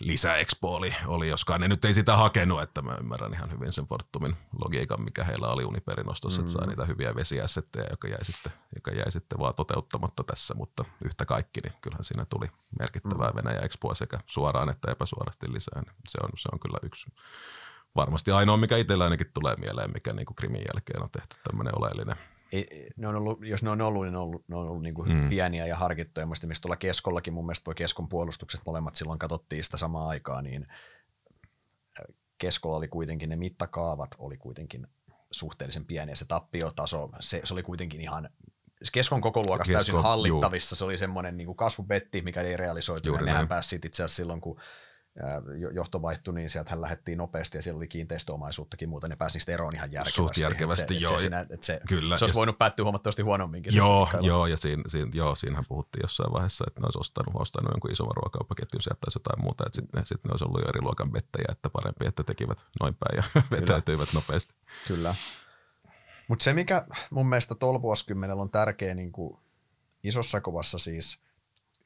lisäexpo 0.00 0.74
oli, 0.74 0.94
oli, 1.06 1.28
joskaan 1.28 1.60
ne 1.60 1.68
nyt 1.68 1.84
ei 1.84 1.94
sitä 1.94 2.16
hakenut, 2.16 2.62
että 2.62 2.82
mä 2.82 2.96
ymmärrän 3.00 3.34
ihan 3.34 3.52
hyvin 3.52 3.72
sen 3.72 3.86
Fortumin 3.86 4.36
logiikan, 4.64 5.02
mikä 5.02 5.24
heillä 5.24 5.48
oli 5.48 5.64
Uniperin 5.64 6.10
ostossa, 6.10 6.42
mm. 6.42 6.44
että 6.44 6.52
saa 6.52 6.64
mm. 6.64 6.68
niitä 6.68 6.84
hyviä 6.84 7.14
vesiässettejä, 7.14 7.86
joka 7.90 8.08
jäi, 8.08 8.24
sitten, 8.24 8.52
joka 8.74 8.90
jäi 8.90 9.12
sitten 9.12 9.38
vaan 9.38 9.54
toteuttamatta 9.54 10.24
tässä, 10.24 10.54
mutta 10.54 10.84
yhtä 11.04 11.24
kaikki, 11.24 11.60
niin 11.60 11.72
kyllähän 11.82 12.04
siinä 12.04 12.26
tuli 12.30 12.46
merkittävää 12.78 13.30
mm. 13.30 13.36
Venäjä 13.36 13.60
Expoa 13.60 13.94
sekä 13.94 14.20
suoraan 14.26 14.70
että 14.70 14.90
epäsuorasti 14.90 15.52
lisää. 15.52 15.82
Niin 15.82 15.94
se, 16.08 16.18
on, 16.22 16.30
se 16.36 16.48
on 16.52 16.60
kyllä 16.60 16.78
yksi 16.82 17.06
varmasti 17.96 18.30
ainoa, 18.30 18.56
mikä 18.56 18.76
itsellä 18.76 19.04
ainakin 19.04 19.30
tulee 19.34 19.56
mieleen, 19.56 19.92
mikä 19.94 20.12
niin 20.12 20.26
kuin 20.26 20.36
Krimin 20.36 20.64
jälkeen 20.74 21.02
on 21.02 21.10
tehty 21.10 21.36
tämmöinen 21.44 21.78
oleellinen 21.78 22.16
ei, 22.52 22.90
ne 22.96 23.08
on 23.08 23.16
ollut, 23.16 23.46
jos 23.46 23.62
ne 23.62 23.70
on 23.70 23.80
ollut, 23.80 24.04
niin 24.04 24.12
ne 24.12 24.18
on 24.18 24.24
ollut, 24.24 24.44
ne 24.48 24.56
on 24.56 24.68
ollut 24.68 24.82
niin 24.82 24.94
kuin 24.94 25.12
mm. 25.12 25.28
pieniä 25.28 25.66
ja 25.66 25.76
harkittuja. 25.76 26.26
Mistä 26.26 26.46
tuolla 26.62 26.76
Keskollakin 26.76 27.34
mun 27.34 27.46
mielestä 27.46 27.64
tuo 27.64 27.74
Keskon 27.74 28.08
puolustukset 28.08 28.60
molemmat 28.66 28.94
silloin 28.94 29.18
katsottiin 29.18 29.64
sitä 29.64 29.76
samaa 29.76 30.08
aikaa, 30.08 30.42
niin 30.42 30.66
Keskolla 32.38 32.76
oli 32.76 32.88
kuitenkin, 32.88 33.28
ne 33.28 33.36
mittakaavat 33.36 34.10
oli 34.18 34.36
kuitenkin 34.36 34.86
suhteellisen 35.30 35.84
pieniä. 35.84 36.14
Se 36.14 36.24
tappiotaso, 36.28 37.10
se, 37.20 37.40
se 37.44 37.54
oli 37.54 37.62
kuitenkin 37.62 38.00
ihan 38.00 38.28
Keskon 38.92 39.20
koko 39.20 39.42
luokassa 39.48 39.72
täysin 39.72 40.02
hallittavissa. 40.02 40.72
Juu. 40.74 40.78
Se 40.78 40.84
oli 40.84 40.98
semmoinen 40.98 41.36
niin 41.36 41.46
kuin 41.46 41.56
kasvubetti, 41.56 42.22
mikä 42.22 42.40
ei 42.40 42.56
realisoitu. 42.56 43.08
Juuri 43.08 43.26
Nehän 43.26 43.48
pääsi 43.48 43.76
itse 43.76 43.88
asiassa 43.88 44.16
silloin, 44.16 44.40
kun 44.40 44.60
johto 45.72 46.02
vaihtui, 46.02 46.34
niin 46.34 46.50
sieltä 46.50 46.70
hän 46.70 46.80
lähdettiin 46.80 47.18
nopeasti 47.18 47.58
ja 47.58 47.62
siellä 47.62 47.76
oli 47.76 47.88
kiinteistöomaisuuttakin 47.88 48.88
muuta, 48.88 49.08
ne 49.08 49.16
pääsi 49.16 49.36
niistä 49.36 49.52
eroon 49.52 49.76
ihan 49.76 49.92
järkevästi. 49.92 50.16
Suht 50.16 50.36
järkevästi, 50.36 50.94
se, 50.94 51.00
joo. 51.00 51.18
Se, 51.18 51.30
että 51.50 51.66
se, 51.66 51.80
Kyllä. 51.88 52.16
se 52.16 52.24
olisi 52.24 52.34
voinut 52.34 52.58
päättyä 52.58 52.84
huomattavasti 52.84 53.22
huonomminkin. 53.22 53.74
Joo, 53.74 54.08
joo 54.20 54.46
ja 54.46 54.56
siinä, 54.56 54.82
siinä, 54.86 55.10
joo, 55.14 55.34
siinähän 55.34 55.64
puhuttiin 55.68 56.02
jossain 56.02 56.32
vaiheessa, 56.32 56.64
että 56.68 56.80
ne 56.80 56.84
olisi 56.84 56.98
ostanut, 56.98 57.40
ostanut 57.40 57.72
jonkun 57.72 57.92
isomman 57.92 58.16
ruokakauppaketjun 58.16 58.82
sieltä 58.82 59.00
tai 59.00 59.10
jotain 59.14 59.42
muuta, 59.42 59.64
että 59.66 59.76
sitten 59.76 59.98
ne, 60.00 60.06
sit 60.06 60.24
ne 60.24 60.30
olisi 60.30 60.44
ollut 60.44 60.60
jo 60.60 60.68
eri 60.68 60.82
luokan 60.82 61.12
vettäjä, 61.12 61.48
että 61.52 61.70
parempi, 61.70 62.06
että 62.06 62.24
tekivät 62.24 62.58
noin 62.80 62.94
päin 62.94 63.16
ja 63.16 63.42
vetäytyivät 63.56 64.08
nopeasti. 64.14 64.54
Kyllä. 64.88 65.14
Mutta 66.28 66.42
se, 66.42 66.52
mikä 66.52 66.86
mun 67.10 67.28
mielestä 67.28 67.54
tuolla 67.54 67.82
vuosikymmenellä 67.82 68.42
on 68.42 68.50
tärkeä 68.50 68.94
niin 68.94 69.12
kuin 69.12 69.38
isossa 70.04 70.40
kuvassa 70.40 70.78
siis 70.78 71.22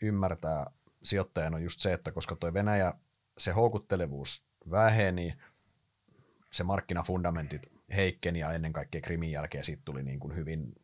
ymmärtää 0.03 0.71
sijoittajan 1.03 1.55
on 1.55 1.63
just 1.63 1.81
se, 1.81 1.93
että 1.93 2.13
koska 2.13 2.37
tuo 2.37 2.55
Venäjä 2.55 2.95
se 3.39 3.53
houkuttelevuus 3.53 4.47
väheni, 4.71 5.35
se 6.53 6.65
markkinafundamentit 6.65 7.63
heikkeni 7.97 8.39
ja 8.39 8.53
ennen 8.53 8.73
kaikkea 8.73 9.01
Krimin 9.01 9.31
jälkeen 9.31 9.65
siitä 9.65 9.83
tuli 9.85 10.03
niin 10.03 10.21
kuin 10.21 10.37
hyvin 10.37 10.75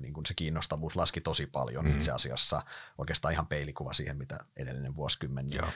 niin 0.00 0.12
kuin 0.12 0.26
se 0.26 0.34
kiinnostavuus 0.34 0.96
laski 0.96 1.20
tosi 1.20 1.46
paljon 1.46 1.84
mm. 1.84 1.94
itse 1.94 2.12
asiassa, 2.12 2.62
oikeastaan 2.98 3.32
ihan 3.32 3.46
peilikuva 3.46 3.92
siihen, 3.92 4.18
mitä 4.18 4.38
edellinen 4.56 4.96
vuosikymmen. 4.96 5.46
Joo. 5.52 5.68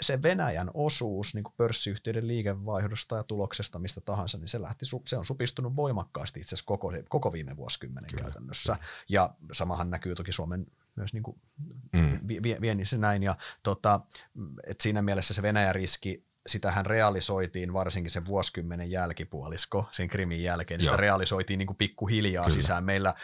Se 0.00 0.22
Venäjän 0.22 0.70
osuus 0.74 1.34
niin 1.34 1.44
kuin 1.44 1.54
pörssiyhtiöiden 1.56 2.28
liikevaihdosta 2.28 3.16
ja 3.16 3.22
tuloksesta, 3.22 3.78
mistä 3.78 4.00
tahansa, 4.00 4.38
niin 4.38 4.48
se, 4.48 4.62
lähti, 4.62 4.84
se 5.04 5.16
on 5.16 5.24
supistunut 5.24 5.76
voimakkaasti 5.76 6.40
itse 6.40 6.54
asiassa 6.54 6.66
koko, 6.66 6.92
koko 7.08 7.32
viime 7.32 7.56
vuosikymmenen 7.56 8.10
Kyllä. 8.10 8.22
käytännössä. 8.22 8.76
Ja 9.08 9.34
samahan 9.52 9.90
näkyy 9.90 10.14
toki 10.14 10.32
Suomen 10.32 10.66
myös 11.00 11.12
niin 11.12 11.22
kuin 11.22 11.40
mm. 11.92 12.20
viennissä 12.60 12.98
näin. 12.98 13.22
Ja 13.22 13.36
tota, 13.62 14.00
et 14.66 14.80
siinä 14.80 15.02
mielessä 15.02 15.34
se 15.34 15.42
Venäjän 15.42 15.74
riski, 15.74 16.24
sitähän 16.46 16.86
realisoitiin 16.86 17.72
varsinkin 17.72 18.10
sen 18.10 18.26
vuosikymmenen 18.26 18.90
jälkipuolisko 18.90 19.88
sen 19.90 20.08
krimin 20.08 20.42
jälkeen, 20.42 20.78
niin 20.78 20.84
sitä 20.84 20.96
realisoitiin 20.96 21.58
niin 21.58 21.66
kuin 21.66 21.76
pikkuhiljaa 21.76 22.44
Kyllä. 22.44 22.54
sisään. 22.54 22.84
Meillä 22.84 23.14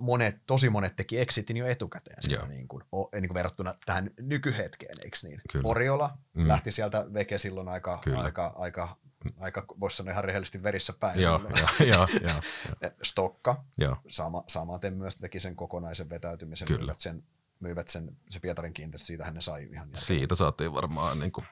monet, 0.00 0.36
tosi 0.46 0.70
monet 0.70 0.96
teki 0.96 1.18
exitin 1.18 1.56
jo 1.56 1.66
etukäteen 1.66 2.22
siellä, 2.22 2.48
niin 2.48 2.68
kuin, 2.68 2.84
o, 2.92 3.08
niin 3.14 3.28
kuin 3.28 3.34
verrattuna 3.34 3.74
tähän 3.86 4.10
nykyhetkeen, 4.20 4.96
eikö 5.02 5.16
niin? 5.22 5.40
Kyllä. 5.52 5.68
Oriola 5.68 6.18
mm. 6.34 6.48
lähti 6.48 6.70
sieltä 6.70 7.06
veke 7.12 7.38
silloin 7.38 7.68
aika, 7.68 8.02
aika, 8.16 8.54
aika 8.56 8.96
aika, 9.40 9.64
voisi 9.80 9.96
sanoa 9.96 10.12
ihan 10.12 10.24
rehellisesti 10.24 10.62
verissä 10.62 10.92
päin. 10.92 11.20
Joo, 11.20 11.40
joo, 11.92 12.06
joo, 12.22 12.40
Stokka, 13.02 13.64
joo. 13.78 13.96
Sama, 14.08 14.44
samaten 14.46 14.94
myös 14.94 15.16
teki 15.16 15.40
sen 15.40 15.56
kokonaisen 15.56 16.10
vetäytymisen, 16.10 16.68
Kyllä. 16.68 16.80
myivät 16.80 17.00
sen, 17.00 17.22
myivät 17.60 17.88
sen 17.88 18.16
se 18.30 18.40
Pietarin 18.40 18.72
kiinteistö, 18.72 19.06
siitähän 19.06 19.34
ne 19.34 19.40
sai 19.40 19.62
ihan 19.62 19.88
järkeä. 19.88 20.00
Siitä 20.00 20.34
saatiin 20.34 20.72
varmaan 20.72 21.20
niin 21.20 21.32
kuin 21.32 21.46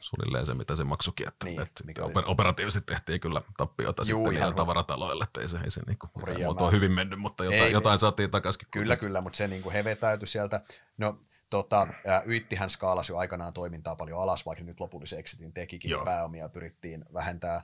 suunnilleen 0.00 0.46
se, 0.46 0.54
mitä 0.54 0.76
se 0.76 0.84
maksukin, 0.84 1.28
että, 1.28 1.46
niin, 1.46 1.60
että 1.60 1.84
mikä 1.84 2.02
oper- 2.02 2.24
operatiivisesti 2.26 2.86
tehtiin 2.86 3.20
kyllä 3.20 3.42
tappiota 3.56 4.02
Juu, 4.08 4.26
sitten 4.26 4.42
ihan 4.42 4.54
tavarataloille, 4.54 5.24
että 5.24 5.40
ei 5.40 5.48
se, 5.48 5.58
ei 5.64 5.70
se 5.70 5.80
niin 5.86 5.98
kuin, 5.98 6.72
hyvin 6.72 6.92
mennyt, 6.92 7.18
mutta 7.18 7.44
jotain, 7.44 7.62
ei, 7.62 7.72
jotain 7.72 7.98
saatiin 7.98 8.30
takaisin. 8.30 8.66
Kyllä, 8.70 8.96
kyllä, 8.96 9.20
mutta 9.20 9.36
se 9.36 9.48
niin 9.48 9.62
kuin 9.62 9.72
he 9.72 9.84
vetäytyi 9.84 10.26
sieltä. 10.26 10.60
No 10.98 11.18
Tota, 11.52 11.88
Yyttihän 12.26 12.70
skaalasi 12.70 13.12
jo 13.12 13.18
aikanaan 13.18 13.52
toimintaa 13.52 13.96
paljon 13.96 14.22
alas, 14.22 14.46
vaikka 14.46 14.64
nyt 14.64 14.80
lopullisen 14.80 15.18
exitin 15.18 15.52
tekikin. 15.52 15.90
Joo. 15.90 16.04
Pääomia 16.04 16.48
pyrittiin 16.48 17.04
vähentää. 17.14 17.62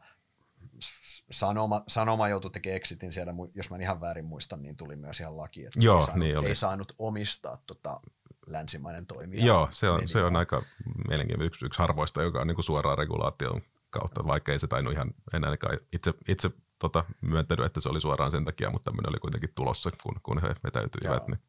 Sanoma, 1.30 1.84
Sanoma 1.86 2.28
joutui 2.28 2.50
tekemään 2.50 2.76
exitin 2.76 3.12
siellä, 3.12 3.32
jos 3.54 3.70
mä 3.70 3.76
en 3.76 3.82
ihan 3.82 4.00
väärin 4.00 4.24
muistan, 4.24 4.62
niin 4.62 4.76
tuli 4.76 4.96
myös 4.96 5.20
ihan 5.20 5.36
laki, 5.36 5.66
että 5.66 5.80
Joo, 5.82 5.96
ei, 5.96 6.02
saanut, 6.02 6.18
niin 6.18 6.44
ei 6.44 6.54
saanut 6.54 6.94
omistaa 6.98 7.62
tota, 7.66 8.00
länsimainen 8.46 9.06
toimija. 9.06 9.46
Joo, 9.46 9.68
se 9.70 9.88
on, 9.88 10.08
se 10.08 10.22
on 10.22 10.36
aika 10.36 10.62
mielenkiintoinen 11.08 11.46
yksi, 11.46 11.66
yksi 11.66 11.78
harvoista, 11.78 12.22
joka 12.22 12.40
on 12.40 12.46
niin 12.46 12.54
kuin 12.54 12.64
suoraan 12.64 12.98
regulaation 12.98 13.62
kautta, 13.90 14.26
vaikka 14.26 14.52
ei 14.52 14.58
se 14.58 14.66
tainnut 14.66 14.94
ihan 14.94 15.14
enää 15.32 15.56
itse, 15.92 16.14
itse 16.28 16.50
tota, 16.78 17.04
myöntänyt, 17.20 17.66
että 17.66 17.80
se 17.80 17.88
oli 17.88 18.00
suoraan 18.00 18.30
sen 18.30 18.44
takia, 18.44 18.70
mutta 18.70 18.90
tämmöinen 18.90 19.10
oli 19.10 19.18
kuitenkin 19.18 19.52
tulossa, 19.54 19.90
kun, 20.02 20.20
kun 20.22 20.42
he 20.42 20.48
vetäytyivät. 20.64 21.28
Niin. 21.28 21.40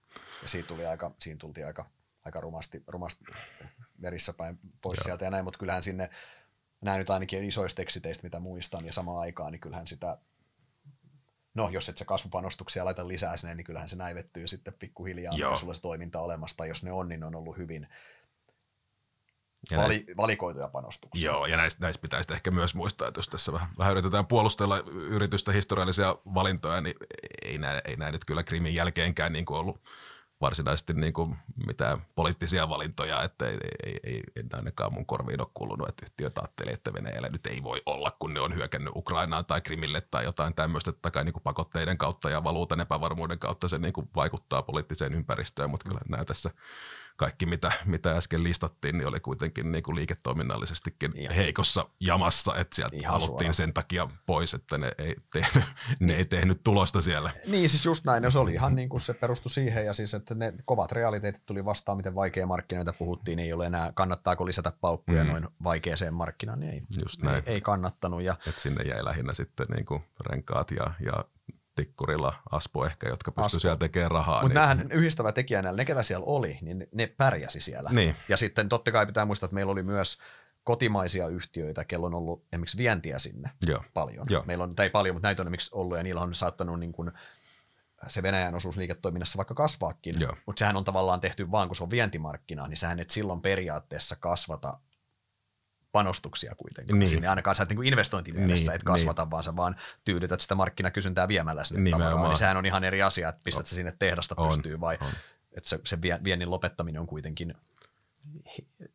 Ja 0.41 0.47
siitä, 0.49 0.67
tuli 0.67 0.85
aika, 0.85 1.11
siinä 1.19 1.37
tultiin 1.37 1.67
aika 1.67 1.85
aika 2.25 2.41
rumasti, 2.41 2.83
rumasti 2.87 3.25
verissä 4.01 4.33
päin 4.33 4.59
pois 4.81 4.97
Joo. 4.97 5.03
sieltä 5.03 5.25
ja 5.25 5.31
näin, 5.31 5.43
mutta 5.43 5.59
kyllähän 5.59 5.83
sinne, 5.83 6.09
nämä 6.81 6.97
nyt 6.97 7.09
ainakin 7.09 7.43
isoista 7.43 7.77
tekstiteistä, 7.77 8.23
mitä 8.23 8.39
muistan, 8.39 8.85
ja 8.85 8.93
samaan 8.93 9.19
aikaan, 9.19 9.51
niin 9.51 9.59
kyllähän 9.59 9.87
sitä, 9.87 10.17
no 11.53 11.69
jos 11.69 11.89
et 11.89 11.97
se 11.97 12.05
kasvupanostuksia 12.05 12.85
laita 12.85 13.07
lisää 13.07 13.37
sinne, 13.37 13.55
niin 13.55 13.65
kyllähän 13.65 13.89
se 13.89 13.95
näivettyy 13.95 14.47
sitten 14.47 14.73
pikkuhiljaa, 14.73 15.33
Joo. 15.37 15.55
sulla 15.55 15.73
se 15.73 15.81
toiminta 15.81 16.19
olemasta, 16.19 16.65
jos 16.65 16.83
ne 16.83 16.91
on, 16.91 17.09
niin 17.09 17.23
on 17.23 17.35
ollut 17.35 17.57
hyvin, 17.57 17.87
vali, 19.77 20.05
valikoituja 20.17 20.67
panostuksia. 20.67 21.31
Joo, 21.31 21.45
ja 21.45 21.57
näistä, 21.57 21.81
näistä 21.81 22.01
pitäisi 22.01 22.33
ehkä 22.33 22.51
myös 22.51 22.75
muistaa, 22.75 23.07
että 23.07 23.17
jos 23.17 23.27
tässä 23.27 23.53
vähän, 23.53 23.69
vähän 23.77 23.91
yritetään 23.91 24.27
puolustella 24.27 24.77
yritystä 24.93 25.51
historiallisia 25.51 26.15
valintoja, 26.33 26.81
niin 26.81 26.95
ei 27.43 27.57
näin, 27.57 27.81
ei 27.85 27.95
näin 27.95 28.11
nyt 28.11 28.25
kyllä 28.25 28.43
Krimin 28.43 28.75
jälkeenkään 28.75 29.33
niin 29.33 29.45
kuin 29.45 29.59
ollut 29.59 29.81
varsinaisesti 30.41 30.93
niin 30.93 31.13
kuin 31.13 31.35
mitään 31.67 32.01
poliittisia 32.15 32.69
valintoja, 32.69 33.23
että 33.23 33.45
ei, 33.47 33.57
ei, 33.85 33.99
ei, 34.03 34.23
ei 34.35 34.43
ainakaan 34.53 34.93
mun 34.93 35.05
korviin 35.05 35.41
ole 35.41 35.47
kuulunut, 35.53 35.89
että 35.89 36.05
yhtiöt 36.05 36.37
ajatteli, 36.37 36.73
että 36.73 36.93
Venäjällä 36.93 37.27
nyt 37.31 37.45
ei 37.45 37.63
voi 37.63 37.81
olla, 37.85 38.11
kun 38.19 38.33
ne 38.33 38.39
on 38.39 38.55
hyökännyt 38.55 38.93
Ukrainaan 38.95 39.45
tai 39.45 39.61
Krimille 39.61 40.01
tai 40.01 40.23
jotain 40.23 40.55
tämmöistä, 40.55 40.89
että 40.89 41.11
kai 41.11 41.23
niin 41.23 41.33
kuin 41.33 41.43
pakotteiden 41.43 41.97
kautta 41.97 42.29
ja 42.29 42.43
valuutan 42.43 42.81
epävarmuuden 42.81 43.39
kautta 43.39 43.67
se 43.67 43.77
niin 43.77 43.93
kuin 43.93 44.09
vaikuttaa 44.15 44.61
poliittiseen 44.61 45.13
ympäristöön, 45.13 45.69
mutta 45.69 45.89
kyllä 45.89 46.01
nämä 46.09 46.25
tässä 46.25 46.49
kaikki, 47.19 47.45
mitä, 47.45 47.71
mitä 47.85 48.17
äsken 48.17 48.43
listattiin, 48.43 48.97
niin 48.97 49.07
oli 49.07 49.19
kuitenkin 49.19 49.71
niin 49.71 49.83
kuin 49.83 49.95
liiketoiminnallisestikin 49.95 51.11
Ihan. 51.15 51.35
heikossa 51.35 51.89
jamassa, 51.99 52.55
että 52.55 52.75
sieltä 52.75 52.95
Ihan 52.95 53.11
haluttiin 53.11 53.37
suoraan. 53.37 53.53
sen 53.53 53.73
takia 53.73 54.07
pois, 54.25 54.53
että 54.53 54.77
ne 54.77 54.91
ei, 54.97 55.15
tehnyt, 55.33 55.63
ne 55.99 56.13
ei 56.13 56.25
tehnyt 56.25 56.63
tulosta 56.63 57.01
siellä. 57.01 57.31
Niin 57.47 57.69
siis 57.69 57.85
just 57.85 58.05
näin, 58.05 58.31
se 58.31 58.39
oli 58.39 58.53
ihan 58.53 58.75
niin 58.75 58.89
kuin 58.89 59.01
se 59.01 59.13
perustui 59.13 59.51
siihen 59.51 59.85
ja 59.85 59.93
siis, 59.93 60.13
että 60.13 60.35
ne 60.35 60.53
kovat 60.65 60.91
realiteetit 60.91 61.45
tuli 61.45 61.65
vastaan, 61.65 61.97
miten 61.97 62.15
vaikea 62.15 62.45
markkinoita 62.45 62.93
puhuttiin, 62.93 63.39
ei 63.39 63.53
ole 63.53 63.65
enää, 63.65 63.91
kannattaako 63.95 64.45
lisätä 64.45 64.71
paukkuja 64.81 65.23
mm. 65.23 65.29
noin 65.29 65.47
vaikeaseen 65.63 66.13
markkinaan, 66.13 66.59
niin 66.59 66.73
ei, 66.73 66.81
just 67.01 67.21
näin. 67.21 67.43
ei, 67.45 67.53
ei 67.53 67.61
kannattanut. 67.61 68.21
Ja... 68.21 68.35
Et 68.47 68.57
sinne 68.57 68.83
jäi 68.83 69.05
lähinnä 69.05 69.33
sitten 69.33 69.67
niin 69.75 69.85
kuin 69.85 70.03
renkaat 70.19 70.71
ja, 70.71 70.93
ja 71.05 71.25
Tikkurilla, 71.75 72.33
Aspo 72.51 72.85
ehkä, 72.85 73.09
jotka 73.09 73.31
pystyivät 73.31 73.61
siellä 73.61 73.77
tekemään 73.77 74.11
rahaa. 74.11 74.41
Mutta 74.41 74.47
niin... 74.47 74.55
näähän 74.55 74.91
yhdistävä 74.91 75.31
tekijä 75.31 75.61
näillä, 75.61 75.77
ne 75.77 75.85
ketä 75.85 76.03
siellä 76.03 76.25
oli, 76.25 76.57
niin 76.61 76.87
ne 76.91 77.07
pärjäsi 77.07 77.59
siellä. 77.59 77.89
Niin. 77.93 78.15
Ja 78.29 78.37
sitten 78.37 78.69
totta 78.69 78.91
kai 78.91 79.05
pitää 79.05 79.25
muistaa, 79.25 79.47
että 79.47 79.55
meillä 79.55 79.71
oli 79.71 79.83
myös 79.83 80.17
kotimaisia 80.63 81.27
yhtiöitä, 81.27 81.85
kello 81.85 82.05
on 82.05 82.13
ollut 82.13 82.45
esimerkiksi 82.53 82.77
vientiä 82.77 83.19
sinne 83.19 83.49
Joo. 83.67 83.83
paljon. 83.93 84.25
Joo. 84.29 84.43
Meillä 84.45 84.63
on, 84.63 84.75
tai 84.75 84.85
ei 84.85 84.89
paljon, 84.89 85.15
mutta 85.15 85.27
näitä 85.27 85.41
on 85.41 85.47
esimerkiksi 85.47 85.69
ollut, 85.73 85.97
ja 85.97 86.03
niillä 86.03 86.21
on 86.21 86.35
saattanut 86.35 86.79
niin 86.79 86.91
kuin, 86.91 87.11
se 88.07 88.23
Venäjän 88.23 88.55
osuus 88.55 88.77
liiketoiminnassa 88.77 89.37
vaikka 89.37 89.53
kasvaakin, 89.53 90.15
Joo. 90.19 90.35
mutta 90.47 90.59
sehän 90.59 90.77
on 90.77 90.83
tavallaan 90.83 91.21
tehty 91.21 91.51
vaan, 91.51 91.67
kun 91.67 91.75
se 91.75 91.83
on 91.83 91.89
vientimarkkina, 91.89 92.67
niin 92.67 92.77
sehän 92.77 92.99
et 92.99 93.09
silloin 93.09 93.41
periaatteessa 93.41 94.15
kasvata 94.15 94.79
panostuksia 95.91 96.55
kuitenkaan 96.55 96.99
niin. 96.99 97.09
sinne, 97.09 97.27
ainakaan 97.27 97.55
sä 97.55 97.63
et 97.63 97.69
niin 97.69 97.83
investointimielessä 97.83 98.71
niin, 98.71 98.75
et 98.75 98.83
kasvata, 98.83 99.21
niin. 99.23 99.31
vaan 99.31 99.43
sä 99.43 99.55
vaan 99.55 99.75
tyydytät 100.05 100.41
sitä 100.41 100.55
markkinakysyntää 100.55 101.27
viemällä 101.27 101.63
sinne 101.63 101.83
Nimenomaan. 101.83 102.11
tavaraa, 102.11 102.29
niin 102.29 102.37
sehän 102.37 102.57
on 102.57 102.65
ihan 102.65 102.83
eri 102.83 103.01
asia, 103.01 103.29
että 103.29 103.41
pistät 103.43 103.65
sä 103.65 103.75
sinne 103.75 103.93
tehdasta 103.99 104.35
on, 104.37 104.47
pystyy 104.47 104.79
vai 104.79 104.97
on. 105.01 105.07
että 105.57 105.69
se, 105.69 105.79
se 105.85 106.01
viennin 106.01 106.51
lopettaminen 106.51 107.01
on 107.01 107.07
kuitenkin 107.07 107.53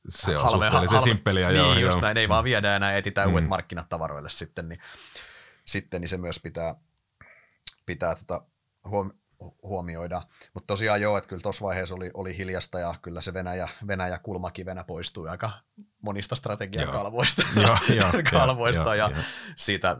se 0.08 0.36
on 0.36 0.42
halve, 0.42 0.64
suhteellisen 0.64 0.96
halve, 0.96 1.10
simppeliä. 1.10 1.48
Niin, 1.48 1.58
joo, 1.58 1.74
just 1.74 1.94
joo. 1.94 2.00
näin, 2.00 2.16
ei 2.16 2.28
vaan 2.28 2.44
viedä 2.44 2.76
enää, 2.76 2.96
etsitään 2.96 3.28
mm. 3.28 3.34
uudet 3.34 3.48
markkinat 3.48 3.88
tavaroille 3.88 4.28
sitten, 4.28 4.68
niin, 4.68 4.80
sitten, 5.64 6.00
niin 6.00 6.08
se 6.08 6.16
myös 6.16 6.40
pitää, 6.42 6.74
pitää 7.86 8.14
tota 8.14 8.42
huom, 8.88 9.10
huomioida. 9.62 10.22
Mutta 10.54 10.66
tosiaan 10.66 11.00
joo, 11.00 11.18
että 11.18 11.28
kyllä 11.28 11.42
tuossa 11.42 11.64
vaiheessa 11.64 11.94
oli, 11.94 12.10
oli 12.14 12.36
hiljasta 12.36 12.78
ja 12.78 12.94
kyllä 13.02 13.20
se 13.20 13.34
Venäjä, 13.34 13.68
Venäjä 13.86 14.18
kulmakivenä 14.18 14.84
poistui 14.84 15.28
aika 15.28 15.50
monista 16.02 16.34
strategiakalvoista 16.34 17.42
joo, 17.56 17.78
joo, 18.00 18.22
kalvoista 18.30 18.82
joo, 18.82 18.94
ja 18.94 19.10
joo. 19.14 19.22
siitä 19.56 19.96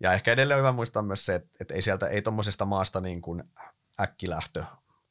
ja 0.00 0.12
ehkä 0.12 0.32
edelleen 0.32 0.58
hyvä 0.58 0.72
muistaa 0.72 1.02
myös 1.02 1.26
se, 1.26 1.34
että, 1.34 1.50
että 1.60 1.74
ei 1.74 1.82
sieltä, 1.82 2.06
ei 2.06 2.22
tuommoisesta 2.22 2.64
maasta 2.64 3.00
niin 3.00 3.22
kuin 3.22 3.44
äkkilähtö 4.00 4.64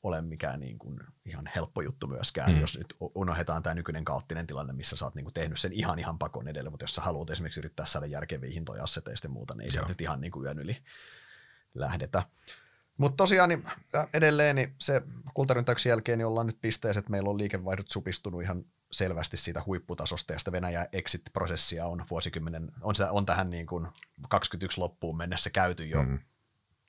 ole 0.04 0.22
mikään 0.22 0.60
niin 0.60 0.80
kuin 0.80 1.00
ihan 1.26 1.50
helppo 1.56 1.82
juttu 1.82 2.08
myöskään, 2.08 2.52
mm. 2.52 2.62
jos 2.62 2.78
nyt 2.78 2.96
unohdetaan 3.16 3.64
tämä 3.64 3.74
nykyinen 3.74 4.06
kaoottinen 4.06 4.48
tilanne, 4.48 4.74
missä 4.74 4.96
sä 4.96 5.06
oot 5.06 5.16
niin 5.16 5.26
kuin 5.26 5.34
tehnyt 5.34 5.60
sen 5.60 5.74
ihan 5.74 6.00
ihan 6.00 6.20
pakon 6.20 6.48
edelle, 6.48 6.70
mutta 6.70 6.84
jos 6.84 6.96
sä 6.96 7.02
haluat 7.02 7.30
esimerkiksi 7.30 7.60
yrittää 7.60 7.86
saada 7.86 8.06
järkeviä 8.06 8.52
hintoja 8.54 8.84
asseteista 8.84 9.26
ja 9.28 9.32
muuta, 9.32 9.56
niin 9.56 9.64
ei 9.64 9.72
sieltä 9.72 9.90
nyt 9.90 10.02
ihan 10.02 10.22
niin 10.22 10.32
kuin 10.32 10.46
yön 10.46 10.60
yli 10.60 10.78
lähdetä. 11.74 12.24
Mutta 12.98 13.16
tosiaan 13.16 13.50
niin 13.50 13.66
edelleen 14.14 14.56
niin 14.56 14.76
se 14.80 15.02
kultaryntäyksen 15.34 15.90
jälkeen 15.90 16.18
niin 16.18 16.26
ollaan 16.26 16.48
nyt 16.48 16.62
pisteessä, 16.62 17.00
että 17.00 17.12
meillä 17.12 17.30
on 17.30 17.38
liikevaihdot 17.38 17.90
supistunut 17.90 18.42
ihan 18.42 18.66
selvästi 18.92 19.38
siitä 19.38 19.64
huipputasosta 19.66 20.34
ja 20.34 20.40
sitä 20.40 20.52
Venäjä 20.52 20.88
exit-prosessia 20.92 21.86
on 21.86 22.06
vuosikymmenen, 22.10 22.72
on, 22.82 22.96
se, 22.96 23.06
on 23.10 23.26
tähän 23.26 23.50
niin 23.50 23.66
kuin 23.66 23.88
21 24.30 24.80
loppuun 24.80 25.18
mennessä 25.18 25.50
käyty 25.50 25.86
jo 25.86 26.04
mm. 26.04 26.20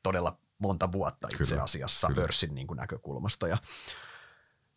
todella 0.02 0.38
monta 0.58 0.92
vuotta 0.92 1.28
itse 1.32 1.54
kyllä, 1.54 1.62
asiassa 1.62 2.06
kyllä. 2.06 2.20
pörssin 2.20 2.54
niin 2.54 2.66
kuin 2.66 2.76
näkökulmasta. 2.76 3.48
Ja 3.48 3.58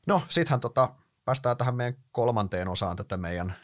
no 0.05 0.21
sittenhän 0.29 0.59
tota, 0.59 0.93
päästään 1.25 1.57
tähän 1.57 1.75
meidän 1.75 2.01
kolmanteen 2.11 2.67
osaan 2.67 2.95
tätä 2.95 3.17
meidän, 3.17 3.55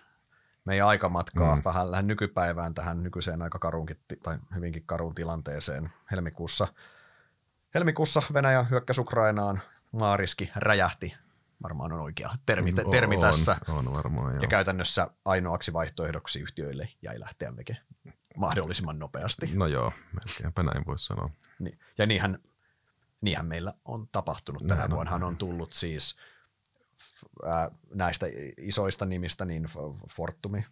meidän 0.66 0.88
aikamatkaa, 0.88 1.56
mm. 1.56 1.62
vähän 1.66 1.92
lähden 1.92 2.08
nykypäivään 2.08 2.74
tähän 2.74 3.04
nykyiseen 3.04 3.42
aika 3.42 3.60
karunkin, 3.60 4.00
tai 4.24 4.38
hyvinkin 4.56 4.84
karun 4.86 5.16
tilanteeseen 5.16 5.90
helmikuussa. 6.12 6.68
Helmikuussa 7.74 8.22
Venäjä 8.34 8.64
hyökkäsi 8.64 9.02
Ukrainaan, 9.02 9.62
maariski 9.92 10.52
räjähti, 10.56 11.16
varmaan 11.64 11.92
on 11.92 12.00
oikea 12.00 12.30
termi, 12.46 12.74
termi 12.92 13.16
on, 13.16 13.22
tässä. 13.22 13.56
On 13.70 13.94
varmaan, 13.94 14.34
Ja 14.34 14.42
joo. 14.42 14.48
käytännössä 14.50 15.08
ainoaksi 15.26 15.74
vaihtoehdoksi 15.74 16.40
yhtiöille 16.40 16.90
jäi 17.02 17.20
lähteä 17.20 17.56
veke 17.56 17.78
mahdollisimman 18.38 19.00
nopeasti. 19.00 19.52
No 19.54 19.68
joo, 19.68 19.94
melkeinpä 20.14 20.64
näin 20.64 20.86
voisi 20.86 21.06
sanoa. 21.06 21.30
Niin. 21.60 21.80
Ja 21.98 22.06
niinhän, 22.06 22.40
niinhän 23.22 23.46
meillä 23.46 23.74
on 23.86 24.08
tapahtunut. 24.12 24.62
Tänä 24.62 24.76
Näin 24.76 24.92
on. 24.92 24.96
vuonnahan 24.96 25.24
on 25.24 25.38
tullut 25.38 25.74
siis 25.74 26.16
ää, 27.46 27.72
näistä 27.94 28.26
isoista 28.58 29.06
nimistä, 29.06 29.46
niin 29.46 29.70
Fortumi 30.10 30.66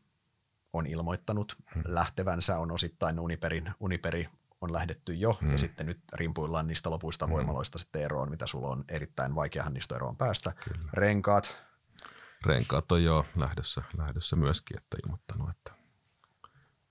on 0.74 0.88
ilmoittanut 0.88 1.58
hmm. 1.76 1.84
lähtevänsä, 1.86 2.60
on 2.60 2.72
osittain 2.72 3.20
Uniperin, 3.20 3.72
Uniperi 3.80 4.30
on 4.62 4.74
lähdetty 4.74 5.14
jo, 5.14 5.38
hmm. 5.42 5.52
ja 5.52 5.58
sitten 5.58 5.86
nyt 5.86 6.00
rimpuillaan 6.14 6.68
niistä 6.68 6.90
lopuista 6.90 7.26
Hmm. 7.26 7.34
voimaloista 7.34 7.80
sitten 7.80 8.02
eroon, 8.02 8.30
mitä 8.30 8.48
sulla 8.48 8.68
on 8.68 8.84
erittäin 8.90 9.36
vaikeahan 9.36 9.74
niistä 9.74 9.96
eroon 9.96 10.18
päästä. 10.18 10.52
Kyllä. 10.64 10.90
Renkaat, 10.94 11.56
Renkaat 12.46 12.92
on 12.92 13.04
jo 13.04 13.26
lähdössä, 13.36 13.82
lähdössä 13.98 14.36
myöskin, 14.36 14.78
että 14.78 14.98
ilmoittanut, 15.06 15.50
että 15.50 15.72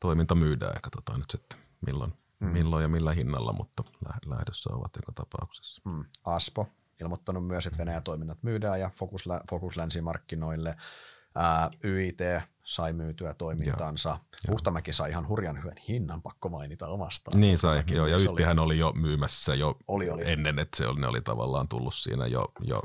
toiminta 0.00 0.34
myydään 0.34 0.72
ja 0.74 0.80
katsotaan 0.80 1.20
nyt 1.20 1.30
sitten 1.30 1.58
milloin, 1.86 2.12
Mm. 2.40 2.46
mm. 2.46 2.52
milloin 2.52 2.82
ja 2.82 2.88
millä 2.88 3.12
hinnalla, 3.12 3.52
mutta 3.52 3.82
lä- 4.08 4.18
lähdössä 4.36 4.70
ovat 4.74 4.90
joka 4.96 5.12
tapauksessa. 5.12 5.82
mm, 5.90 6.04
Aspo 6.24 6.68
ilmoittanut 7.00 7.46
myös, 7.46 7.66
että 7.66 7.78
Venäjän 7.78 8.02
toiminnat 8.02 8.38
myydään 8.42 8.80
ja 8.80 8.90
fokus, 8.98 9.24
fokus 9.50 9.76
länsimarkkinoille. 9.76 10.76
Ää, 11.34 11.70
YIT 11.84 12.18
sai 12.70 12.92
myytyä 12.92 13.34
toimintaansa. 13.34 14.18
Huhtamäki 14.50 14.92
sai 14.92 15.10
ihan 15.10 15.28
hurjan 15.28 15.58
hyvän 15.62 15.76
hinnan, 15.88 16.22
pakko 16.22 16.48
mainita 16.48 16.88
omastaan. 16.88 17.40
Niin 17.40 17.58
sai, 17.58 17.76
Huhtamäki 17.76 17.94
joo, 17.94 18.06
ja 18.06 18.16
Yttihän 18.30 18.58
oli 18.58 18.78
jo 18.78 18.92
myymässä 18.92 19.54
jo 19.54 19.76
Oli, 19.88 20.10
oli. 20.10 20.22
ennen, 20.32 20.58
että 20.58 20.76
se 20.76 20.86
oli, 20.86 21.00
ne 21.00 21.06
oli 21.06 21.20
tavallaan 21.20 21.68
tullut 21.68 21.94
siinä 21.94 22.26
jo, 22.26 22.52
jo 22.60 22.80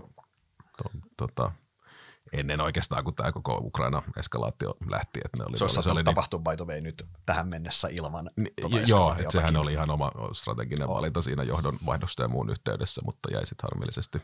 to, 0.84 0.89
tota, 1.17 1.52
ennen 2.34 2.62
oikeastaan, 2.62 3.04
kun 3.04 3.15
tämä 3.15 3.32
koko 3.32 3.58
Ukraina-eskalaatio 3.63 4.76
lähti. 4.89 5.19
Että 5.26 5.38
ne 5.38 5.45
oli, 5.45 5.58
Se 5.58 5.63
olisi 5.63 5.80
oli, 5.80 5.84
saattanut 5.84 6.32
niin- 6.32 6.43
by 6.43 6.56
the 6.58 6.65
way 6.65 6.82
nyt 6.82 7.06
tähän 7.26 7.48
mennessä 7.48 7.88
ilman 7.91 8.30
Ni- 8.36 8.50
tuota 8.62 8.78
Joo, 8.88 9.12
että 9.12 9.32
sehän 9.32 9.56
oli 9.58 9.74
ihan 9.74 9.89
oma 9.89 10.12
strateginen 10.34 10.88
On. 10.88 10.95
valinta 10.95 11.21
siinä 11.21 11.43
johdon 11.43 11.80
vaihdosta 11.86 12.21
ja 12.21 12.28
muun 12.28 12.50
yhteydessä, 12.50 13.02
mutta 13.06 13.32
jäi 13.34 13.45
sitten 13.45 13.67
harmillisesti 13.71 14.19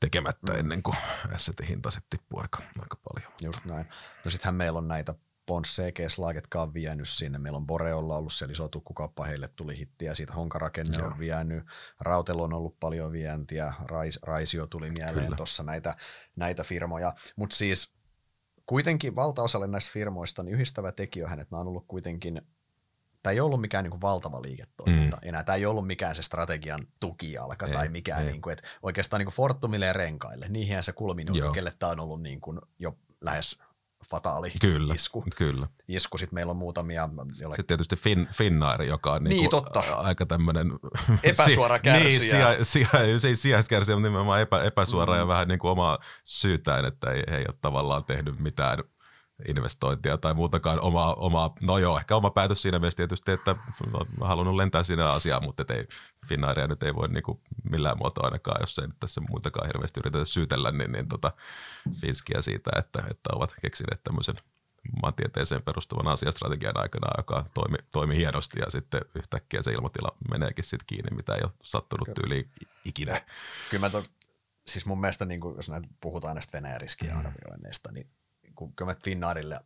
tekemättä 0.00 0.52
Mm. 0.52 0.58
ennen 0.58 0.82
kuin 0.82 0.96
assetin 1.34 1.66
hinta 1.66 1.90
sitten 1.90 2.18
tippui 2.18 2.42
aika, 2.42 2.58
aika 2.78 2.96
paljon. 3.08 3.32
Just 3.42 3.64
näin. 3.64 3.86
No 4.24 4.30
sittenhän 4.30 4.54
meillä 4.54 4.78
on 4.78 4.88
näitä 4.88 5.14
Pons 5.46 5.68
CG 5.76 6.10
Slagetkaan 6.10 6.74
vienyt 6.74 7.08
sinne. 7.08 7.38
Meillä 7.38 7.56
on 7.56 7.66
Boreolla 7.66 8.16
ollut 8.16 8.32
siellä 8.32 8.52
iso 8.52 8.68
tukkukauppa, 8.68 9.24
heille 9.24 9.48
tuli 9.48 9.78
hittiä, 9.78 10.14
siitä 10.14 10.32
Honkarakenne 10.32 11.02
on 11.02 11.18
vienyt, 11.18 11.64
Rautelo 12.00 12.42
on 12.42 12.54
ollut 12.54 12.80
paljon 12.80 13.12
vientiä, 13.12 13.72
Rais, 13.84 14.18
Raisio 14.22 14.66
tuli 14.66 14.90
mieleen 14.90 15.36
tuossa 15.36 15.62
näitä, 15.62 15.96
näitä 16.36 16.64
firmoja, 16.64 17.12
mutta 17.36 17.56
siis 17.56 17.96
kuitenkin 18.66 19.16
valtaosalle 19.16 19.66
näistä 19.66 19.92
firmoista 19.92 20.42
niin 20.42 20.54
yhdistävä 20.54 20.92
tekijöhän, 20.92 21.40
että 21.40 21.54
nämä 21.54 21.60
on 21.60 21.68
ollut 21.68 21.84
kuitenkin 21.88 22.42
tämä 23.26 23.32
ei 23.32 23.40
ollut 23.40 23.60
mikään 23.60 23.84
niin 23.84 24.00
valtava 24.00 24.42
liiketoiminta 24.42 25.16
mm. 25.22 25.28
enää. 25.28 25.44
Tämä 25.44 25.56
ei 25.56 25.66
ollut 25.66 25.86
mikään 25.86 26.14
se 26.16 26.22
strategian 26.22 26.86
tukijalka 27.00 27.66
Ei, 27.66 27.72
tai 27.72 27.88
mikään, 27.88 28.22
ei. 28.22 28.30
niin 28.32 28.42
kuin, 28.42 28.52
että 28.52 28.68
oikeastaan 28.82 29.20
niin 29.20 29.34
Fortumille 29.34 29.86
ja 29.86 29.92
renkaille, 29.92 30.46
niihinhän 30.48 30.84
se 30.84 30.92
kulminoitu, 30.92 31.38
Joo. 31.44 31.52
kelle 31.52 31.72
tämä 31.78 31.92
on 31.92 32.00
ollut 32.00 32.22
niin 32.22 32.40
kuin 32.40 32.60
jo 32.78 32.96
lähes 33.20 33.62
fataali 34.10 34.52
Kyllä, 34.60 34.94
isku. 34.94 35.24
kyllä. 35.36 35.66
isku. 35.88 36.18
Sitten 36.18 36.34
meillä 36.34 36.50
on 36.50 36.56
muutamia, 36.56 37.08
joille 37.40 37.56
Sitten 37.56 37.66
tietysti 37.66 37.96
fin, 37.96 38.28
Finnair, 38.32 38.82
joka 38.82 39.12
on 39.12 39.24
Niin, 39.24 39.30
niinku 39.30 39.50
totta. 39.50 39.80
aika 39.80 40.26
tämmöinen... 40.26 40.70
Epäsuora 41.22 41.78
kärsijä. 41.88 42.08
Niin, 42.08 42.20
sija, 42.20 42.64
sija, 42.64 43.18
se 43.18 43.28
ei 43.28 43.36
sijaista 43.36 43.68
kärsiä, 43.68 43.96
mutta 43.96 44.08
nimenomaan 44.08 44.40
epä, 44.40 44.62
epäsuora 44.62 45.14
Mm. 45.14 45.18
ja 45.18 45.28
vähän 45.28 45.48
niin 45.48 45.58
kuin 45.58 45.70
omaa 45.70 45.98
syytään, 46.24 46.84
että 46.84 47.10
ei, 47.10 47.22
ei 47.28 47.44
ole 47.48 47.54
tavallaan 47.60 48.04
tehnyt 48.04 48.38
mitään 48.38 48.78
investointia 49.48 50.18
tai 50.18 50.34
muutakaan 50.34 50.80
omaa, 50.80 51.14
omaa, 51.14 51.54
no 51.60 51.78
joo, 51.78 51.98
ehkä 51.98 52.16
oma 52.16 52.30
päätös 52.30 52.62
siinä 52.62 52.78
mielessä 52.78 52.96
tietysti, 52.96 53.32
että 53.32 53.56
olen 53.92 54.06
halunnut 54.20 54.54
lentää 54.54 54.82
siinä 54.82 55.10
asiaan, 55.10 55.44
mutta 55.44 55.64
ei, 55.74 55.88
Finnairia 56.26 56.66
nyt 56.66 56.82
ei 56.82 56.94
voi 56.94 57.08
niinku 57.08 57.40
millään 57.70 57.98
muotoa 57.98 58.24
ainakaan, 58.24 58.60
jos 58.60 58.78
ei 58.78 58.86
nyt 58.86 59.00
tässä 59.00 59.20
muitakaan 59.20 59.66
hirveästi 59.66 60.00
yritetä 60.00 60.24
syytellä, 60.24 60.70
niin, 60.70 60.92
niin 60.92 61.08
tota, 61.08 61.32
Finskiä 62.00 62.42
siitä, 62.42 62.70
että, 62.78 63.02
että 63.10 63.30
ovat 63.32 63.54
keksineet 63.62 64.04
tämmöisen 64.04 64.34
maantieteeseen 65.02 65.62
perustuvan 65.62 66.08
asiastrategian 66.12 66.82
aikana, 66.82 67.08
joka 67.16 67.44
toimi, 67.54 67.76
toimi 67.92 68.16
hienosti 68.16 68.60
ja 68.60 68.70
sitten 68.70 69.00
yhtäkkiä 69.14 69.62
se 69.62 69.72
ilmatila 69.72 70.16
meneekin 70.30 70.64
sitten 70.64 70.86
kiinni, 70.86 71.16
mitä 71.16 71.34
ei 71.34 71.40
ole 71.44 71.52
sattunut 71.62 72.08
tyyliin 72.14 72.50
ikinä. 72.84 73.24
kyllä 73.70 73.80
mä 73.80 73.90
to, 73.90 74.04
siis 74.66 74.86
mun 74.86 75.00
mielestä, 75.00 75.24
niin 75.24 75.40
kuin, 75.40 75.56
jos 75.56 75.68
näitä 75.68 75.88
puhutaan 76.00 76.34
näistä 76.34 76.58
Venäjän 76.58 76.80
riskiarvioinneista, 76.80 77.92
niin 77.92 78.06
kun, 78.56 78.72
kyllä 78.76 78.90
mä 78.92 78.96
Finnaarille 79.04 79.60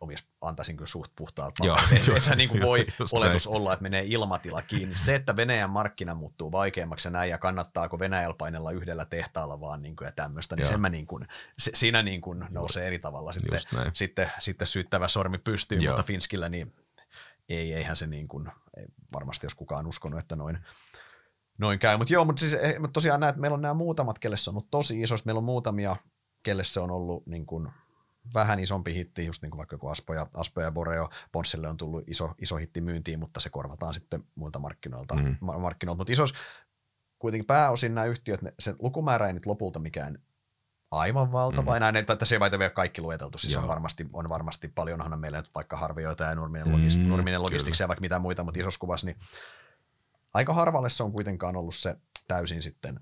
omissa 0.00 0.24
antaisin 0.40 0.76
kyllä 0.76 0.88
suht 0.88 1.12
puhtaalta 1.16 1.66
Joo, 1.66 1.76
paperilta. 1.76 2.10
just- 2.10 2.16
Että 2.22 2.36
niin 2.36 2.48
kuin 2.48 2.62
voi 2.68 2.86
just 2.98 3.12
oletus 3.12 3.46
näin. 3.46 3.56
olla, 3.56 3.72
että 3.72 3.82
menee 3.82 4.04
ilmatila 4.06 4.62
kiinni. 4.62 4.96
Se, 4.96 5.14
että 5.14 5.36
Venäjän 5.36 5.70
markkina 5.70 6.14
muuttuu 6.14 6.52
vaikeammaksi 6.52 7.08
ja 7.08 7.12
näin, 7.12 7.30
ja 7.30 7.38
kannattaako 7.38 7.98
Venäjällä 7.98 8.34
painella 8.38 8.70
yhdellä 8.70 9.04
tehtaalla 9.04 9.60
vaan 9.60 9.82
niin 9.82 9.96
kuin, 9.96 10.06
ja 10.06 10.12
tämmöistä, 10.12 10.56
niin 10.56 10.66
sen 10.66 10.80
mä 10.80 10.88
niin 10.88 11.06
kuin, 11.06 11.26
se, 11.58 11.70
siinä 11.74 12.02
niin 12.02 12.20
kuin 12.20 12.44
nousee 12.50 12.86
eri 12.86 12.98
tavalla 12.98 13.32
sitten, 13.32 13.60
näin. 13.74 13.90
sitten, 13.94 14.30
sitten 14.38 14.66
syyttävä 14.66 15.08
sormi 15.08 15.38
pystyy, 15.38 15.78
Joo. 15.78 15.92
mutta 15.96 16.06
Finskillä 16.06 16.48
niin 16.48 16.74
ei, 17.48 17.72
eihän 17.74 17.96
se 17.96 18.06
niin 18.06 18.28
kuin, 18.28 18.48
ei 18.76 18.86
varmasti 19.12 19.46
jos 19.46 19.54
kukaan 19.54 19.86
uskonut, 19.86 20.18
että 20.20 20.36
noin, 20.36 20.58
noin 21.58 21.78
käy. 21.78 21.96
Mutta 21.96 22.12
joo, 22.12 22.24
mutta 22.24 22.40
siis, 22.40 22.54
eh, 22.54 22.78
mut 22.78 22.92
tosiaan 22.92 23.20
näet, 23.20 23.36
meillä 23.36 23.54
on 23.54 23.62
nämä 23.62 23.74
muutamat, 23.74 24.18
kelle 24.18 24.36
se 24.36 24.50
on 24.50 24.54
ollut 24.56 24.70
tosi 24.70 25.02
iso. 25.02 25.16
Sitten 25.16 25.28
Meillä 25.30 25.38
on 25.38 25.44
muutamia, 25.44 25.96
kelle 26.42 26.64
se 26.64 26.80
on 26.80 26.90
ollut 26.90 27.26
niin 27.26 27.46
kuin, 27.46 27.68
vähän 28.34 28.60
isompi 28.60 28.94
hitti, 28.94 29.26
just 29.26 29.42
niin 29.42 29.50
kuin 29.50 29.58
vaikka 29.58 29.74
joku 29.74 29.88
Aspo 29.88 30.14
ja, 30.14 30.26
Aspo 30.34 30.60
ja 30.60 30.70
Boreo. 30.70 31.10
Ponssille 31.32 31.68
on 31.68 31.76
tullut 31.76 32.04
iso, 32.06 32.34
iso 32.38 32.56
hitti 32.56 32.80
myyntiin, 32.80 33.18
mutta 33.18 33.40
se 33.40 33.50
korvataan 33.50 33.94
sitten 33.94 34.22
muilta 34.34 34.58
markkinoilta. 34.58 35.14
Mm. 35.14 35.36
Markkinoilta. 35.40 36.00
Mutta 36.00 36.12
isos, 36.12 36.34
kuitenkin 37.18 37.46
pääosin 37.46 37.94
nämä 37.94 38.04
yhtiöt, 38.04 38.42
ne, 38.42 38.54
se 38.58 38.74
lukumäärä 38.78 39.26
ei 39.26 39.32
nyt 39.32 39.46
lopulta 39.46 39.78
mikään 39.78 40.18
aivan 40.90 41.32
valtava. 41.32 41.70
Mm. 41.70 41.76
Enää, 41.76 41.92
että 41.96 42.24
se 42.24 42.34
ei 42.34 42.40
vaita 42.40 42.58
vielä 42.58 42.70
kaikki 42.70 43.00
lueteltu. 43.00 43.38
Siis 43.38 43.56
on 43.56 43.68
varmasti, 43.68 44.06
on 44.12 44.28
varmasti 44.28 44.68
paljonhan 44.68 45.12
on 45.12 45.20
meillä 45.20 45.38
nyt 45.38 45.50
vaikka 45.54 45.76
harvioita 45.76 46.24
ja 46.24 46.34
Nurminen, 46.34 46.66
Mm, 46.66 46.72
logist, 46.72 47.00
Nurminen 47.00 47.42
logistics 47.42 47.80
ja 47.80 47.88
vaikka 47.88 48.00
mitä 48.00 48.18
muita, 48.18 48.44
mutta 48.44 48.60
isossa 48.60 48.80
kuvassa, 48.80 49.06
niin 49.06 49.16
aika 50.34 50.54
harvalle 50.54 50.88
se 50.88 51.02
on 51.02 51.12
kuitenkaan 51.12 51.56
ollut 51.56 51.74
se 51.74 51.96
täysin 52.28 52.62
sitten 52.62 53.00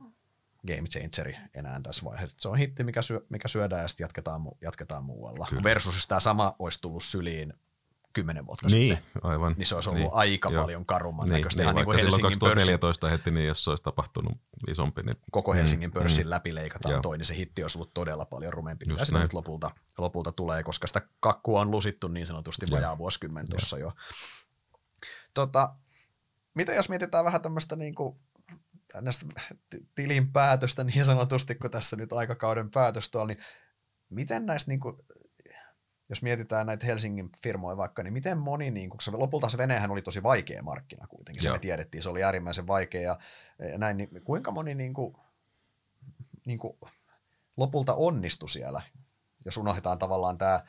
game 0.66 0.88
changeri 0.88 1.36
enää 1.54 1.80
tässä 1.82 2.04
vaiheessa. 2.04 2.36
Se 2.40 2.48
on 2.48 2.58
hitti, 2.58 2.84
mikä, 2.84 3.02
syö, 3.02 3.26
mikä 3.28 3.48
syödään 3.48 3.82
ja 3.82 3.88
sitten 3.88 4.04
jatketaan, 4.04 4.40
mu- 4.40 4.56
jatketaan 4.60 5.04
muualla. 5.04 5.46
Kyllä. 5.50 5.62
Versus 5.62 5.94
jos 5.94 6.06
tämä 6.06 6.20
sama 6.20 6.56
olisi 6.58 6.80
tullut 6.80 7.04
syliin 7.04 7.54
kymmenen 8.12 8.46
vuotta 8.46 8.68
Niin, 8.68 8.96
sitten. 8.96 9.24
aivan. 9.24 9.54
Niin 9.58 9.66
se 9.66 9.74
olisi 9.74 9.88
ollut 9.90 10.02
niin, 10.02 10.10
aika 10.14 10.50
joo. 10.50 10.62
paljon 10.62 10.86
karumman 10.86 11.26
Niin, 11.26 11.32
näköistä. 11.32 11.60
niin, 11.60 11.64
Ihan 11.64 11.74
niin 11.74 11.86
vaikka 11.86 12.02
kuin 12.02 12.12
silloin 12.12 12.22
Helsingin 12.32 12.40
pörssin, 12.40 12.78
2014 12.78 13.08
heti, 13.08 13.30
niin 13.30 13.46
jos 13.46 13.64
se 13.64 13.70
olisi 13.70 13.82
tapahtunut 13.84 14.38
isompi, 14.68 15.02
niin 15.02 15.16
koko 15.30 15.54
Helsingin 15.54 15.92
pörssin 15.92 16.26
mm, 16.26 16.30
läpi 16.30 16.54
leikataan 16.54 16.92
Joo. 16.92 17.02
toi, 17.02 17.18
niin 17.18 17.26
se 17.26 17.36
hitti 17.36 17.62
olisi 17.62 17.78
ollut 17.78 17.94
todella 17.94 18.24
paljon 18.24 18.52
rumempi. 18.52 18.86
Ja 18.98 19.04
sitä 19.04 19.18
nyt 19.18 19.32
lopulta, 19.32 19.70
lopulta 19.98 20.32
tulee, 20.32 20.62
koska 20.62 20.86
sitä 20.86 21.02
kakkua 21.20 21.60
on 21.60 21.70
lusittu 21.70 22.08
niin 22.08 22.26
sanotusti 22.26 22.66
Joo. 22.70 22.76
vajaa 22.76 22.98
vuosikymmen 22.98 23.48
tuossa 23.50 23.78
jo. 23.78 23.92
Tota, 25.34 25.74
mitä 26.54 26.72
jos 26.74 26.88
mietitään 26.88 27.24
vähän 27.24 27.42
tämmöistä 27.42 27.76
niin 27.76 27.94
kuin, 27.94 28.16
näistä 28.94 29.26
ti- 29.70 29.86
tilin 29.94 30.32
päätöstä 30.32 30.84
niin 30.84 31.04
sanotusti, 31.04 31.54
kun 31.54 31.70
tässä 31.70 31.96
nyt 31.96 32.12
aikakauden 32.12 32.70
päätös 32.70 33.10
tuolla, 33.10 33.26
niin 33.26 33.38
miten 34.10 34.46
näistä, 34.46 34.70
niin 34.70 34.80
kuin, 34.80 34.96
jos 36.08 36.22
mietitään 36.22 36.66
näitä 36.66 36.86
Helsingin 36.86 37.30
firmoja 37.42 37.76
vaikka, 37.76 38.02
niin 38.02 38.12
miten 38.12 38.38
moni, 38.38 38.70
niin 38.70 38.90
kun 38.90 39.00
se, 39.00 39.10
lopulta 39.10 39.48
se 39.48 39.58
Venäjähän 39.58 39.90
oli 39.90 40.02
tosi 40.02 40.22
vaikea 40.22 40.62
markkina 40.62 41.06
kuitenkin, 41.06 41.42
se 41.42 41.48
Joo. 41.48 41.54
me 41.54 41.58
tiedettiin, 41.58 42.02
se 42.02 42.08
oli 42.08 42.22
äärimmäisen 42.22 42.66
vaikea 42.66 43.00
ja, 43.00 43.18
ja 43.70 43.78
näin, 43.78 43.96
niin 43.96 44.08
kuinka 44.24 44.50
moni 44.50 44.74
niin 44.74 44.94
kuin, 44.94 45.16
niin 46.46 46.58
kuin, 46.58 46.78
lopulta 47.56 47.94
onnistui 47.94 48.48
siellä, 48.48 48.82
jos 49.44 49.56
unohdetaan 49.56 49.98
tavallaan 49.98 50.38
tämä 50.38 50.60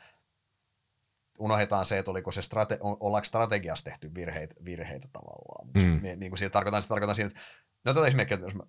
unohdetaan 1.38 1.86
se, 1.86 1.98
että 1.98 2.10
oliko 2.10 2.30
se 2.30 2.42
strate, 2.42 2.78
ollaanko 2.80 3.24
strategiassa 3.24 3.84
tehty 3.84 4.14
virheitä, 4.14 4.54
virheitä 4.64 5.08
tavallaan. 5.12 5.68
Mm. 5.74 5.82
Mm. 5.82 6.02
Niin, 6.02 6.20
niin 6.20 6.30
kuin 6.30 6.38
siitä 6.38 6.52
tarkoitan, 6.52 6.82
sitä 6.82 6.92
tarkoitan 6.92 7.14
siinä, 7.14 7.28
että 7.28 7.40
no 7.84 7.94
tätä 7.94 8.06
esimerkkiä, 8.06 8.38
jos 8.38 8.54
mä 8.54 8.62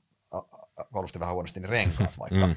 alustin 0.93 1.19
vähän 1.19 1.35
huonosti, 1.35 1.59
niin 1.59 1.69
renkaat 1.69 2.19
vaikka. 2.19 2.47
Mm. 2.47 2.55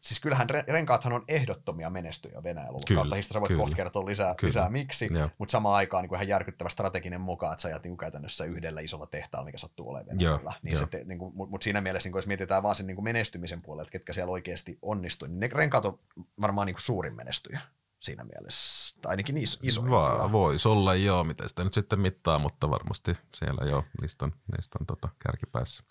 Siis 0.00 0.20
kyllähän 0.20 0.50
re- 0.50 0.72
renkaathan 0.72 1.12
on 1.12 1.24
ehdottomia 1.28 1.90
menestyjä 1.90 2.42
Venäjällä 2.42 2.78
Kyllä, 2.86 2.98
kautta 2.98 3.16
historiaa. 3.16 3.40
Voit 3.48 3.60
kohta 3.60 3.76
kertoa 3.76 4.06
lisää, 4.06 4.34
Kyllä. 4.34 4.48
lisää 4.48 4.68
miksi, 4.68 5.08
Joo. 5.12 5.30
mutta 5.38 5.52
samaan 5.52 5.76
aikaan 5.76 6.02
niin 6.02 6.08
kuin 6.08 6.16
ihan 6.16 6.28
järkyttävä 6.28 6.68
strateginen 6.68 7.20
mukaan, 7.20 7.52
että 7.52 7.62
sä 7.62 7.68
ajat 7.68 7.84
niin 7.84 7.96
käytännössä 7.96 8.44
yhdellä 8.44 8.80
isolla 8.80 9.06
tehtaalla, 9.06 9.44
mikä 9.44 9.58
sattuu 9.58 9.88
olemaan 9.88 10.06
Venäjällä. 10.06 10.40
Joo, 10.40 10.52
niin 10.62 10.76
se 10.76 10.86
niin 11.04 11.18
kuin, 11.18 11.32
mutta 11.34 11.64
siinä 11.64 11.80
mielessä, 11.80 12.06
niin 12.06 12.12
kuin, 12.12 12.18
jos 12.18 12.26
mietitään 12.26 12.62
vaan 12.62 12.74
sen 12.74 12.86
niin 12.86 12.94
kuin 12.94 13.04
menestymisen 13.04 13.62
puolella, 13.62 13.82
että 13.82 13.92
ketkä 13.92 14.12
siellä 14.12 14.32
oikeasti 14.32 14.78
onnistui, 14.82 15.28
niin 15.28 15.40
ne 15.40 15.48
renkaat 15.52 15.84
on 15.84 15.98
varmaan 16.40 16.66
niin 16.66 16.74
kuin 16.74 16.82
suurin 16.82 17.16
menestyjä 17.16 17.60
siinä 18.02 18.24
mielessä, 18.24 18.98
tai 19.02 19.10
ainakin 19.10 19.36
iso, 19.38 19.58
iso 19.62 19.90
Va- 19.90 20.32
voisi 20.32 20.68
olla 20.68 20.94
joo, 20.94 21.24
miten 21.24 21.48
sitä 21.48 21.64
nyt 21.64 21.74
sitten 21.74 22.00
mittaa, 22.00 22.38
mutta 22.38 22.70
varmasti 22.70 23.16
siellä 23.34 23.70
jo 23.70 23.84
listan, 24.02 24.32
listan 24.56 24.86
tota, 24.86 25.08
kärkipäässä. 25.18 25.82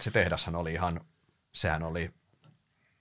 se 0.00 0.10
tehdashan 0.10 0.54
oli 0.56 0.72
ihan, 0.72 1.00
sehän 1.54 1.82
oli 1.82 2.10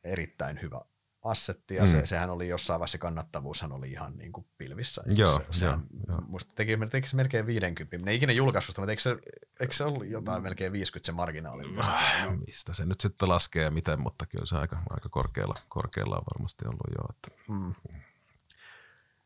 erittäin 0.03 0.61
hyvä 0.61 0.81
assetti, 1.23 1.75
ja 1.75 1.83
Mm. 1.83 1.89
se, 1.89 2.05
sehän 2.05 2.29
oli 2.29 2.47
jossain 2.47 2.79
vaiheessa 2.79 2.97
kannattavuushan 2.97 3.71
oli 3.71 3.91
ihan 3.91 4.17
niin 4.17 4.31
kuin 4.31 4.45
pilvissä. 4.57 5.03
Joo, 5.15 5.37
se, 5.37 5.45
sehän, 5.51 5.83
joo, 6.07 6.17
joo. 6.17 6.21
Musta 6.27 6.53
teki, 6.55 6.77
teki 6.91 7.07
se 7.07 7.15
melkein 7.15 7.45
50, 7.45 8.05
ne 8.05 8.11
ei 8.11 8.17
ikinä 8.17 8.33
julkaissut 8.33 8.77
mutta 8.77 8.91
eikö 8.91 9.01
se, 9.01 9.17
eikö 9.59 9.73
se 9.73 9.83
ollut 9.83 10.07
jotain 10.07 10.43
melkein 10.43 10.71
50 10.73 11.05
se 11.05 11.11
marginaali? 11.11 11.63
oli? 11.63 12.37
Mistä 12.47 12.73
se 12.73 12.85
nyt 12.85 13.01
sitten 13.01 13.29
laskee 13.29 13.63
ja 13.63 13.71
miten, 13.71 14.01
mutta 14.01 14.25
kyllä 14.25 14.45
se 14.45 14.57
aika, 14.57 14.77
aika 14.89 15.09
korkealla, 15.09 15.53
korkealla 15.69 16.15
on 16.17 16.23
varmasti 16.35 16.65
ollut 16.65 16.87
jo. 16.97 17.03
Että. 17.15 17.41
Mm. 17.47 17.73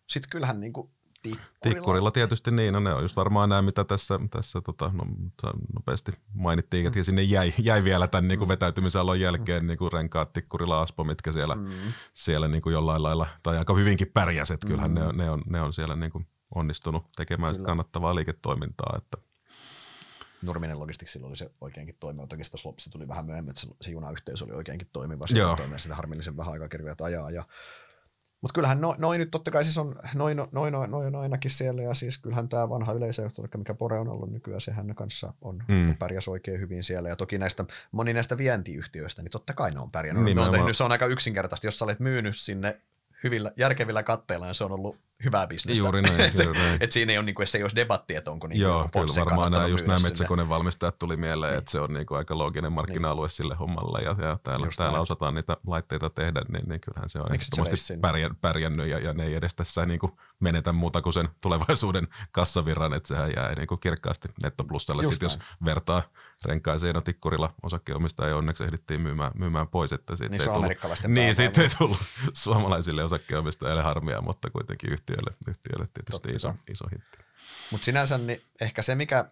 Sitten 0.08 0.30
kyllähän 0.30 0.60
niin 0.60 0.74
kuin 0.74 0.90
tikkurilla, 1.22 1.50
Tikkurilla 1.64 2.12
tietysti 2.12 2.52
niin, 2.52 2.74
no 2.74 2.80
ne 2.80 2.94
on 2.94 3.02
just 3.02 3.16
varmaan 3.16 3.50
nämä, 3.50 3.62
mitä 3.62 3.84
tässä, 3.84 4.20
tässä 4.32 4.62
tota, 4.62 4.92
no, 4.94 5.04
nopeasti 5.74 6.12
mainittiin, 6.34 6.88
että 6.88 7.04
sinne 7.04 7.22
jäi, 7.22 7.54
jäi 7.58 7.84
vielä 7.84 8.08
tämän 8.08 8.28
niin 8.28 8.40
kuin 8.40 8.50
vetäytymisalon 8.50 9.20
jälkeen 9.20 9.68
niin 9.68 9.78
kuin 9.78 9.92
renkaat 9.92 10.34
Tikkurilla 10.34 10.82
Aspo, 10.82 11.04
mitkä 11.04 11.32
siellä, 11.32 11.56
Mm. 11.56 11.72
siellä 12.14 12.48
niin 12.48 12.62
kuin 12.62 12.74
jollain 12.74 13.04
lailla, 13.04 13.28
tai 13.44 13.58
aika 13.58 13.74
hyvinkin 13.76 14.12
pärjäs, 14.14 14.52
että 14.52 14.68
kyllähän 14.68 14.92
Mm. 14.92 14.96
ne, 14.96 15.04
on, 15.08 15.18
ne, 15.18 15.30
on, 15.30 15.42
ne 15.50 15.62
on 15.62 15.74
siellä 15.74 15.96
niin 15.96 16.12
kuin 16.12 16.28
onnistunut 16.56 17.06
tekemään 17.16 17.56
sitä 17.56 17.66
kannattavaa 17.66 18.16
liiketoimintaa, 18.16 18.94
että 18.98 19.18
Nurminen 20.42 20.80
Logisticsilla 20.80 21.28
oli 21.28 21.38
se 21.38 21.52
oikeinkin 21.62 21.96
toimiva. 22.00 22.28
Toki 22.28 22.44
sitä 22.44 22.58
se 22.78 22.90
tuli 22.92 23.08
vähän 23.08 23.26
myöhemmin, 23.26 23.50
että 23.50 23.62
se, 23.62 23.68
se 23.82 23.92
junayhteys 23.92 24.42
oli 24.42 24.52
oikeinkin 24.52 24.90
toimiva. 24.94 25.28
Sitä 25.28 25.54
toimia 25.58 25.78
sitä 25.78 25.96
harmillisen 25.96 26.38
vähän 26.38 26.54
aikaa 26.54 26.68
kerviät 26.68 27.02
ajaa. 27.02 27.32
Ja, 27.32 27.44
mutta 28.46 28.54
kyllähän 28.54 28.82
noin 28.82 28.96
no, 29.00 29.14
nyt 29.14 29.32
totta 29.32 29.52
kai 29.52 29.64
siis 29.64 29.78
on 29.78 29.96
noin, 30.14 30.38
noin, 30.52 30.72
noin, 30.74 30.92
noin 30.92 31.16
ainakin 31.16 31.52
siellä. 31.52 31.82
Ja 31.82 31.94
siis 31.94 32.18
kyllähän 32.18 32.50
tämä 32.50 32.70
vanha 32.70 32.94
yleisöjohto, 32.94 33.42
mikä 33.58 33.74
Pore 33.74 34.00
on 34.00 34.08
ollut 34.08 34.32
nykyään, 34.32 34.62
sehän 34.62 34.96
kanssa 34.96 35.34
on 35.42 35.64
Mm. 35.68 35.98
pärjäs 35.98 36.28
oikein 36.28 36.60
hyvin 36.60 36.84
siellä. 36.84 37.10
Ja 37.10 37.16
toki 37.16 37.38
näistä, 37.38 37.66
moni 37.92 38.14
näistä 38.14 38.38
vientiyhtiöistä, 38.38 39.22
niin 39.22 39.32
totta 39.32 39.54
kai 39.54 39.72
ne 39.72 39.80
on 39.80 39.92
pärjännyt. 39.92 40.36
Ne 40.36 40.42
on 40.42 40.52
tehnyt, 40.52 40.78
se 40.78 40.84
on 40.84 40.92
aika 40.92 41.06
yksinkertaista. 41.06 41.68
Jos 41.68 41.80
sä 41.80 41.86
olet 41.86 42.00
myynyt 42.00 42.38
sinne 42.38 42.82
hyvillä, 43.24 43.52
järkevillä 43.58 44.04
katteilla, 44.04 44.46
niin 44.46 44.56
se 44.56 44.64
on 44.64 44.72
ollut 44.72 44.98
hyvää 45.24 45.48
bisnestä. 45.48 45.84
Juuri 45.84 46.02
näin, 46.02 46.32
juuri 46.44 46.60
näin. 46.60 46.78
et 46.80 46.92
siinä 46.92 47.12
ei 47.12 47.18
ole, 47.18 47.26
niin 47.26 47.36
kuin, 47.36 47.48
se 47.48 47.58
ei 47.58 47.64
olisi 47.64 47.76
debatti, 47.76 48.16
että 48.16 48.32
onko 48.32 48.48
niin 48.48 48.62
Joo, 48.62 48.90
kyllä 48.92 49.26
varmaan 49.26 49.52
nämä, 49.52 49.68
just 49.68 49.88
nämä 49.88 50.00
metsäkonevalmistajat 50.00 51.00
tuli 51.00 51.18
mieleen, 51.18 51.58
että 51.58 51.72
se 51.72 51.80
on 51.80 51.94
niinku 51.94 52.14
aika 52.14 52.38
looginen 52.38 52.72
markkina-alue 52.72 53.30
sille 53.30 53.56
hommalle 53.56 54.02
ja, 54.02 54.16
ja 54.28 54.40
täällä, 54.44 54.66
Just 54.68 54.78
täällä 54.78 54.92
näin. 54.92 55.02
osataan 55.02 55.36
niitä 55.36 55.58
laitteita 55.68 56.10
tehdä, 56.10 56.42
niin, 56.50 56.70
niin 56.70 56.82
kyllähän 56.82 57.10
se 57.10 57.20
on 57.20 57.34
ehdottomasti 57.34 57.72
veisi 57.72 57.86
sinne? 57.86 58.02
pärjä, 58.02 58.30
pärjännyt 58.42 58.88
ja, 58.88 59.00
ja 59.00 59.14
ne 59.14 59.26
ei 59.26 59.36
edes 59.36 59.56
tässä 59.56 59.86
niinku 59.86 60.20
menetä 60.40 60.72
muuta 60.72 61.02
kuin 61.02 61.14
sen 61.14 61.30
tulevaisuuden 61.42 62.08
kassavirran, 62.32 62.94
että 62.94 63.08
sehän 63.08 63.32
jää 63.36 63.56
niinku 63.56 63.78
kirkkaasti 63.78 64.30
nettoplussalle, 64.44 65.04
Just 65.04 65.14
sit, 65.14 65.22
jos 65.22 65.40
vertaa 65.66 66.02
renkaiseen, 66.46 67.04
tikkurilla. 67.04 67.54
Osakkeenomistaja 67.64 68.28
ei 68.28 68.34
onneksi 68.34 68.64
ehdittiin 68.64 69.02
myymään, 69.02 69.32
myymään 69.36 69.68
pois, 69.68 69.94
että 69.94 70.16
siitä 70.16 70.32
Niin 70.32 70.42
ei 70.42 70.48
tullut, 70.48 70.72
niin, 71.08 71.36
siitä 71.36 71.62
ei 71.62 71.70
tullut 71.78 71.98
suomalaisille 72.34 73.04
osakkeenomistajille 73.04 73.82
harmia, 73.82 74.22
mutta 74.22 74.50
kuitenkin 74.50 74.94
yhtiöille, 74.94 75.32
yhtiöille 75.48 75.86
tietysti 75.94 76.12
Totta 76.12 76.36
iso, 76.36 76.54
iso 76.70 76.86
hitti. 76.92 77.18
Mutta 77.72 77.86
sinänsä 77.86 78.18
niin 78.18 78.42
ehkä 78.62 78.82
se, 78.82 78.96
mikä 78.96 79.26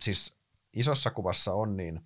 siis 0.00 0.36
isossa 0.72 1.10
kuvassa 1.10 1.54
on, 1.54 1.76
niin 1.76 2.04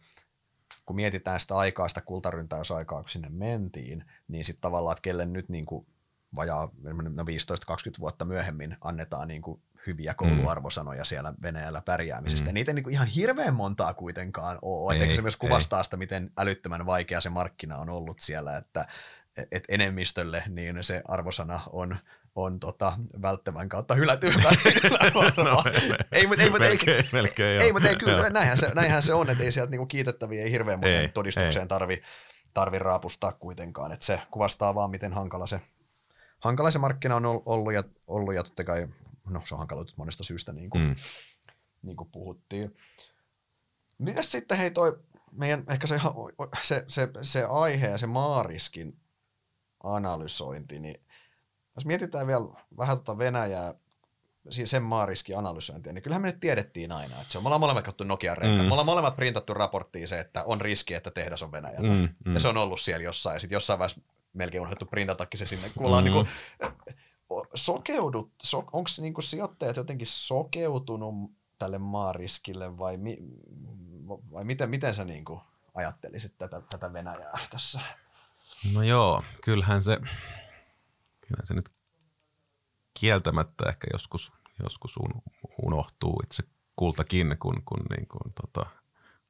kun 0.87 0.97
mietitään 0.97 1.41
sitä 1.41 1.57
aikaa, 1.57 1.89
sitä 1.89 2.01
kultaryntäysaikaa, 2.01 3.03
kun 3.03 3.11
sinne 3.11 3.29
mentiin, 3.31 4.05
niin 4.29 4.45
sitten 4.45 4.63
tavallaan, 4.63 4.93
että 4.93 5.03
kelle 5.03 5.27
nyt 5.27 5.49
niin 5.49 5.67
kuin 5.67 5.87
vajaa 6.37 6.71
no 7.15 7.23
15-20 7.23 7.27
vuotta 8.01 8.25
myöhemmin 8.25 8.77
annetaan 8.81 9.29
niin 9.29 9.43
kuin 9.43 9.63
hyviä 9.87 10.15
kouluarvosanoja 10.15 11.05
siellä 11.05 11.33
Venäjällä 11.43 11.83
pärjäämisestä. 11.85 12.45
Mm. 12.45 12.51
Mm. 12.51 12.55
Niitä 12.55 12.71
ei 12.71 12.75
niin 12.75 12.91
ihan 12.91 13.07
hirveän 13.07 13.55
montaa 13.55 13.95
kuitenkaan 13.95 14.59
ole. 14.63 14.95
Ei, 14.95 15.03
Ei, 15.03 15.15
se 15.15 15.23
myös 15.23 15.35
ei. 15.35 15.39
kuvastaa 15.39 15.83
sitä, 15.83 15.97
miten 15.97 16.31
älyttömän 16.39 16.87
vaikea 16.87 17.21
se 17.21 17.31
markkina 17.31 17.77
on 17.77 17.91
ollut 17.91 18.21
siellä, 18.21 18.57
että 18.57 18.87
et 19.53 19.65
enemmistölle 19.69 20.43
niin 20.49 20.85
se 20.85 21.03
arvosana 21.09 21.61
on, 21.73 21.97
on 22.35 22.61
tota, 22.61 22.93
välttävän 23.23 23.69
kautta 23.69 23.95
hylätyn 23.95 24.33
No, 25.45 25.65
ei, 26.13 26.27
mutta 26.27 26.45
ei, 26.45 26.51
mutta 26.51 26.67
ei, 26.67 26.71
melkein, 26.71 27.05
melkein 27.13 27.55
joo. 27.55 27.65
ei, 27.65 27.73
mutta 27.73 27.89
ei, 27.89 27.97
kyllä, 27.97 28.31
näinhän 28.31 28.59
se, 28.59 28.75
näinhän 28.75 29.03
se 29.03 29.15
on, 29.15 29.31
että 29.31 29.45
ei 29.45 29.53
sieltä 29.53 29.71
niinku 29.71 29.87
kiitettäviä 29.87 30.43
ei 30.43 30.51
hirveän 30.51 30.79
monen 30.79 31.01
Ei, 31.01 31.09
todistukseen 31.09 31.69
tarvi, 31.69 32.03
tarvi 32.55 32.79
raapustaa 32.79 33.33
kuitenkaan. 33.33 33.93
Että 33.93 34.07
se 34.07 34.21
kuvastaa 34.31 34.75
vaan, 34.75 34.91
miten 34.91 35.13
hankala 35.13 35.47
se, 35.47 35.61
hankala 36.39 36.71
se 36.71 36.79
markkina 36.79 37.17
on 37.17 37.27
ol- 37.27 37.43
ollut 37.47 37.73
ja, 37.73 37.85
ollut 38.07 38.35
ja 38.35 38.43
totta 38.43 38.65
kai, 38.65 38.89
no 39.31 39.43
se 39.45 39.55
on 39.55 39.59
hankaloitu 39.59 39.93
monesta 39.97 40.25
syystä, 40.25 40.53
niin 40.53 40.71
kuin, 40.71 40.83
Mm. 40.83 40.89
mm. 40.89 40.95
niin 41.83 41.97
kuin 41.97 42.11
puhuttiin. 42.13 42.77
Mitäs 43.99 44.33
sitten 44.33 44.59
hei 44.59 44.71
toi 44.71 44.99
meidän 45.33 45.65
ehkä 45.71 45.87
se, 45.87 46.01
se, 46.63 46.85
se, 46.89 47.09
se 47.23 47.45
aihe 47.45 47.87
ja 47.89 47.99
se 47.99 48.07
maariskin 48.07 48.97
analysointi, 49.83 50.79
niin 50.81 51.01
jos 51.77 51.87
mietitään 51.87 52.27
vielä 52.27 52.45
vähän 52.79 52.97
tuota 52.97 53.19
Venäjää, 53.19 53.75
siis 54.51 54.71
sen 54.71 54.83
maariskin 54.83 55.39
analysointia, 55.39 55.93
niin 55.93 56.03
kyllähän 56.03 56.23
me 56.23 56.29
nyt 56.29 56.41
tiedettiin 56.41 56.93
aina, 56.93 57.21
että 57.21 57.33
se 57.33 57.39
on, 57.39 57.45
me 57.45 57.49
ollaan 57.49 57.61
molemmat 57.61 57.85
katsottu 57.85 58.05
Nokian 58.05 58.37
renkaat, 58.37 58.63
Mm. 58.63 58.67
me 58.69 58.73
ollaan 58.73 58.87
molemmat 58.87 59.17
printattu 59.17 59.55
raporttiin 59.55 60.09
se, 60.09 60.21
että 60.21 60.45
on 60.45 60.61
riski, 60.61 60.95
että 60.95 61.11
tehdas 61.11 61.43
on 61.43 61.53
Venäjällä. 61.53 61.91
Mm, 61.91 61.97
Mm, 62.01 62.09
mm. 62.25 62.35
Ja 62.35 62.41
se 62.41 62.49
on 62.49 62.57
ollut 62.57 62.81
siellä 62.81 63.03
jossain, 63.05 63.35
ja 63.35 63.41
sitten 63.41 63.57
jossain 63.57 63.79
vaiheessa 63.79 64.01
melkein 64.33 64.61
unohdettu 64.61 64.87
printatakin 64.87 65.39
se 65.39 65.47
sinne, 65.47 65.69
kun 65.77 65.87
ollaan 65.87 66.05
Mm. 66.05 66.11
mm. 66.11 66.15
niinku, 66.15 66.31
sokeudut, 67.55 68.33
so, 68.43 68.59
onko 68.59 68.91
niinku 69.01 69.21
sijoittajat 69.21 69.77
jotenkin 69.77 70.07
sokeutunut 70.07 71.15
tälle 71.59 71.79
maariskille 71.79 72.79
vai, 72.79 72.97
mi, 72.97 73.19
vai 74.33 74.45
miten, 74.45 74.71
miten 74.71 74.95
sä 74.95 75.05
niinku 75.05 75.41
ajattelisit 75.75 76.39
tätä, 76.39 76.63
tätä 76.71 76.93
Venäjää 76.93 77.39
tässä? 77.51 77.81
No 78.75 78.83
joo, 78.83 79.25
kyllähän 79.45 79.83
se, 79.83 79.97
kyllähän 81.21 81.47
se 81.47 81.55
nyt 81.55 81.71
kieltämättä 83.01 83.69
ehkä 83.69 83.87
joskus, 83.93 84.33
joskus 84.63 84.97
un, 84.97 85.23
unohtuu 85.63 86.23
itse 86.25 86.43
kultakin, 86.77 87.37
kun, 87.41 87.63
kun, 87.65 87.85
niin 87.91 88.09
kun 88.09 88.33
tota, 88.43 88.71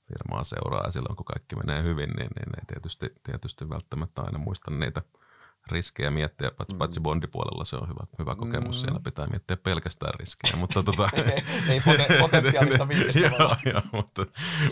firmaa 0.09 0.45
seuraa 0.45 0.87
ja 0.87 0.93
silloin 0.93 1.17
kun 1.17 1.27
kaikki 1.27 1.57
menee 1.57 1.83
hyvin, 1.83 2.11
niin, 2.11 2.31
niin 2.37 2.59
ei 2.59 2.65
tietysti, 2.67 3.07
tietysti 3.23 3.69
välttämättä 3.69 4.23
aina 4.23 4.39
muista 4.39 4.71
niitä 4.71 5.03
riskejä 5.71 6.11
miettiä, 6.11 6.51
paitsi, 6.51 6.75
mm. 6.75 6.79
paitsi 6.79 7.01
bondipuolella 7.01 7.65
se 7.65 7.77
on 7.77 7.89
hyvä, 7.89 8.07
hyvä 8.19 8.35
kokemus, 8.35 8.77
Mm. 8.77 8.81
siellä 8.81 9.01
pitää 9.01 9.27
miettiä 9.27 9.57
pelkästään 9.57 10.15
riskejä, 10.21 10.57
mutta 10.57 10.83
tota, 10.83 11.11
Ei 11.71 11.81
poten- 11.81 12.19
potentiaalista 12.21 12.89
viidestä 12.89 13.21
joo, 13.21 13.83
mutta, 13.93 14.27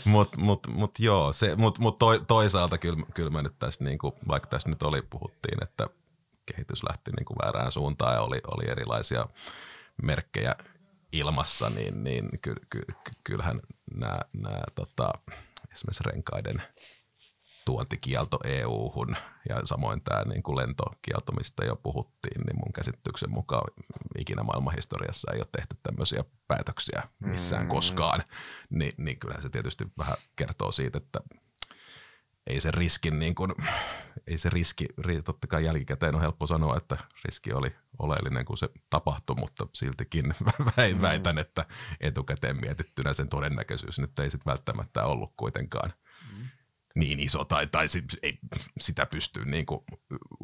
mut, 0.05 0.37
mut, 0.37 0.67
mut 0.67 1.01
joo, 1.01 1.33
se, 1.33 1.57
mut, 1.57 1.79
mut 1.79 1.99
toi, 1.99 2.21
toisaalta 2.29 2.79
kyllä, 2.79 3.07
kyllä 3.15 3.31
mä 3.31 3.43
nyt 3.43 3.59
tässä, 3.59 3.85
niinku, 3.85 4.15
vaikka 4.29 4.49
tässä 4.49 4.69
nyt 4.69 4.83
oli, 4.83 5.03
puhuttiin, 5.03 5.63
että 5.63 5.87
kehitys 6.47 6.83
lähti 6.83 7.11
niinku 7.11 7.35
väärään 7.43 7.73
suuntaan 7.73 8.15
ja 8.15 8.23
oli, 8.23 8.41
oli 8.47 8.71
erilaisia 8.71 9.27
merkkejä 10.03 10.55
ilmassa, 11.13 11.71
niin, 11.71 12.05
niin 12.05 12.29
ky, 12.43 12.55
ky, 12.71 12.81
ky, 13.05 13.13
kyllähän 13.25 13.61
nämä, 13.95 14.19
nämä 14.33 14.63
tota, 14.75 15.09
esimerkiksi 15.73 16.05
renkaiden 16.05 16.63
tuontikielto 17.67 18.39
EU-hun 18.45 19.17
ja 19.49 19.61
samoin 19.65 20.03
tämä 20.03 20.23
niin 20.25 20.43
kuin 20.43 20.57
lentokielto, 20.57 21.33
mistä 21.33 21.65
jo 21.65 21.77
puhuttiin, 21.77 22.41
niin 22.41 22.57
mun 22.57 22.73
käsityksen 22.73 23.31
mukaan 23.31 23.71
ikinä 24.19 24.43
maailmanhistoriassa 24.43 25.33
ei 25.33 25.39
ole 25.39 25.49
tehty 25.53 25.77
tämmöisiä 25.83 26.25
päätöksiä 26.49 27.03
missään 27.25 27.63
mm. 27.63 27.69
koskaan, 27.69 28.23
Ni, 28.71 28.93
niin 28.97 29.19
kyllähän 29.19 29.43
se 29.43 29.49
tietysti 29.49 29.85
vähän 29.99 30.17
kertoo 30.37 30.73
siitä, 30.73 30.99
että 30.99 31.21
ei 32.47 32.61
se 32.61 32.71
riskin 32.71 33.19
niin 33.19 33.35
kuin, 33.35 33.53
ei 34.27 34.39
se 34.39 34.51
riski, 34.51 34.87
totta 35.25 35.47
kai 35.47 35.65
jälkikäteen 35.65 36.15
on 36.15 36.21
helppo 36.21 36.47
sanoa, 36.47 36.77
että 36.77 36.97
riski 37.25 37.53
oli 37.53 37.75
oleellinen, 37.99 38.45
kun 38.45 38.57
se 38.57 38.69
tapahtui, 38.91 39.37
mutta 39.37 39.67
siltikin 39.73 40.27
mm. 40.57 41.01
väitän, 41.01 41.39
että 41.39 41.67
etukäteen 42.01 42.61
mietittynä 42.61 43.15
sen 43.15 43.29
todennäköisyys 43.29 43.99
nyt 43.99 44.19
ei 44.19 44.31
sitten 44.31 44.51
välttämättä 44.51 45.05
ollut 45.05 45.33
kuitenkaan. 45.37 45.93
Niin 46.97 47.21
iso, 47.21 47.45
tai, 47.45 47.67
tai 47.67 47.89
sit, 47.89 48.05
ei 48.23 48.39
sitä 48.79 49.07
pysty 49.07 49.45
niin 49.45 49.67
kuin 49.67 49.81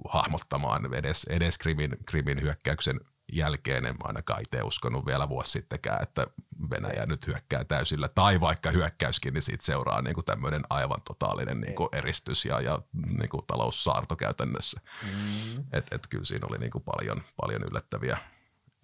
hahmottamaan 0.08 0.94
edes, 0.94 1.24
edes 1.24 1.58
Krimin, 1.58 1.90
Krimin 2.06 2.42
hyökkäyksen 2.42 3.00
jälkeen 3.32 3.86
en 3.86 3.96
ainakaan 4.02 4.40
itse 4.40 4.62
uskonut 4.62 5.06
vielä 5.06 5.28
vuosi 5.28 5.50
sittenkään, 5.50 6.02
että 6.02 6.26
Venäjä 6.70 7.06
nyt 7.06 7.26
hyökkää 7.26 7.64
täysillä, 7.64 8.08
tai 8.08 8.40
vaikka 8.40 8.70
hyökkäyskin, 8.70 9.34
niin 9.34 9.42
siitä 9.42 9.64
seuraa 9.64 10.02
niin 10.02 10.14
kuin 10.14 10.24
tämmöinen 10.24 10.62
aivan 10.70 11.02
totaalinen 11.04 11.60
niin 11.60 11.74
kuin 11.74 11.88
eristys 11.92 12.44
ja, 12.44 12.60
ja 12.60 12.82
niin 12.92 13.28
kuin 13.28 13.46
taloussaarto 13.46 14.16
käytännössä. 14.16 14.80
Mm. 15.02 15.64
Et, 15.72 15.86
et 15.90 16.06
kyllä 16.10 16.24
siinä 16.24 16.46
oli 16.46 16.58
niin 16.58 16.70
kuin 16.70 16.84
paljon, 16.84 17.22
paljon 17.36 17.62
yllättäviä 17.62 18.18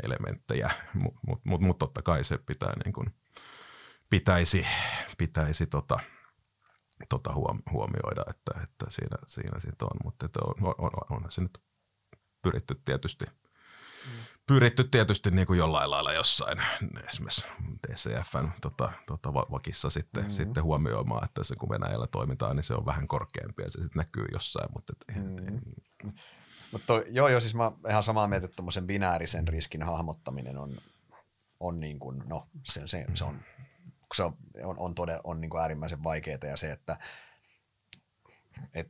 elementtejä, 0.02 0.70
mutta 0.94 1.20
mut, 1.26 1.40
mut, 1.44 1.60
mut 1.60 1.78
totta 1.78 2.02
kai 2.02 2.24
se 2.24 2.38
pitää 2.38 2.72
niin 2.84 2.92
kuin, 2.92 3.14
pitäisi, 4.10 4.66
pitäisi 5.18 5.66
tota, 5.66 6.00
tota 7.08 7.34
huomioida, 7.72 8.24
että, 8.30 8.60
että 8.62 8.86
siinä, 8.88 9.16
siinä 9.26 9.60
sit 9.60 9.82
on, 9.82 9.88
mutta 10.04 10.28
on, 10.42 10.54
on, 10.66 10.74
on, 10.78 10.90
onhan 11.10 11.30
se 11.30 11.40
nyt 11.40 11.58
pyritty 12.42 12.82
tietysti– 12.84 13.26
pyritty 14.48 14.84
tietysti 14.84 15.30
niin 15.30 15.46
kuin 15.46 15.58
jollain 15.58 15.90
lailla 15.90 16.12
jossain 16.12 16.58
esimerkiksi 17.08 17.46
DCFn 17.88 18.48
tota, 18.60 18.92
tota, 19.06 19.32
vakissa 19.34 19.90
sitten, 19.90 20.22
mm-hmm. 20.22 20.34
sitten 20.34 20.62
huomioimaan, 20.62 21.24
että 21.24 21.44
se 21.44 21.56
kun 21.56 21.68
Venäjällä 21.68 22.06
toimitaan, 22.06 22.56
niin 22.56 22.64
se 22.64 22.74
on 22.74 22.86
vähän 22.86 23.08
korkeampi 23.08 23.62
ja 23.62 23.70
se 23.70 23.82
sitten 23.82 24.00
näkyy 24.00 24.24
jossain. 24.32 24.68
Mutta 24.72 24.92
et, 25.08 25.16
mm-hmm. 25.16 26.12
Mutta 26.72 27.02
joo, 27.10 27.28
joo, 27.28 27.40
siis 27.40 27.54
mä 27.54 27.72
ihan 27.88 28.02
samaa 28.02 28.28
mieltä, 28.28 28.44
että 28.44 28.56
tuommoisen 28.56 28.86
binäärisen 28.86 29.48
riskin 29.48 29.82
hahmottaminen 29.82 30.58
on, 30.58 30.76
on 31.60 31.80
niin 31.80 31.98
kuin, 31.98 32.22
no, 32.26 32.48
se, 32.64 32.88
se, 32.88 33.06
se 33.14 33.24
on, 33.24 33.40
se 34.14 34.22
on, 34.22 34.36
on, 34.64 34.78
on, 34.78 34.94
tode, 34.94 35.20
on 35.24 35.40
niin 35.40 35.50
kuin 35.50 35.60
äärimmäisen 35.60 36.04
vaikeaa 36.04 36.38
ja 36.42 36.56
se, 36.56 36.72
että 36.72 36.96
et, 38.74 38.88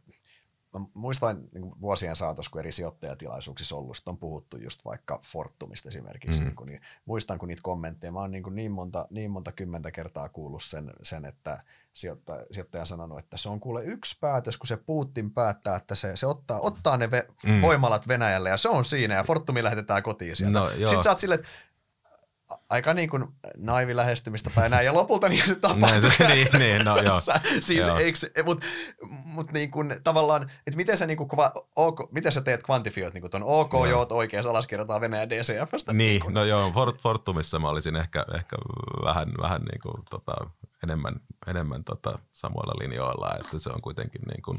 mä 0.75 0.87
muistan 0.95 1.49
niin 1.55 1.83
vuosien 1.83 2.17
saatossa, 2.17 2.51
kun 2.51 2.61
eri 2.61 2.73
sijoittajatilaisuuksissa 2.73 3.77
ollut, 3.77 3.97
on 4.07 4.19
puhuttu 4.19 4.57
just 4.57 4.85
vaikka 4.85 5.21
Fortumista 5.27 5.89
esimerkiksi, 5.89 6.41
mm. 6.41 6.47
niin, 6.47 6.57
kun, 6.57 6.67
niin 6.67 6.81
muistan 7.05 7.39
kun 7.39 7.49
niitä 7.49 7.63
kommentteja, 7.63 8.13
mä 8.13 8.19
oon 8.19 8.31
niin, 8.31 8.45
niin, 8.51 8.73
monta, 8.73 9.07
niin 9.11 9.31
monta 9.31 9.53
kymmentä 9.53 9.91
kertaa 9.91 10.29
kuullut 10.29 10.63
sen, 10.63 10.93
sen 11.03 11.25
että 11.25 11.63
sijoittaja, 11.93 12.47
sijoittaja 12.51 12.83
on 12.83 12.87
sanonut, 12.87 13.19
että 13.19 13.37
se 13.37 13.49
on 13.49 13.61
kuule 13.61 13.85
yksi 13.85 14.19
päätös, 14.21 14.57
kun 14.57 14.67
se 14.67 14.77
Putin 14.77 15.31
päättää, 15.31 15.77
että 15.77 15.95
se, 15.95 16.17
se 16.17 16.27
ottaa, 16.27 16.61
ottaa 16.61 16.97
ne 16.97 17.11
ve, 17.11 17.29
mm. 17.47 17.61
voimalat 17.61 18.09
Venäjälle 18.09 18.49
ja 18.49 18.57
se 18.57 18.69
on 18.69 18.85
siinä 18.85 19.15
ja 19.15 19.25
Fortumi 19.25 19.63
lähetetään 19.63 20.03
kotiin 20.03 20.37
sieltä. 20.37 20.59
No, 20.59 20.71
Sitten 20.71 21.03
sä 21.03 21.11
oot 21.11 21.19
silleen, 21.19 21.41
että 21.41 21.51
aika 22.69 22.95
niin 22.95 23.11
kuin 23.11 23.27
naivi 23.57 23.97
lähestymistä 23.97 24.51
päin 24.55 24.71
näin, 24.71 24.87
ja 24.87 24.95
lopulta 24.95 25.29
niin 25.29 25.47
se 25.47 25.55
tapahtui. 25.55 26.11
niin, 26.29 26.49
niin, 26.59 26.85
no, 26.85 26.97
joo. 27.03 27.21
siis, 27.61 27.89
eikö, 27.89 28.19
mut, 28.45 28.65
mut 29.25 29.53
niin 29.53 29.71
kuin, 29.71 30.01
tavallaan, 30.05 30.43
että 30.43 30.77
miten 30.77 30.97
sä, 30.97 31.07
niin 31.07 31.17
kuin, 31.17 31.29
OK, 31.77 32.13
miten 32.13 32.33
sä 32.33 32.41
teet 32.41 32.63
kvantifioit 32.63 33.15
niin 33.15 33.31
ton 33.31 33.43
OK, 33.43 33.73
joo, 33.73 33.87
joo 33.87 34.07
oikein 34.11 34.47
alaskirjataan 34.47 35.01
Venäjän 35.01 35.31
DCFstä? 35.31 35.93
Niin, 35.93 35.99
niin 35.99 36.21
kuin. 36.21 36.35
no 36.35 36.45
joo, 36.45 36.73
Fort, 36.73 37.01
Fortumissa 37.01 37.59
mä 37.59 37.69
olisin 37.69 37.97
ehkä, 37.97 38.25
ehkä 38.35 38.57
vähän, 39.05 39.29
vähän 39.43 39.63
niin 39.63 39.81
kuin, 39.83 40.05
tota, 40.11 40.35
enemmän, 40.83 41.15
enemmän 41.47 41.85
tota, 41.85 42.19
samoilla 42.33 42.75
linjoilla, 42.81 43.37
että 43.41 43.59
se 43.59 43.71
on 43.71 43.83
kuitenkin 43.83 44.23
niin 44.23 44.43
kuin, 44.43 44.59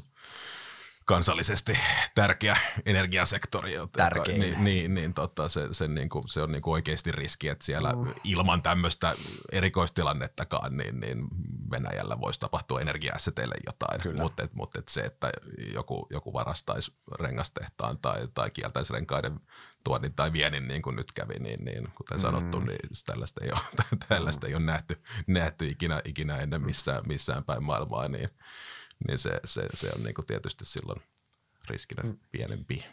kansallisesti 1.10 1.78
tärkeä 2.16 2.58
energiasektori. 2.86 3.74
Tärkeä. 3.92 4.38
Niin, 4.38 4.64
niin, 4.64 4.96
niin 4.96 5.14
tota, 5.14 5.48
se, 5.48 5.68
se, 5.72 5.88
niin 5.88 6.10
kuin, 6.10 6.24
se 6.28 6.42
on 6.42 6.52
niin 6.52 6.62
kuin 6.62 6.72
oikeasti 6.72 7.12
riski, 7.12 7.50
että 7.50 7.66
siellä 7.66 7.94
mm. 7.94 8.14
ilman 8.24 8.62
tämmöistä 8.62 9.14
erikoistilannettakaan, 9.52 10.78
niin, 10.78 11.00
niin 11.00 11.28
Venäjällä 11.72 12.20
voisi 12.22 12.40
tapahtua 12.40 12.82
energiaasseteille 12.82 13.56
jotain. 13.66 14.18
Mutta 14.18 14.44
et, 14.44 14.54
mut 14.54 14.76
et 14.76 14.88
se, 14.88 15.02
että 15.02 15.32
joku, 15.74 16.08
joku 16.10 16.34
varastaisi 16.34 16.94
rengastehtaan 17.20 17.98
tai, 17.98 18.28
tai 18.34 18.52
kieltäisi 18.52 18.94
renkaiden 18.94 19.40
tuonnin 19.84 20.14
tai 20.14 20.34
viennin, 20.34 20.68
niin 20.68 20.82
kuin 20.82 20.96
nyt 20.96 21.12
kävi, 21.12 21.40
niin, 21.40 21.66
niin 21.66 21.88
kuten 21.96 22.18
mm. 22.18 22.22
sanottu, 22.22 22.60
niin 22.60 22.80
tällaista 23.06 23.42
ei 23.44 23.52
ole, 23.52 23.86
tällaista 24.10 24.48
mm. 24.48 24.50
ei 24.50 24.56
ole 24.56 24.66
nähty, 24.66 25.04
nähty 25.28 25.66
ikinä, 25.66 26.02
ikinä 26.06 26.38
ennen 26.38 26.62
missään, 26.62 27.04
missään 27.08 27.44
päin 27.44 27.64
maailmaa, 27.64 28.08
niin 28.08 28.30
niin 29.08 29.18
se, 29.18 29.40
se, 29.46 29.66
se 29.74 29.90
on 29.96 30.04
niin 30.04 30.16
kuin 30.16 30.26
tietysti 30.26 30.66
silloin 30.66 31.02
riskinä 31.70 32.04
mm. 32.04 32.18
pienempi. 32.32 32.86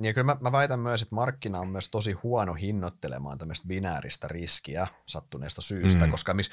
Ja 0.00 0.14
kyllä 0.14 0.24
mä, 0.24 0.36
mä 0.40 0.52
väitän 0.52 0.80
myös, 0.80 1.02
että 1.02 1.14
markkina 1.14 1.60
on 1.60 1.68
myös 1.68 1.90
tosi 1.90 2.12
huono 2.12 2.54
hinnoittelemaan 2.54 3.38
tämmöistä 3.38 3.68
binääristä 3.68 4.28
riskiä 4.28 4.86
sattuneesta 5.06 5.62
syystä, 5.62 6.04
mm. 6.04 6.10
koska 6.10 6.34
mis, 6.34 6.50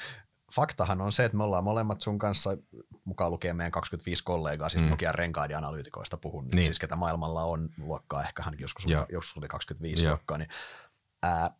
faktahan 0.54 1.00
on 1.00 1.12
se, 1.12 1.24
että 1.24 1.36
me 1.36 1.44
ollaan 1.44 1.64
molemmat 1.64 2.00
sun 2.00 2.18
kanssa, 2.18 2.56
mukaan 3.04 3.30
lukee 3.30 3.52
meidän 3.52 3.72
25 3.72 4.24
kollegaa, 4.24 4.68
siis 4.68 4.82
mm. 4.82 4.88
Nokian 4.88 5.14
renkaiden-analyytikoista 5.14 6.16
puhun, 6.16 6.48
niin. 6.52 6.64
siis 6.64 6.78
ketä 6.78 6.96
maailmalla 6.96 7.44
on 7.44 7.68
luokkaa, 7.78 8.22
ehkä 8.22 8.42
hän 8.42 8.54
joskus, 8.58 8.86
joskus 9.12 9.36
oli 9.36 9.48
25 9.48 10.04
Joo. 10.04 10.12
luokkaa, 10.12 10.38
niin 10.38 10.48
ää, 11.22 11.50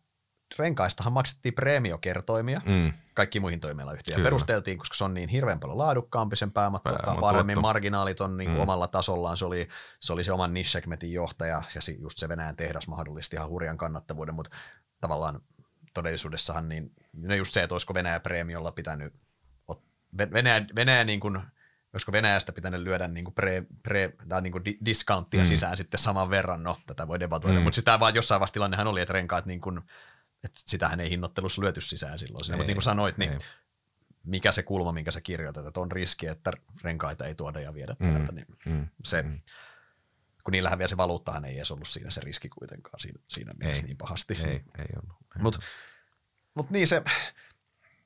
renkaistahan 0.59 1.13
maksettiin 1.13 1.53
preemiokertoimia 1.53 2.61
mm. 2.65 2.93
kaikki 3.13 3.39
muihin 3.39 3.59
toimialayhtiöihin. 3.59 4.23
Perusteltiin, 4.23 4.77
koska 4.77 4.95
se 4.95 5.03
on 5.03 5.13
niin 5.13 5.29
hirveän 5.29 5.59
paljon 5.59 5.77
laadukkaampi, 5.77 6.35
sen 6.35 6.51
pääomat 6.51 6.83
tuottaa 6.83 7.15
paremmin, 7.15 7.61
marginaalit 7.61 8.21
on 8.21 8.37
niin 8.37 8.51
mm. 8.51 8.59
omalla 8.59 8.87
tasollaan. 8.87 9.37
Se 9.37 9.45
oli, 9.45 9.69
se 9.99 10.13
oli 10.13 10.23
se 10.23 10.31
oman 10.31 10.53
niche 10.53 10.81
johtaja 11.11 11.63
ja 11.75 11.81
just 11.99 12.17
se 12.17 12.29
Venäjän 12.29 12.55
tehdas 12.55 12.87
mahdollisti 12.87 13.35
ihan 13.35 13.49
hurjan 13.49 13.77
kannattavuuden, 13.77 14.35
mutta 14.35 14.55
tavallaan 15.01 15.41
todellisuudessahan 15.93 16.69
niin, 16.69 16.91
no 17.13 17.35
just 17.35 17.53
se, 17.53 17.63
että 17.63 17.73
olisiko 17.73 17.93
Venäjä 17.93 18.19
preemiolla 18.19 18.71
pitänyt, 18.71 19.13
Venäjä, 20.17 20.65
Venäjä 20.75 21.03
niin 21.03 21.19
kuin, 21.19 21.41
olisiko 21.93 22.11
Venäjästä 22.11 22.51
pitänyt 22.51 22.81
lyödä 22.81 23.07
niin 23.07 23.23
kuin 23.23 23.35
pre, 23.35 23.63
pre, 23.83 24.13
tai 24.29 24.41
niin 24.41 24.51
kuin 24.51 24.63
discounttia 24.85 25.39
mm. 25.39 25.45
sisään 25.45 25.77
sitten 25.77 25.99
saman 25.99 26.29
verran, 26.29 26.63
no 26.63 26.77
tätä 26.85 27.07
voi 27.07 27.19
debatoida, 27.19 27.59
mm. 27.59 27.63
mutta 27.63 27.75
sitä 27.75 27.99
vaan 27.99 28.15
jossain 28.15 28.39
vaiheessa 28.39 28.53
tilannehan 28.53 28.87
oli, 28.87 29.01
että 29.01 29.13
renkaat 29.13 29.45
niin 29.45 29.61
kuin, 29.61 29.81
että 30.45 30.59
sitähän 30.65 30.99
ei 30.99 31.09
hinnoittelussa 31.09 31.61
lyöty 31.61 31.81
sisään 31.81 32.19
silloin. 32.19 32.45
Siinä, 32.45 32.57
mutta 32.57 32.67
niin 32.67 32.75
kuin 32.75 32.83
sanoit, 32.83 33.17
niin 33.17 33.31
ei. 33.31 33.39
mikä 34.23 34.51
se 34.51 34.63
kulma, 34.63 34.91
minkä 34.91 35.11
sä 35.11 35.21
kirjoitat, 35.21 35.65
että 35.65 35.79
on 35.79 35.91
riski, 35.91 36.27
että 36.27 36.51
renkaita 36.83 37.25
ei 37.27 37.35
tuoda 37.35 37.59
ja 37.59 37.73
viedä 37.73 37.95
mm, 37.99 38.11
täältä, 38.13 38.31
niin 38.31 38.47
mm, 38.65 38.87
se, 39.03 39.21
mm. 39.21 39.41
kun 40.43 40.51
niillähän 40.51 40.79
vielä 40.79 40.89
se 40.89 40.97
valuuttahan 40.97 41.45
ei 41.45 41.57
edes 41.57 41.71
ollut 41.71 41.87
siinä 41.87 42.09
se 42.09 42.21
riski 42.21 42.49
kuitenkaan 42.49 42.99
siinä, 42.99 43.19
siinä 43.27 43.53
mielessä 43.59 43.83
ei, 43.83 43.87
niin 43.87 43.97
pahasti. 43.97 44.37
Ei, 44.43 44.61
ei 44.77 44.85
ollut. 45.03 45.17
Mutta 45.39 45.59
mut 46.55 46.69
niin 46.69 46.87
se, 46.87 47.03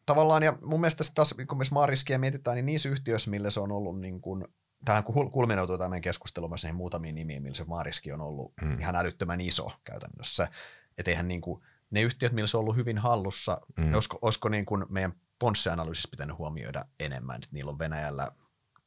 tavallaan, 0.06 0.44
ja 0.44 0.58
mun 0.62 0.80
mielestä 0.80 1.04
taas, 1.16 1.36
kun 1.48 1.58
me 1.58 1.64
maariskiä 1.72 2.18
mietitään, 2.18 2.56
niin 2.56 2.66
niissä 2.66 2.90
yhtiöissä, 2.90 3.30
millä 3.32 3.50
se 3.50 3.60
on 3.60 3.72
ollut 3.72 4.00
niin 4.00 4.22
kuin, 4.22 4.46
tähän 4.86 5.04
kulminoutuu 5.04 5.78
tämä 5.78 5.90
meidän 5.90 6.02
keskustelu 6.02 6.50
myös 6.50 6.64
näihin 6.64 6.78
muutamiin 6.78 7.16
nimiin, 7.16 7.44
millä 7.44 7.56
se 7.56 7.64
maariski 7.64 8.12
on 8.12 8.22
ollut 8.22 8.54
mm. 8.62 8.80
ihan 8.80 8.96
älyttömän 8.96 9.42
iso 9.42 9.72
käytännössä. 9.84 10.48
Että 10.98 11.12
eihän 11.12 11.28
niin 11.28 11.42
kuin, 11.42 11.64
ne 11.92 12.02
yhtiöt, 12.02 12.32
millä 12.32 12.48
se 12.48 12.58
on 12.58 12.62
ollut 12.62 12.76
hyvin 12.76 12.98
hallussa, 12.98 13.62
mm. 13.78 13.94
olisiko, 13.94 14.20
olisiko 14.22 14.50
niin 14.50 14.66
kuin 14.66 14.86
meidän 14.90 15.14
Ponsse-analyysissä 15.40 16.12
pitänyt 16.12 16.38
huomioida 16.38 16.86
enemmän, 17.00 17.36
että 17.36 17.48
niillä 17.52 17.72
on 17.72 17.80
Venäjällä 17.80 18.28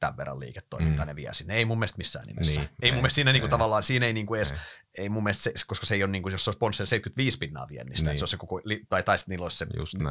tämän 0.00 0.16
verran 0.16 0.40
liiketoimintaa, 0.40 1.04
mm. 1.04 1.08
ne 1.08 1.16
vie 1.16 1.34
sinne. 1.34 1.54
Ei 1.54 1.64
mun 1.64 1.78
mielestä 1.78 1.98
missään 1.98 2.26
nimessä. 2.26 2.60
Niin, 2.60 2.70
ei, 2.82 2.88
ei 2.88 2.92
mun 2.92 3.00
mielestä 3.00 3.14
siinä 3.14 3.32
niinku 3.32 3.48
tavallaan, 3.48 3.82
siinä 3.82 4.06
ei 4.06 4.12
niinku 4.12 4.34
edes, 4.34 4.50
ei. 4.50 4.58
ei 4.98 5.08
mun 5.08 5.22
mielestä, 5.22 5.42
se, 5.42 5.52
koska 5.66 5.86
se 5.86 5.94
ei 5.94 6.02
ole 6.02 6.12
niinku, 6.12 6.28
jos 6.28 6.44
se 6.44 6.50
olisi 6.50 6.58
Ponsse 6.58 6.86
75 6.86 7.38
pinnaa 7.38 7.68
viennistä, 7.68 8.10
niin. 8.10 8.18
se 8.18 8.22
olisi 8.22 8.30
se 8.30 8.36
koko, 8.36 8.60
tai, 8.88 9.02
tai 9.02 9.18
sitten 9.18 9.32
niillä 9.32 9.44
olisi 9.44 9.56
se, 9.56 9.66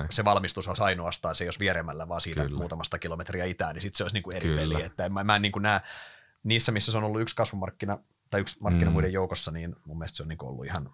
se 0.10 0.26
valmistus 0.26 0.68
olisi 0.68 0.84
ainoastaan, 0.84 1.36
se 1.36 1.46
jos 1.46 1.60
vieremällä 1.60 2.08
vaan 2.08 2.22
siitä 2.22 2.44
Kyllä. 2.44 2.58
muutamasta 2.58 3.00
kilometriä 3.00 3.46
itään, 3.46 3.74
niin 3.74 3.82
sitten 3.82 3.98
se 3.98 4.04
olisi 4.04 4.16
niinku 4.16 4.32
eri 4.32 4.50
Kyllä. 4.50 4.62
peli. 4.62 4.84
Että 4.84 5.10
mä, 5.10 5.24
mä 5.24 5.36
en 5.36 5.42
niinku 5.42 5.60
näe, 5.60 5.82
niissä 6.44 6.72
missä 6.72 6.92
se 6.92 6.98
on 6.98 7.04
ollut 7.04 7.22
yksi 7.22 7.36
kasvumarkkina, 7.36 7.98
tai 8.30 8.42
yksi 8.42 8.58
markkina 8.62 8.92
mm. 8.92 8.94
muiden 8.94 9.14
joukossa, 9.14 9.52
niin 9.52 9.76
mun 9.86 9.98
mielestä 9.98 10.18
se 10.18 10.24
on 10.24 10.30
niinku 10.30 10.48
ollut 10.48 10.66
ihan 10.66 10.94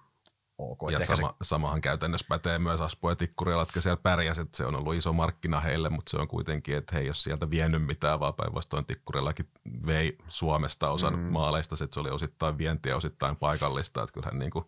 ok. 0.58 0.80
Ja 0.92 1.06
sama, 1.06 1.28
se... 1.28 1.48
samahan 1.48 1.82
käytännössä 1.82 2.26
pätee 2.30 2.60
myös 2.60 2.82
Aspo 2.82 3.10
ja 3.10 3.16
Tikkurialla, 3.16 3.62
jotka 3.62 3.82
siellä 3.82 3.98
pärjäsivät, 3.98 4.48
että 4.48 4.58
se 4.58 4.66
on 4.66 4.76
ollut 4.76 4.96
iso 4.96 5.14
markkina 5.14 5.60
heille, 5.60 5.90
mutta 5.90 6.10
se 6.10 6.18
on 6.18 6.28
kuitenkin, 6.28 6.78
että 6.78 6.96
he 6.96 7.02
ei 7.02 7.08
ole 7.08 7.16
sieltä 7.16 7.50
vienyt 7.50 7.86
mitään, 7.86 8.20
vaan 8.20 8.34
päinvastoin 8.34 8.86
Tikkurillakin 8.86 9.50
vei 9.86 10.18
Suomesta 10.28 10.90
osan 10.90 11.20
mm. 11.20 11.20
maaleista, 11.20 11.76
että 11.84 11.94
se 11.94 12.00
oli 12.00 12.10
osittain 12.10 12.58
vientiä, 12.58 12.96
osittain 12.96 13.36
paikallista, 13.36 14.04
että 14.04 14.14
kyllähän 14.14 14.40
niin 14.40 14.52
kuin 14.52 14.66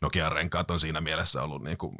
Nokian 0.00 0.32
renkaat 0.32 0.70
on 0.70 0.80
siinä 0.80 1.00
mielessä 1.00 1.42
ollut 1.42 1.62
niin 1.62 1.78
kuin 1.78 1.94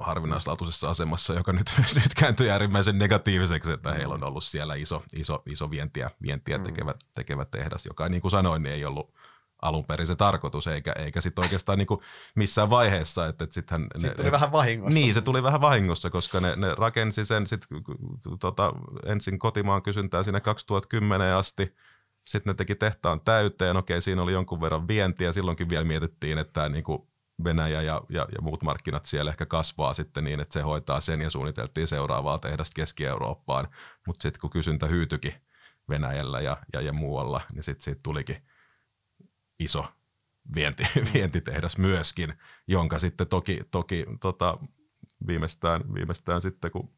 harvinaislaatuisessa 0.00 0.90
asemassa, 0.90 1.34
joka 1.34 1.52
nyt, 1.52 1.66
nyt 1.94 2.14
kääntyi 2.14 2.50
äärimmäisen 2.50 2.98
negatiiviseksi, 2.98 3.72
että 3.72 3.92
heillä 3.92 4.14
on 4.14 4.24
ollut 4.24 4.44
siellä 4.44 4.74
iso, 4.74 5.02
iso, 5.16 5.42
iso 5.46 5.70
vientiä, 5.70 6.10
vientiä 6.22 6.58
mm. 6.58 6.64
tekevä, 6.64 6.94
tekevä 7.14 7.44
tehdas, 7.44 7.86
joka 7.86 8.08
niin 8.08 8.22
kuin 8.22 8.30
sanoin, 8.30 8.62
niin 8.62 8.74
ei 8.74 8.84
ollut 8.84 9.14
alun 9.62 9.84
perin 9.84 10.06
se 10.06 10.16
tarkoitus, 10.16 10.66
eikä, 10.66 10.92
eikä 10.92 11.20
sitten 11.20 11.44
oikeastaan 11.44 11.78
niin 11.78 11.86
kuin 11.86 12.00
missään 12.34 12.70
vaiheessa. 12.70 13.26
Että, 13.26 13.46
sittenhän 13.50 13.88
Sitten 13.96 14.10
ne, 14.10 14.14
tuli 14.14 14.26
ne, 14.26 14.32
vähän 14.32 14.52
vahingossa. 14.52 14.94
Niin, 14.94 15.14
se 15.14 15.20
tuli 15.20 15.42
vähän 15.42 15.60
vahingossa, 15.60 16.10
koska 16.10 16.40
ne, 16.40 16.56
ne 16.56 16.74
rakensi 16.74 17.24
sen 17.24 17.46
sit, 17.46 17.66
tota, 18.40 18.72
ensin 19.06 19.38
kotimaan 19.38 19.82
kysyntää 19.82 20.22
sinne 20.22 20.40
2010 20.40 21.36
asti, 21.36 21.74
sitten 22.24 22.50
ne 22.50 22.54
teki 22.54 22.74
tehtaan 22.74 23.20
täyteen, 23.20 23.76
okei 23.76 24.02
siinä 24.02 24.22
oli 24.22 24.32
jonkun 24.32 24.60
verran 24.60 24.88
vientiä, 24.88 25.32
silloinkin 25.32 25.68
vielä 25.68 25.84
mietittiin, 25.84 26.38
että 26.38 26.52
tämä 26.52 26.68
niin 26.68 26.84
kuin 26.84 27.02
Venäjä 27.44 27.82
ja, 27.82 28.02
ja, 28.08 28.26
ja 28.32 28.42
muut 28.42 28.62
markkinat 28.62 29.06
siellä 29.06 29.30
ehkä 29.30 29.46
kasvaa 29.46 29.94
sitten 29.94 30.24
niin, 30.24 30.40
että 30.40 30.52
se 30.52 30.60
hoitaa 30.60 31.00
sen 31.00 31.20
ja 31.20 31.30
suunniteltiin 31.30 31.88
seuraavaa 31.88 32.38
tehdasta 32.38 32.74
Keski-Eurooppaan, 32.74 33.68
mutta 34.06 34.22
sitten 34.22 34.40
kun 34.40 34.50
kysyntä 34.50 34.86
hyytyikin 34.86 35.34
Venäjällä 35.88 36.40
ja, 36.40 36.56
ja, 36.72 36.80
ja 36.80 36.92
muualla, 36.92 37.40
niin 37.52 37.62
sitten 37.62 37.84
siitä 37.84 38.00
tulikin 38.02 38.42
iso 39.60 39.86
vienti, 40.54 40.82
vientitehdas 41.14 41.78
myöskin, 41.78 42.34
jonka 42.66 42.98
sitten 42.98 43.26
toki, 43.26 43.60
toki 43.70 44.06
tota, 44.20 44.58
viimeistään, 45.26 45.94
viimeistään 45.94 46.42
sitten 46.42 46.70
kun 46.70 46.90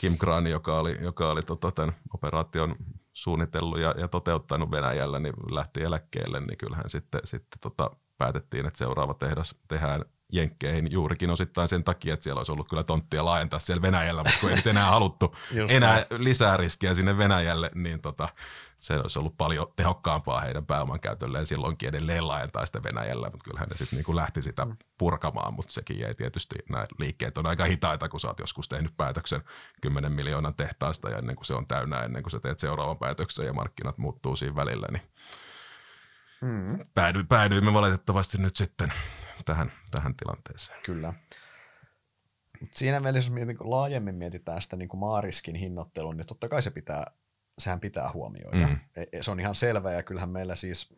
Kim 0.00 0.18
Grani, 0.18 0.50
joka 0.50 0.78
oli, 0.78 0.98
joka 1.00 1.30
oli 1.30 1.42
tota, 1.42 1.72
tämän 1.72 1.94
operaation 2.14 2.76
suunnitellut 3.12 3.78
ja, 3.78 3.94
ja 3.98 4.08
toteuttanut 4.08 4.70
Venäjällä, 4.70 5.18
niin 5.18 5.34
lähti 5.50 5.82
eläkkeelle, 5.82 6.40
niin 6.40 6.58
kyllähän 6.58 6.90
sitten, 6.90 7.20
sitten 7.24 7.60
tota, 7.60 7.90
päätettiin, 8.18 8.66
että 8.66 8.78
seuraava 8.78 9.14
tehdas 9.14 9.54
tehdään 9.68 10.04
Jenkkeihin 10.34 10.92
juurikin 10.92 11.30
osittain 11.30 11.68
sen 11.68 11.84
takia, 11.84 12.14
että 12.14 12.24
siellä 12.24 12.38
olisi 12.38 12.52
ollut 12.52 12.68
kyllä 12.68 12.82
tonttia 12.82 13.24
laajentaa 13.24 13.58
siellä 13.58 13.82
Venäjällä, 13.82 14.22
mutta 14.22 14.40
kun 14.40 14.50
ei 14.50 14.56
nyt 14.56 14.66
enää 14.66 14.90
haluttu 14.90 15.36
enää 15.68 15.94
näin. 15.94 16.24
lisää 16.24 16.56
riskiä 16.56 16.94
sinne 16.94 17.18
Venäjälle, 17.18 17.70
niin 17.74 18.00
tota, 18.00 18.28
se 18.76 18.94
olisi 18.94 19.18
ollut 19.18 19.36
paljon 19.36 19.66
tehokkaampaa 19.76 20.40
heidän 20.40 20.66
pääoman 20.66 21.00
käytölleen 21.00 21.46
silloinkin 21.46 21.88
edelleen 21.88 22.28
laajentaa 22.28 22.66
sitä 22.66 22.82
Venäjällä, 22.82 23.30
mutta 23.30 23.44
kyllähän 23.44 23.66
ne 23.70 23.76
sitten 23.76 24.02
niin 24.06 24.16
lähti 24.16 24.42
sitä 24.42 24.64
mm. 24.64 24.76
purkamaan, 24.98 25.54
mutta 25.54 25.72
sekin 25.72 25.98
jäi 25.98 26.14
tietysti, 26.14 26.54
nämä 26.68 26.84
liikkeet 26.98 27.38
on 27.38 27.46
aika 27.46 27.64
hitaita, 27.64 28.08
kun 28.08 28.20
sä 28.20 28.28
oot 28.28 28.38
joskus 28.38 28.68
tehnyt 28.68 28.96
päätöksen 28.96 29.40
10 29.80 30.12
miljoonan 30.12 30.54
tehtaasta 30.54 31.10
ja 31.10 31.16
ennen 31.16 31.36
kuin 31.36 31.46
se 31.46 31.54
on 31.54 31.66
täynnä, 31.66 32.02
ennen 32.02 32.22
kuin 32.22 32.30
sä 32.30 32.40
teet 32.40 32.58
seuraavan 32.58 32.98
päätöksen 32.98 33.46
ja 33.46 33.52
markkinat 33.52 33.98
muuttuu 33.98 34.36
siinä 34.36 34.56
välillä, 34.56 34.86
niin 34.90 35.02
mm. 36.40 36.86
päädy, 36.94 37.24
päädyimme 37.24 37.72
valitettavasti 37.72 38.38
nyt 38.38 38.56
sitten 38.56 38.92
tähän, 39.44 39.72
tähän 39.90 40.14
tilanteeseen. 40.16 40.82
Kyllä. 40.82 41.14
Mut 42.60 42.74
siinä 42.74 43.00
mielessä, 43.00 43.28
jos 43.28 43.34
mietin, 43.34 43.58
kun 43.58 43.70
laajemmin 43.70 44.14
mietitään 44.14 44.62
sitä 44.62 44.76
niin 44.76 44.88
kuin 44.88 45.00
maariskin 45.00 45.54
hinnoittelun, 45.54 46.16
niin 46.16 46.26
totta 46.26 46.48
kai 46.48 46.62
se 46.62 46.70
pitää, 46.70 47.04
sehän 47.58 47.80
pitää 47.80 48.10
huomioida. 48.12 48.66
Mm. 48.66 48.78
Se 49.20 49.30
on 49.30 49.40
ihan 49.40 49.54
selvä 49.54 49.92
ja 49.92 50.02
kyllähän 50.02 50.30
meillä 50.30 50.56
siis, 50.56 50.96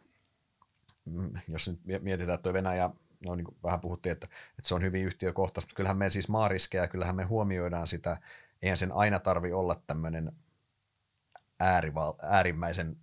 mm, 1.05 1.31
jos 1.49 1.69
nyt 1.69 2.03
mietitään, 2.03 2.35
että 2.35 2.43
tuo 2.43 2.53
Venäjä, 2.53 2.91
no 3.21 3.35
niin 3.35 3.45
kuin 3.45 3.57
vähän 3.65 3.81
puhuttiin, 3.81 4.13
että, 4.13 4.27
että 4.27 4.69
se 4.69 4.75
on 4.75 4.83
hyvin 4.83 5.07
yhtiökohtaista, 5.07 5.69
mutta 5.69 5.77
kyllähän 5.77 5.97
me 5.97 6.11
siis 6.11 6.29
maariskeja, 6.29 6.89
kyllähän 6.89 7.17
me 7.17 7.25
huomioidaan 7.25 7.89
sitä, 7.89 8.21
eihän 8.63 8.79
sen 8.79 8.93
aina 8.93 9.19
tarvi 9.19 9.53
olla 9.53 9.83
tämmöinen 9.87 10.33
äärival, 11.61 12.15
äärimmäisen 12.23 12.97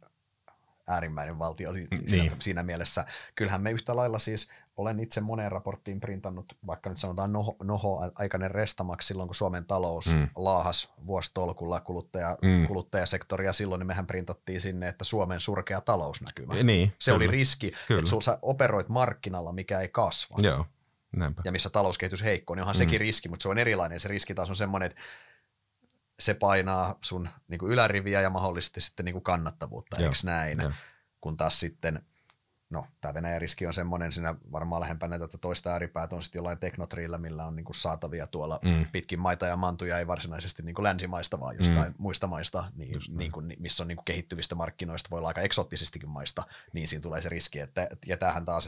äärimmäinen 0.87 1.39
valtio 1.39 1.71
niin. 1.71 1.87
siinä, 2.05 2.35
siinä 2.39 2.63
mielessä. 2.63 3.05
Kyllähän 3.35 3.61
me 3.61 3.71
yhtä 3.71 3.95
lailla 3.95 4.19
siis, 4.19 4.51
olen 4.77 4.99
itse 4.99 5.21
moneen 5.21 5.51
raporttiin 5.51 5.99
printannut, 5.99 6.45
vaikka 6.67 6.89
nyt 6.89 6.97
sanotaan 6.97 7.33
noho, 7.33 7.55
noho 7.63 8.11
aikainen 8.15 8.51
restamaksi 8.51 9.07
silloin, 9.07 9.27
kun 9.27 9.35
Suomen 9.35 9.65
talous 9.65 10.15
mm. 10.15 10.27
laahas 10.35 10.93
vuositolkulla 11.05 11.79
kuluttaja, 11.79 12.37
mm. 12.41 12.67
kuluttajasektoria 12.67 13.53
silloin, 13.53 13.79
niin 13.79 13.87
mehän 13.87 14.07
printattiin 14.07 14.61
sinne, 14.61 14.87
että 14.87 15.03
Suomen 15.03 15.39
surkea 15.39 15.81
talousnäkymä. 15.81 16.53
Niin, 16.53 16.93
se 16.99 17.11
kyllä. 17.11 17.15
oli 17.15 17.27
riski, 17.27 17.71
kyllä. 17.87 17.99
että 17.99 18.21
sä 18.21 18.39
operoit 18.41 18.89
markkinalla, 18.89 19.51
mikä 19.51 19.79
ei 19.79 19.87
kasva. 19.87 20.35
Joo. 20.41 20.65
Näinpä. 21.15 21.41
Ja 21.45 21.51
missä 21.51 21.69
talouskehitys 21.69 22.23
heikko, 22.23 22.55
niin 22.55 22.61
onhan 22.61 22.75
mm. 22.75 22.77
sekin 22.77 22.99
riski, 22.99 23.29
mutta 23.29 23.43
se 23.43 23.49
on 23.49 23.57
erilainen. 23.57 23.99
Se 23.99 24.07
riski 24.07 24.33
taas 24.33 24.49
on 24.49 24.55
semmoinen, 24.55 24.85
että 24.91 25.01
se 26.19 26.33
painaa 26.33 26.97
sun 27.01 27.29
niin 27.47 27.59
kuin 27.59 27.71
yläriviä 27.71 28.21
ja 28.21 28.29
mahdollisesti 28.29 28.81
sitten 28.81 29.05
niin 29.05 29.13
kuin 29.13 29.23
kannattavuutta, 29.23 29.97
eikö 29.97 30.15
näin? 30.23 30.59
Joo. 30.61 30.71
Kun 31.21 31.37
taas 31.37 31.59
sitten, 31.59 32.05
no 32.73 32.87
tämä 33.01 33.13
Venäjän 33.13 33.41
riski 33.41 33.67
on 33.67 33.73
semmoinen, 33.73 34.11
siinä 34.11 34.35
varmaan 34.51 34.81
lähempänä 34.81 35.19
tätä 35.19 35.37
toista 35.37 35.71
ääripäätä 35.71 36.15
on 36.15 36.23
sitten 36.23 36.39
jollain 36.39 36.57
teknotriillä, 36.57 37.17
millä 37.17 37.45
on 37.45 37.55
niin 37.55 37.65
kuin 37.65 37.75
saatavia 37.75 38.27
tuolla 38.27 38.59
mm. 38.63 38.85
pitkin 38.91 39.19
maita 39.19 39.45
ja 39.45 39.57
mantuja, 39.57 39.97
ei 39.97 40.07
varsinaisesti 40.07 40.63
niin 40.63 40.75
kuin 40.75 40.83
länsimaista, 40.83 41.39
vaan 41.39 41.55
jostain 41.57 41.87
mm. 41.87 41.95
muista 41.97 42.27
maista, 42.27 42.71
niin, 42.75 43.01
niin 43.09 43.31
kuin, 43.31 43.55
missä 43.59 43.83
on 43.83 43.87
niin 43.87 43.95
kuin 43.97 44.05
kehittyvistä 44.05 44.55
markkinoista, 44.55 45.09
voi 45.09 45.17
olla 45.17 45.27
aika 45.27 45.41
eksoottisestikin 45.41 46.09
maista, 46.09 46.43
niin 46.73 46.87
siinä 46.87 47.01
tulee 47.01 47.21
se 47.21 47.29
riski, 47.29 47.59
että, 47.59 47.87
ja 48.05 48.17
tämähän 48.17 48.45
taas, 48.45 48.67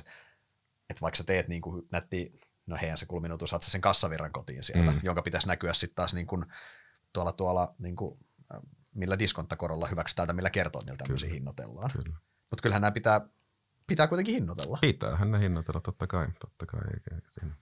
että 0.90 1.02
vaikka 1.02 1.18
sä 1.18 1.24
teet 1.24 1.48
niin 1.48 1.62
kuin 1.62 1.88
nätti, 1.92 2.40
no 2.66 2.78
heihän 2.82 2.98
se 2.98 3.06
kulminutus, 3.06 3.50
saat 3.50 3.62
sen 3.62 3.82
kassavirran 3.82 4.32
kotiin 4.32 4.64
sieltä, 4.64 4.92
mm. 4.92 5.00
jonka 5.04 5.22
pitäisi 5.22 5.48
näkyä 5.48 5.74
sitten 5.74 5.96
taas 5.96 6.14
niin 6.14 6.28
kuin 6.28 6.46
tuolla, 7.14 7.32
tuolla 7.32 7.76
niin 7.80 7.96
kuin, 7.96 8.20
äh, 8.54 8.62
millä 8.94 9.20
diskontakorolla 9.20 9.88
hyväksytään 9.88 10.28
tai 10.28 10.36
millä 10.36 10.50
kertoimilla 10.50 10.98
tämmöisiä 10.98 11.30
hinnoitellaan. 11.30 11.92
Mutta 12.50 12.62
kyllähän 12.62 12.82
nämä 12.82 12.92
pitää, 12.92 13.22
pitää 13.88 14.08
kuitenkin 14.08 14.34
hinnoitella. 14.34 14.78
Pitäähän 14.82 15.32
ne 15.32 15.40
hinnoitella, 15.40 15.82
totta 15.82 16.08
kai. 16.08 16.28
Totta 16.40 16.66
kai 16.66 16.82
eikä 16.94 17.30
siinä. 17.32 17.56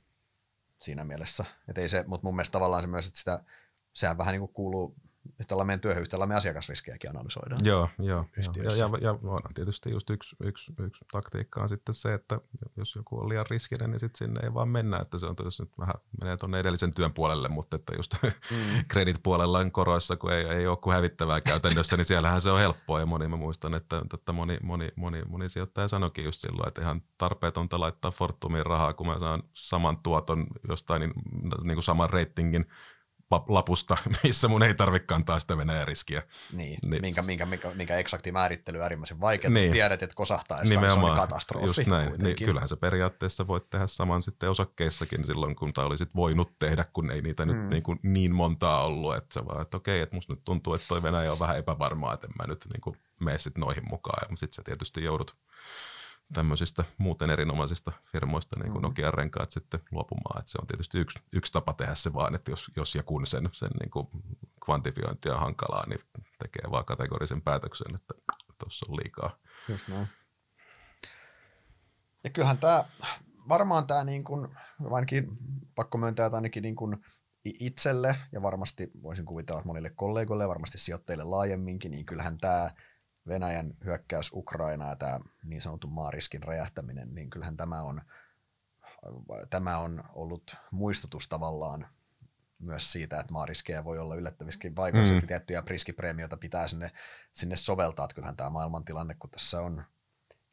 siinä 0.78 1.04
mielessä. 1.04 1.46
Et 1.68 1.78
ei 1.78 1.90
se, 1.90 2.04
mutta 2.08 2.28
mun 2.28 2.36
mielestä 2.36 2.52
tavallaan 2.52 2.84
se 2.84 2.88
myös, 2.88 3.08
että 3.08 3.20
sitä, 3.20 3.44
sehän 3.94 4.18
vähän 4.18 4.32
niin 4.32 4.42
kuin 4.42 4.54
kuuluu 4.54 4.96
että 5.40 5.56
ollaan 5.56 5.68
meidän 5.68 5.80
työyhteydellä 5.80 6.26
me 6.26 6.36
asiakasriskejäkin 6.36 7.10
analysoidaan. 7.10 7.66
Joo, 7.66 7.90
joo. 8.00 8.26
Ja, 8.38 8.64
ja, 8.64 8.90
ja, 9.02 9.12
on 9.24 9.42
tietysti 9.54 9.92
just 9.92 10.10
yksi, 10.10 10.36
yksi, 10.44 10.74
yksi 10.80 11.06
taktiikka 11.12 11.62
on 11.62 11.70
sitten 11.70 11.96
se, 11.96 12.14
että 12.14 12.40
jos 12.78 12.96
joku 12.96 13.20
on 13.20 13.30
liian 13.30 13.46
riskinen, 13.50 13.92
niin 13.92 14.00
sitten 14.00 14.18
sinne 14.18 14.40
ei 14.44 14.54
vaan 14.54 14.70
mennä, 14.70 15.00
että 15.00 15.18
se 15.18 15.26
on 15.26 15.36
jos 15.44 15.60
nyt 15.60 15.72
vähän 15.80 15.96
menee 16.22 16.38
tuonne 16.38 16.60
edellisen 16.60 16.96
työn 16.96 17.14
puolelle, 17.14 17.48
mutta 17.48 17.76
että 17.76 17.94
just 17.96 18.16
mm. 18.24 18.28
kredit-puolella 18.92 19.70
koroissa, 19.72 20.18
kun 20.18 20.34
ei, 20.34 20.46
ei 20.46 20.68
ole 20.68 20.78
kuin 20.78 20.94
hävittävää 20.94 21.42
käytännössä, 21.42 21.98
niin 21.98 22.06
siellähän 22.06 22.42
se 22.42 22.50
on 22.50 22.60
helppoa 22.60 23.00
ja 23.00 23.06
moni, 23.06 23.28
mä 23.28 23.36
muistan, 23.36 23.74
että, 23.74 24.02
että 24.14 24.32
moni, 24.32 24.58
moni, 24.64 24.92
moni, 24.96 25.22
moni 25.28 25.50
sijoittaja 25.50 25.88
sanoikin 25.88 26.26
just 26.26 26.42
silloin, 26.42 26.68
että 26.68 26.82
ihan 26.82 27.02
tarpeetonta 27.18 27.80
laittaa 27.80 28.12
Fortumiin 28.12 28.66
rahaa, 28.66 28.94
kun 28.94 29.08
mä 29.08 29.20
saan 29.20 29.44
saman 29.54 29.98
tuoton 29.98 30.48
jostain 30.70 31.00
niin, 31.00 31.14
niin 31.64 31.76
kuin 31.76 31.84
saman 31.84 32.10
reitingin 32.10 32.66
lapusta, 33.48 33.98
missä 34.24 34.48
mun 34.48 34.64
ei 34.64 34.74
tarvitse 34.74 35.08
kantaa 35.08 35.40
sitä 35.40 35.58
Venäjän 35.58 35.88
riskiä. 35.88 36.22
Niin, 36.52 36.80
niin. 36.86 37.02
Minkä, 37.02 37.22
minkä, 37.22 37.46
minkä, 37.46 37.72
minkä 37.74 37.98
eksakti 37.98 38.32
määrittely 38.32 38.78
on 38.78 38.84
äärimmäisen 38.84 39.20
vaikea. 39.20 39.50
Niin. 39.50 39.72
tiedät, 39.72 40.04
että 40.04 40.16
kosahtaessa 40.16 40.80
niin 40.82 40.92
se 40.92 41.00
on 41.00 41.16
katastrofi. 41.16 41.66
Just 41.66 41.88
näin. 41.88 42.14
Niin, 42.18 42.36
kyllähän 42.36 42.70
se 42.70 42.76
periaatteessa 42.76 43.48
voit 43.48 43.70
tehdä 43.70 43.88
saman 43.88 44.24
sitten 44.24 44.50
osakkeissakin 44.50 45.26
silloin, 45.26 45.56
kun 45.56 45.74
tämä 45.74 45.88
olisit 45.88 46.10
voinut 46.16 46.60
tehdä, 46.60 46.86
kun 46.94 47.12
ei 47.12 47.22
niitä 47.22 47.46
mm. 47.46 47.52
nyt 47.52 47.70
niin, 47.70 47.84
kuin 47.84 48.00
niin 48.04 48.36
montaa 48.36 48.86
ollut. 48.86 49.16
Että 49.16 49.34
se 49.34 49.46
vaan, 49.46 49.62
että 49.62 49.78
okei, 49.78 50.02
että 50.02 50.16
musta 50.16 50.34
nyt 50.34 50.44
tuntuu, 50.46 50.74
että 50.74 50.88
toi 50.88 51.04
Venäjä 51.04 51.32
on 51.32 51.40
vähän 51.40 51.58
epävarmaa, 51.58 52.14
että 52.14 52.28
en 52.28 52.34
mä 52.38 52.54
nyt 52.54 52.66
niin 52.74 52.82
kuin 52.82 52.98
mene 53.20 53.40
sit 53.40 53.58
noihin 53.58 53.90
mukaan. 53.90 54.28
Ja 54.30 54.38
sitten 54.38 54.56
sä 54.56 54.62
tietysti 54.66 55.04
joudut 55.04 55.36
tämmöisistä 56.34 56.84
muuten 56.98 57.30
erinomaisista 57.30 57.92
firmoista, 58.12 58.60
niin 58.60 58.72
kuin 58.72 58.82
mm. 58.82 58.88
Nokian 58.88 59.14
renkaat 59.14 59.52
sitten 59.52 59.80
luopumaan. 59.92 60.40
Että 60.40 60.52
se 60.52 60.58
on 60.62 60.68
tietysti 60.68 61.00
yksi, 61.00 61.20
yksi 61.34 61.52
tapa 61.52 61.74
tehdä 61.74 61.96
se 61.96 62.14
vaan, 62.14 62.36
että 62.36 62.52
jos, 62.52 62.72
jos 62.76 62.96
ja 62.96 63.04
kun 63.04 63.26
sen, 63.26 63.50
sen 63.52 63.70
niin 63.80 63.92
kuin 63.92 64.08
kvantifiointi 64.66 65.30
on 65.30 65.40
hankalaa, 65.40 65.84
niin 65.88 66.00
tekee 66.40 66.72
vaan 66.72 66.86
kategorisen 66.86 67.42
päätöksen, 67.42 67.96
että 67.96 68.14
tuossa 68.58 68.86
on 68.90 68.96
liikaa. 68.96 69.38
Just 69.70 69.88
näin. 69.88 70.08
Ja 72.24 72.30
kyllähän 72.30 72.58
tämä, 72.58 72.84
varmaan 73.50 73.88
tämä 73.88 74.04
niin 74.04 74.24
kuin, 74.24 74.48
ainakin 74.92 75.38
pakko 75.76 75.98
myöntää, 75.98 76.26
että 76.26 76.38
ainakin 76.38 76.64
niin 76.64 76.76
kuin 76.76 77.06
itselle 77.46 78.16
ja 78.32 78.42
varmasti 78.42 78.92
voisin 79.04 79.26
kuvitella 79.26 79.60
että 79.60 79.68
monille 79.68 79.90
kollegoille 79.90 80.44
ja 80.44 80.48
varmasti 80.48 80.78
sijoittajille 80.78 81.24
laajemminkin, 81.24 81.92
niin 81.92 82.06
kyllähän 82.06 82.38
tämä 82.38 82.72
Venäjän 83.28 83.74
hyökkäys 83.86 84.32
Ukrainaa 84.34 84.90
ja 84.90 84.96
tämä 84.96 85.20
niin 85.44 85.62
sanotun 85.62 85.92
maariskin 85.92 86.44
räjähtäminen, 86.44 87.16
niin 87.16 87.30
kyllähän 87.30 87.58
tämä 87.58 87.82
on, 87.82 88.02
tämä 89.50 89.78
on 89.78 90.04
ollut 90.14 90.56
muistutus 90.72 91.28
tavallaan 91.28 91.88
myös 92.60 92.92
siitä, 92.92 93.20
että 93.20 93.34
maariskejä 93.34 93.84
voi 93.84 94.00
olla 94.00 94.16
yllättävissäkin 94.16 94.76
vaikutuksia, 94.76 95.20
mm. 95.20 95.28
tiettyjä 95.28 95.64
riskipreemioita 95.68 96.38
pitää 96.38 96.68
sinne, 96.68 96.92
sinne 97.34 97.56
soveltaa, 97.56 98.06
että 98.06 98.16
kyllähän 98.16 98.38
tämä 98.38 98.50
maailmantilanne, 98.50 99.16
kun 99.20 99.30
tässä 99.30 99.62
on 99.62 99.84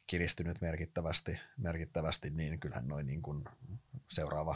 kiristynyt 0.07 0.61
merkittävästi, 0.61 1.39
merkittävästi 1.57 2.29
niin 2.29 2.59
kyllähän 2.59 2.87
noin 2.87 3.07
niin 3.07 3.21
kuin 3.21 3.43
seuraava 4.11 4.55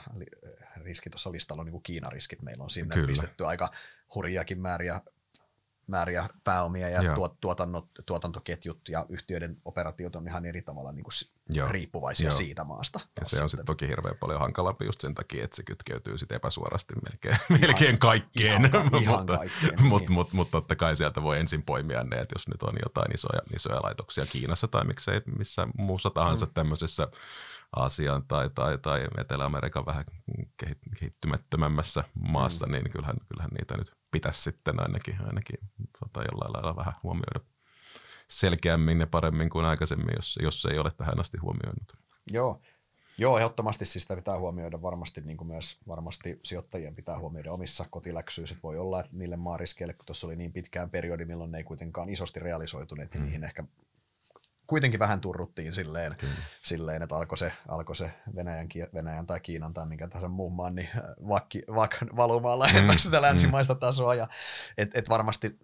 riski 0.76 1.10
tuossa 1.10 1.32
listalla 1.32 1.62
on 1.62 1.66
niin 1.66 1.72
kuin 1.72 1.84
Kiinariskit. 1.84 2.42
Meillä 2.42 2.64
on 2.64 2.70
sinne 2.70 2.94
Kyllä. 2.94 3.08
pistetty 3.08 3.46
aika 3.46 3.72
hurjakin 4.16 4.62
määriä 4.62 5.02
määriä 5.90 6.30
pääomia 6.44 6.90
ja 6.90 7.02
Joo. 7.02 7.16
tuot, 7.16 7.40
tuotannot, 7.42 7.88
tuotantoketjut 8.06 8.90
ja 8.90 9.06
yhtiöiden 9.10 9.58
operatiot 9.66 10.16
on 10.16 10.28
ihan 10.28 10.46
eri 10.46 10.62
tavalla 10.62 10.92
niin 10.92 11.04
kuin 11.04 11.14
Joo. 11.50 11.68
riippuvaisia 11.68 12.26
Joo. 12.26 12.38
siitä 12.38 12.64
maasta. 12.64 13.00
Ja 13.20 13.26
se 13.26 13.44
on 13.44 13.50
sitten 13.50 13.66
toki 13.66 13.88
hirveän 13.88 14.18
paljon 14.20 14.40
hankalampi 14.40 14.86
just 14.86 15.02
sen 15.02 15.16
takia, 15.16 15.44
että 15.44 15.56
se 15.56 15.64
kytkeytyy 15.64 16.18
sitten 16.18 16.36
epäsuorasti 16.36 16.94
melkein, 17.10 17.38
melkein 17.62 18.00
kaikkeen. 18.00 18.66
ihan- 18.66 19.02
ihan 19.02 19.18
mutta, 19.20 19.38
kaikkeen, 19.38 19.84
mutta, 19.84 20.10
niin. 20.10 20.14
mutta, 20.14 20.36
mutta 20.36 20.52
totta 20.52 20.76
kai 20.76 20.96
sieltä 20.96 21.24
voi 21.24 21.40
ensin 21.40 21.64
poimia 21.64 22.04
ne, 22.04 22.16
että 22.16 22.36
jos 22.36 22.48
nyt 22.48 22.64
on 22.64 22.76
jotain 22.84 23.14
isoja, 23.14 23.42
isoja 23.56 23.84
laitoksia 23.84 24.26
Kiinassa 24.26 24.68
tai 24.68 24.86
miksei 24.86 25.22
missään 25.38 25.70
muussa 25.78 26.10
tahansa 26.10 26.46
mm. 26.46 26.52
tämmöisessä 26.54 27.08
Aasian 27.76 28.24
tai, 28.28 28.50
tai, 28.56 28.78
tai 28.78 29.08
Etelä-Amerikan 29.18 29.86
vähän 29.86 30.06
kehit- 30.64 31.00
kehittymättömämmässä 31.00 32.04
maassa, 32.14 32.66
mm. 32.66 32.72
niin 32.72 32.92
kyllähän, 32.92 33.16
kyllähän 33.28 33.52
niitä 33.60 33.78
nyt 33.78 33.92
pitäisi 34.16 34.42
sitten 34.42 34.80
ainakin, 34.80 35.18
ainakin 35.28 35.60
tota 36.00 36.24
jollain 36.32 36.54
lailla 36.54 36.76
vähän 36.76 36.94
huomioida 37.04 37.40
selkeämmin 38.28 39.00
ja 39.00 39.08
paremmin 39.08 39.50
kuin 39.50 39.66
aikaisemmin, 39.66 40.16
jos, 40.16 40.40
jos 40.42 40.66
ei 40.66 40.80
ole 40.80 40.92
tähän 40.92 41.20
asti 41.20 41.38
huomioinut. 41.38 41.98
Joo. 42.32 42.62
Joo, 43.18 43.38
ehdottomasti 43.38 43.86
siis 43.86 44.02
sitä 44.04 44.16
pitää 44.16 44.40
huomioida 44.40 44.82
varmasti 44.82 45.22
niin 45.22 45.38
kuin 45.38 45.48
myös 45.48 45.80
varmasti 45.88 46.40
sijoittajien 46.44 46.96
pitää 46.96 47.20
huomioida 47.20 47.52
omissa 47.52 47.86
kotiläksyissä. 47.90 48.56
Voi 48.64 48.78
olla, 48.78 49.00
että 49.00 49.18
niille 49.18 49.36
maariskeille, 49.36 49.94
kun 49.94 50.06
tuossa 50.06 50.28
oli 50.28 50.36
niin 50.36 50.54
pitkään 50.54 50.90
periodi, 50.90 51.26
milloin 51.26 51.52
ne 51.52 51.58
ei 51.58 51.64
kuitenkaan 51.64 52.10
isosti 52.10 52.40
realisoituneet, 52.40 53.14
niin 53.14 53.24
niihin 53.24 53.44
ehkä 53.44 53.64
kuitenkin 54.68 55.00
vähän 55.00 55.22
turruttiin 55.22 55.74
silleen, 55.74 56.16
silleen 56.64 57.02
että 57.02 57.16
alkoi 57.16 57.38
se, 57.38 57.54
alkoi 57.68 57.96
se 57.96 58.12
Venäjän, 58.36 58.68
Venäjän 58.94 59.26
tai 59.26 59.40
Kiinan 59.40 59.74
tai 59.74 59.86
minkä 59.86 60.08
tahansa 60.08 60.28
muun 60.28 60.54
maan 60.54 60.76
niin 60.76 60.90
äh, 60.98 61.04
vakki, 61.28 61.64
vak, 61.76 61.96
valumaan 62.16 62.60
lähemmäksi 62.60 63.04
sitä 63.04 63.22
länsimaista 63.22 63.76
tasoa. 63.76 64.16
Ja, 64.16 64.28
et, 64.78 64.90
et 64.94 65.10
varmasti 65.10 65.60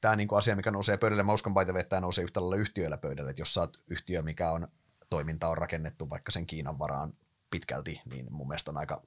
tämä 0.00 0.16
niinku 0.16 0.34
asia, 0.34 0.56
mikä 0.56 0.70
nousee 0.70 0.96
pöydälle, 0.96 1.22
mä 1.22 1.32
uskon 1.32 1.54
way, 1.54 1.62
että 1.62 1.84
tämä 1.84 2.00
nousee 2.00 2.24
yhtä 2.24 2.40
lailla 2.40 2.56
yhtiöillä 2.56 2.96
pöydälle, 2.96 3.30
että 3.30 3.42
jos 3.42 3.54
sä 3.54 3.60
oot 3.60 3.80
yhtiö, 3.86 4.22
mikä 4.22 4.50
on 4.50 4.68
toiminta 5.10 5.48
on 5.48 5.58
rakennettu 5.58 6.10
vaikka 6.10 6.32
sen 6.32 6.46
Kiinan 6.46 6.78
varaan 6.78 7.14
pitkälti, 7.50 8.00
niin 8.04 8.32
mun 8.32 8.48
mielestä 8.48 8.70
on 8.70 8.76
aika 8.76 9.02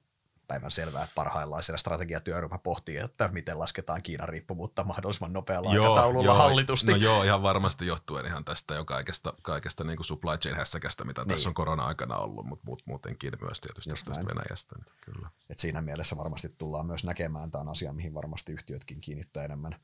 päivän 0.48 0.70
selvää, 0.70 1.02
että 1.02 1.14
parhaillaan 1.14 1.62
siellä 1.62 1.78
strategiatyöryhmä 1.78 2.58
pohtii, 2.58 2.96
että 2.96 3.28
miten 3.32 3.58
lasketaan 3.58 4.02
Kiinan 4.02 4.28
riippuvuutta 4.28 4.84
mahdollisimman 4.84 5.32
nopealla 5.32 5.70
aikataululla 5.70 6.34
hallitusti. 6.34 6.90
No 6.90 6.96
joo, 6.96 7.22
ihan 7.22 7.42
varmasti 7.42 7.86
johtuen 7.86 8.26
ihan 8.26 8.44
tästä 8.44 8.74
jo 8.74 8.84
kaikesta, 8.84 9.34
kaikesta 9.42 9.84
niin 9.84 9.96
kuin 9.96 10.06
supply 10.06 10.38
chain 10.38 10.56
hässäkästä, 10.56 11.04
mitä 11.04 11.20
niin. 11.20 11.28
tässä 11.28 11.48
on 11.48 11.54
korona-aikana 11.54 12.16
ollut, 12.16 12.46
mutta 12.46 12.64
muut, 12.66 12.82
muutenkin 12.86 13.32
myös 13.40 13.60
tietysti 13.60 13.90
Just 13.90 14.04
tästä 14.04 14.24
näin. 14.24 14.36
Venäjästä. 14.36 14.74
Niin 14.78 14.94
kyllä. 15.00 15.28
Et 15.50 15.58
siinä 15.58 15.82
mielessä 15.82 16.16
varmasti 16.16 16.54
tullaan 16.58 16.86
myös 16.86 17.04
näkemään, 17.04 17.50
tämä 17.50 17.62
on 17.62 17.68
asia, 17.68 17.92
mihin 17.92 18.14
varmasti 18.14 18.52
yhtiötkin 18.52 19.00
kiinnittää 19.00 19.44
enemmän, 19.44 19.76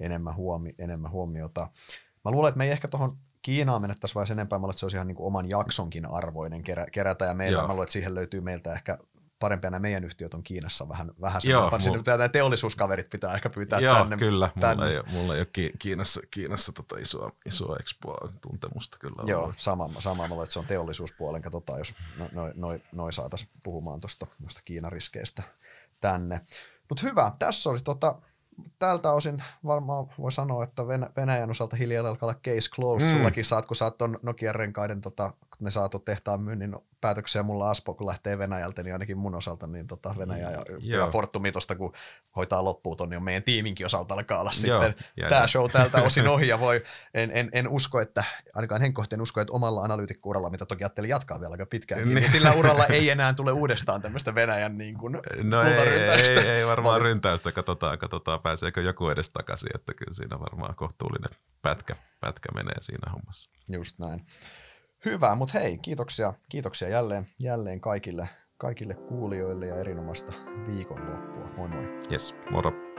enemmän, 0.00 0.34
huomi, 0.34 0.74
enemmän 0.78 1.10
huomiota. 1.10 1.68
Mä 2.24 2.30
luulen, 2.30 2.48
että 2.48 2.58
me 2.58 2.64
ei 2.64 2.70
ehkä 2.70 2.88
tuohon 2.88 3.18
Kiinaan 3.42 3.80
mennettäisiin 3.80 4.14
vai 4.14 4.26
enempää, 4.30 4.58
mä 4.58 4.60
luulen, 4.60 4.72
että 4.72 4.80
se 4.80 4.86
olisi 4.86 4.96
ihan 4.96 5.06
niin 5.06 5.16
kuin 5.16 5.26
oman 5.26 5.48
jaksonkin 5.48 6.06
arvoinen 6.06 6.62
kerä, 6.62 6.86
kerätä, 6.92 7.24
ja 7.24 7.34
meillä 7.34 7.58
Joo. 7.58 7.66
mä 7.66 7.72
luulen, 7.72 7.84
että 7.84 7.92
siihen 7.92 8.14
löytyy 8.14 8.40
meiltä 8.40 8.72
ehkä 8.72 8.98
parempia 9.40 9.70
nämä 9.70 9.80
meidän 9.80 10.04
yhtiöt 10.04 10.34
on 10.34 10.42
Kiinassa 10.42 10.88
vähän, 10.88 11.10
vähän 11.20 11.42
Joo, 11.44 11.80
sinne 11.80 11.98
mul- 11.98 12.02
nämä 12.06 12.28
teollisuuskaverit 12.28 13.10
pitää 13.10 13.34
ehkä 13.34 13.50
pyytää 13.50 13.80
Joo, 13.80 13.94
tänne. 13.96 14.16
kyllä. 14.16 14.50
tänne. 14.60 14.74
Mulla 14.76 14.90
ei, 14.90 14.96
ole- 14.98 15.04
mulla 15.12 15.34
ei 15.34 15.40
ole 15.40 15.48
Ki- 15.52 15.72
Kiinassa, 15.78 16.20
Kiinassa 16.30 16.72
tota 16.72 16.98
isoa, 16.98 17.32
isoa 17.46 17.76
expoa 17.80 18.28
tuntemusta 18.40 18.98
kyllä. 18.98 19.22
Joo, 19.26 19.42
ollut. 19.42 19.54
sama, 19.58 19.90
sama 19.98 20.28
mulla, 20.28 20.42
että 20.42 20.52
se 20.52 20.58
on 20.58 20.66
teollisuuspuolen. 20.66 21.42
Katsotaan, 21.42 21.78
jos 21.78 21.94
noin 22.18 22.30
noi, 22.34 22.52
noi, 22.56 22.82
noi 22.92 23.12
saataisiin 23.12 23.50
puhumaan 23.62 24.00
tuosta 24.00 24.26
Kiinan 24.64 24.92
riskeistä 24.92 25.42
tänne. 26.00 26.40
Mutta 26.88 27.06
hyvä, 27.06 27.32
tässä 27.38 27.70
olisi 27.70 27.84
tota, 27.84 28.14
tältä 28.78 29.12
osin 29.12 29.42
varmaan 29.66 30.06
voi 30.18 30.32
sanoa, 30.32 30.64
että 30.64 30.82
Venä- 30.86 31.10
Venäjän 31.16 31.50
osalta 31.50 31.76
hiljaa 31.76 32.08
alkaa 32.08 32.26
olla 32.28 32.40
case 32.44 32.70
closed. 32.70 33.08
Mm. 33.08 33.14
Sullakin 33.16 33.44
saat, 33.44 33.66
kun 33.66 33.76
saat 33.76 33.98
ton 33.98 34.18
Nokian 34.22 34.54
renkaiden, 34.54 35.00
tota, 35.00 35.32
ne 35.60 35.70
saatu 35.70 35.98
tehtaan 35.98 36.40
myynnin 36.42 36.76
päätöksiä 37.00 37.42
mulla 37.42 37.70
Aspo, 37.70 37.94
kun 37.94 38.06
lähtee 38.06 38.38
Venäjältä, 38.38 38.82
niin 38.82 38.92
ainakin 38.92 39.18
mun 39.18 39.34
osalta 39.34 39.66
niin 39.66 39.86
tota 39.86 40.14
Venäjä 40.18 40.50
ja, 40.50 40.64
Joo. 40.78 41.04
ja 41.04 41.10
Fortumi 41.12 41.52
tosta, 41.52 41.76
kun 41.76 41.92
hoitaa 42.36 42.64
loppuun 42.64 42.96
ton, 42.96 43.10
niin 43.10 43.22
meidän 43.22 43.42
tiiminkin 43.42 43.86
osalta 43.86 44.14
alkaa 44.14 44.40
olla 44.40 44.50
Joo, 44.66 44.82
sitten 44.82 45.04
ja- 45.16 45.28
tämä 45.28 45.40
ja- 45.40 45.46
show 45.46 45.70
tältä 45.70 46.02
osin 46.06 46.28
ohi 46.28 46.48
ja 46.48 46.60
voi, 46.60 46.82
en, 47.14 47.30
en, 47.34 47.48
en 47.52 47.68
usko, 47.68 48.00
että 48.00 48.24
ainakaan 48.54 48.80
henkkohti 48.80 49.14
en 49.14 49.20
usko, 49.22 49.40
että 49.40 49.52
omalla 49.52 49.84
analyytikko-uralla, 49.84 50.50
mitä 50.50 50.66
toki 50.66 50.84
ajattelin 50.84 51.10
jatkaa 51.10 51.40
vielä 51.40 51.52
aika 51.52 51.66
pitkään, 51.66 52.04
niin, 52.04 52.14
Niin. 52.14 52.30
sillä 52.30 52.52
uralla 52.52 52.86
ei 52.86 53.10
enää 53.14 53.32
tule 53.34 53.52
uudestaan 53.52 54.02
tämmöistä 54.02 54.34
Venäjän 54.34 54.78
niin 54.78 54.98
kuin, 54.98 55.12
No 55.42 55.62
ei, 55.62 55.78
ei, 55.78 56.38
ei, 56.38 56.48
ei 56.48 56.66
varmaan 56.66 57.00
ryntäystä, 57.00 57.52
katsotaan, 57.52 57.98
katsotaan 57.98 58.40
pääseekö 58.40 58.80
joku 58.82 59.08
edes 59.08 59.30
takaisin, 59.30 59.70
että 59.74 59.94
kyllä 59.94 60.14
siinä 60.14 60.40
varmaan 60.40 60.74
kohtuullinen 60.74 61.30
pätkä, 61.62 61.96
pätkä 62.20 62.48
menee 62.54 62.76
siinä 62.80 63.12
hommassa. 63.12 63.50
Just 63.68 63.98
näin. 63.98 64.26
Hyvä, 65.04 65.34
mutta 65.34 65.58
hei, 65.58 65.78
kiitoksia, 65.78 66.32
kiitoksia 66.48 66.88
jälleen, 66.88 67.26
jälleen 67.38 67.80
kaikille, 67.80 68.28
kaikille 68.58 68.94
kuulijoille 68.94 69.66
ja 69.66 69.76
erinomaista 69.76 70.32
viikonloppua. 70.66 71.50
Moi 71.56 71.68
moi. 71.68 71.98
Yes, 72.12 72.34
moro. 72.50 72.89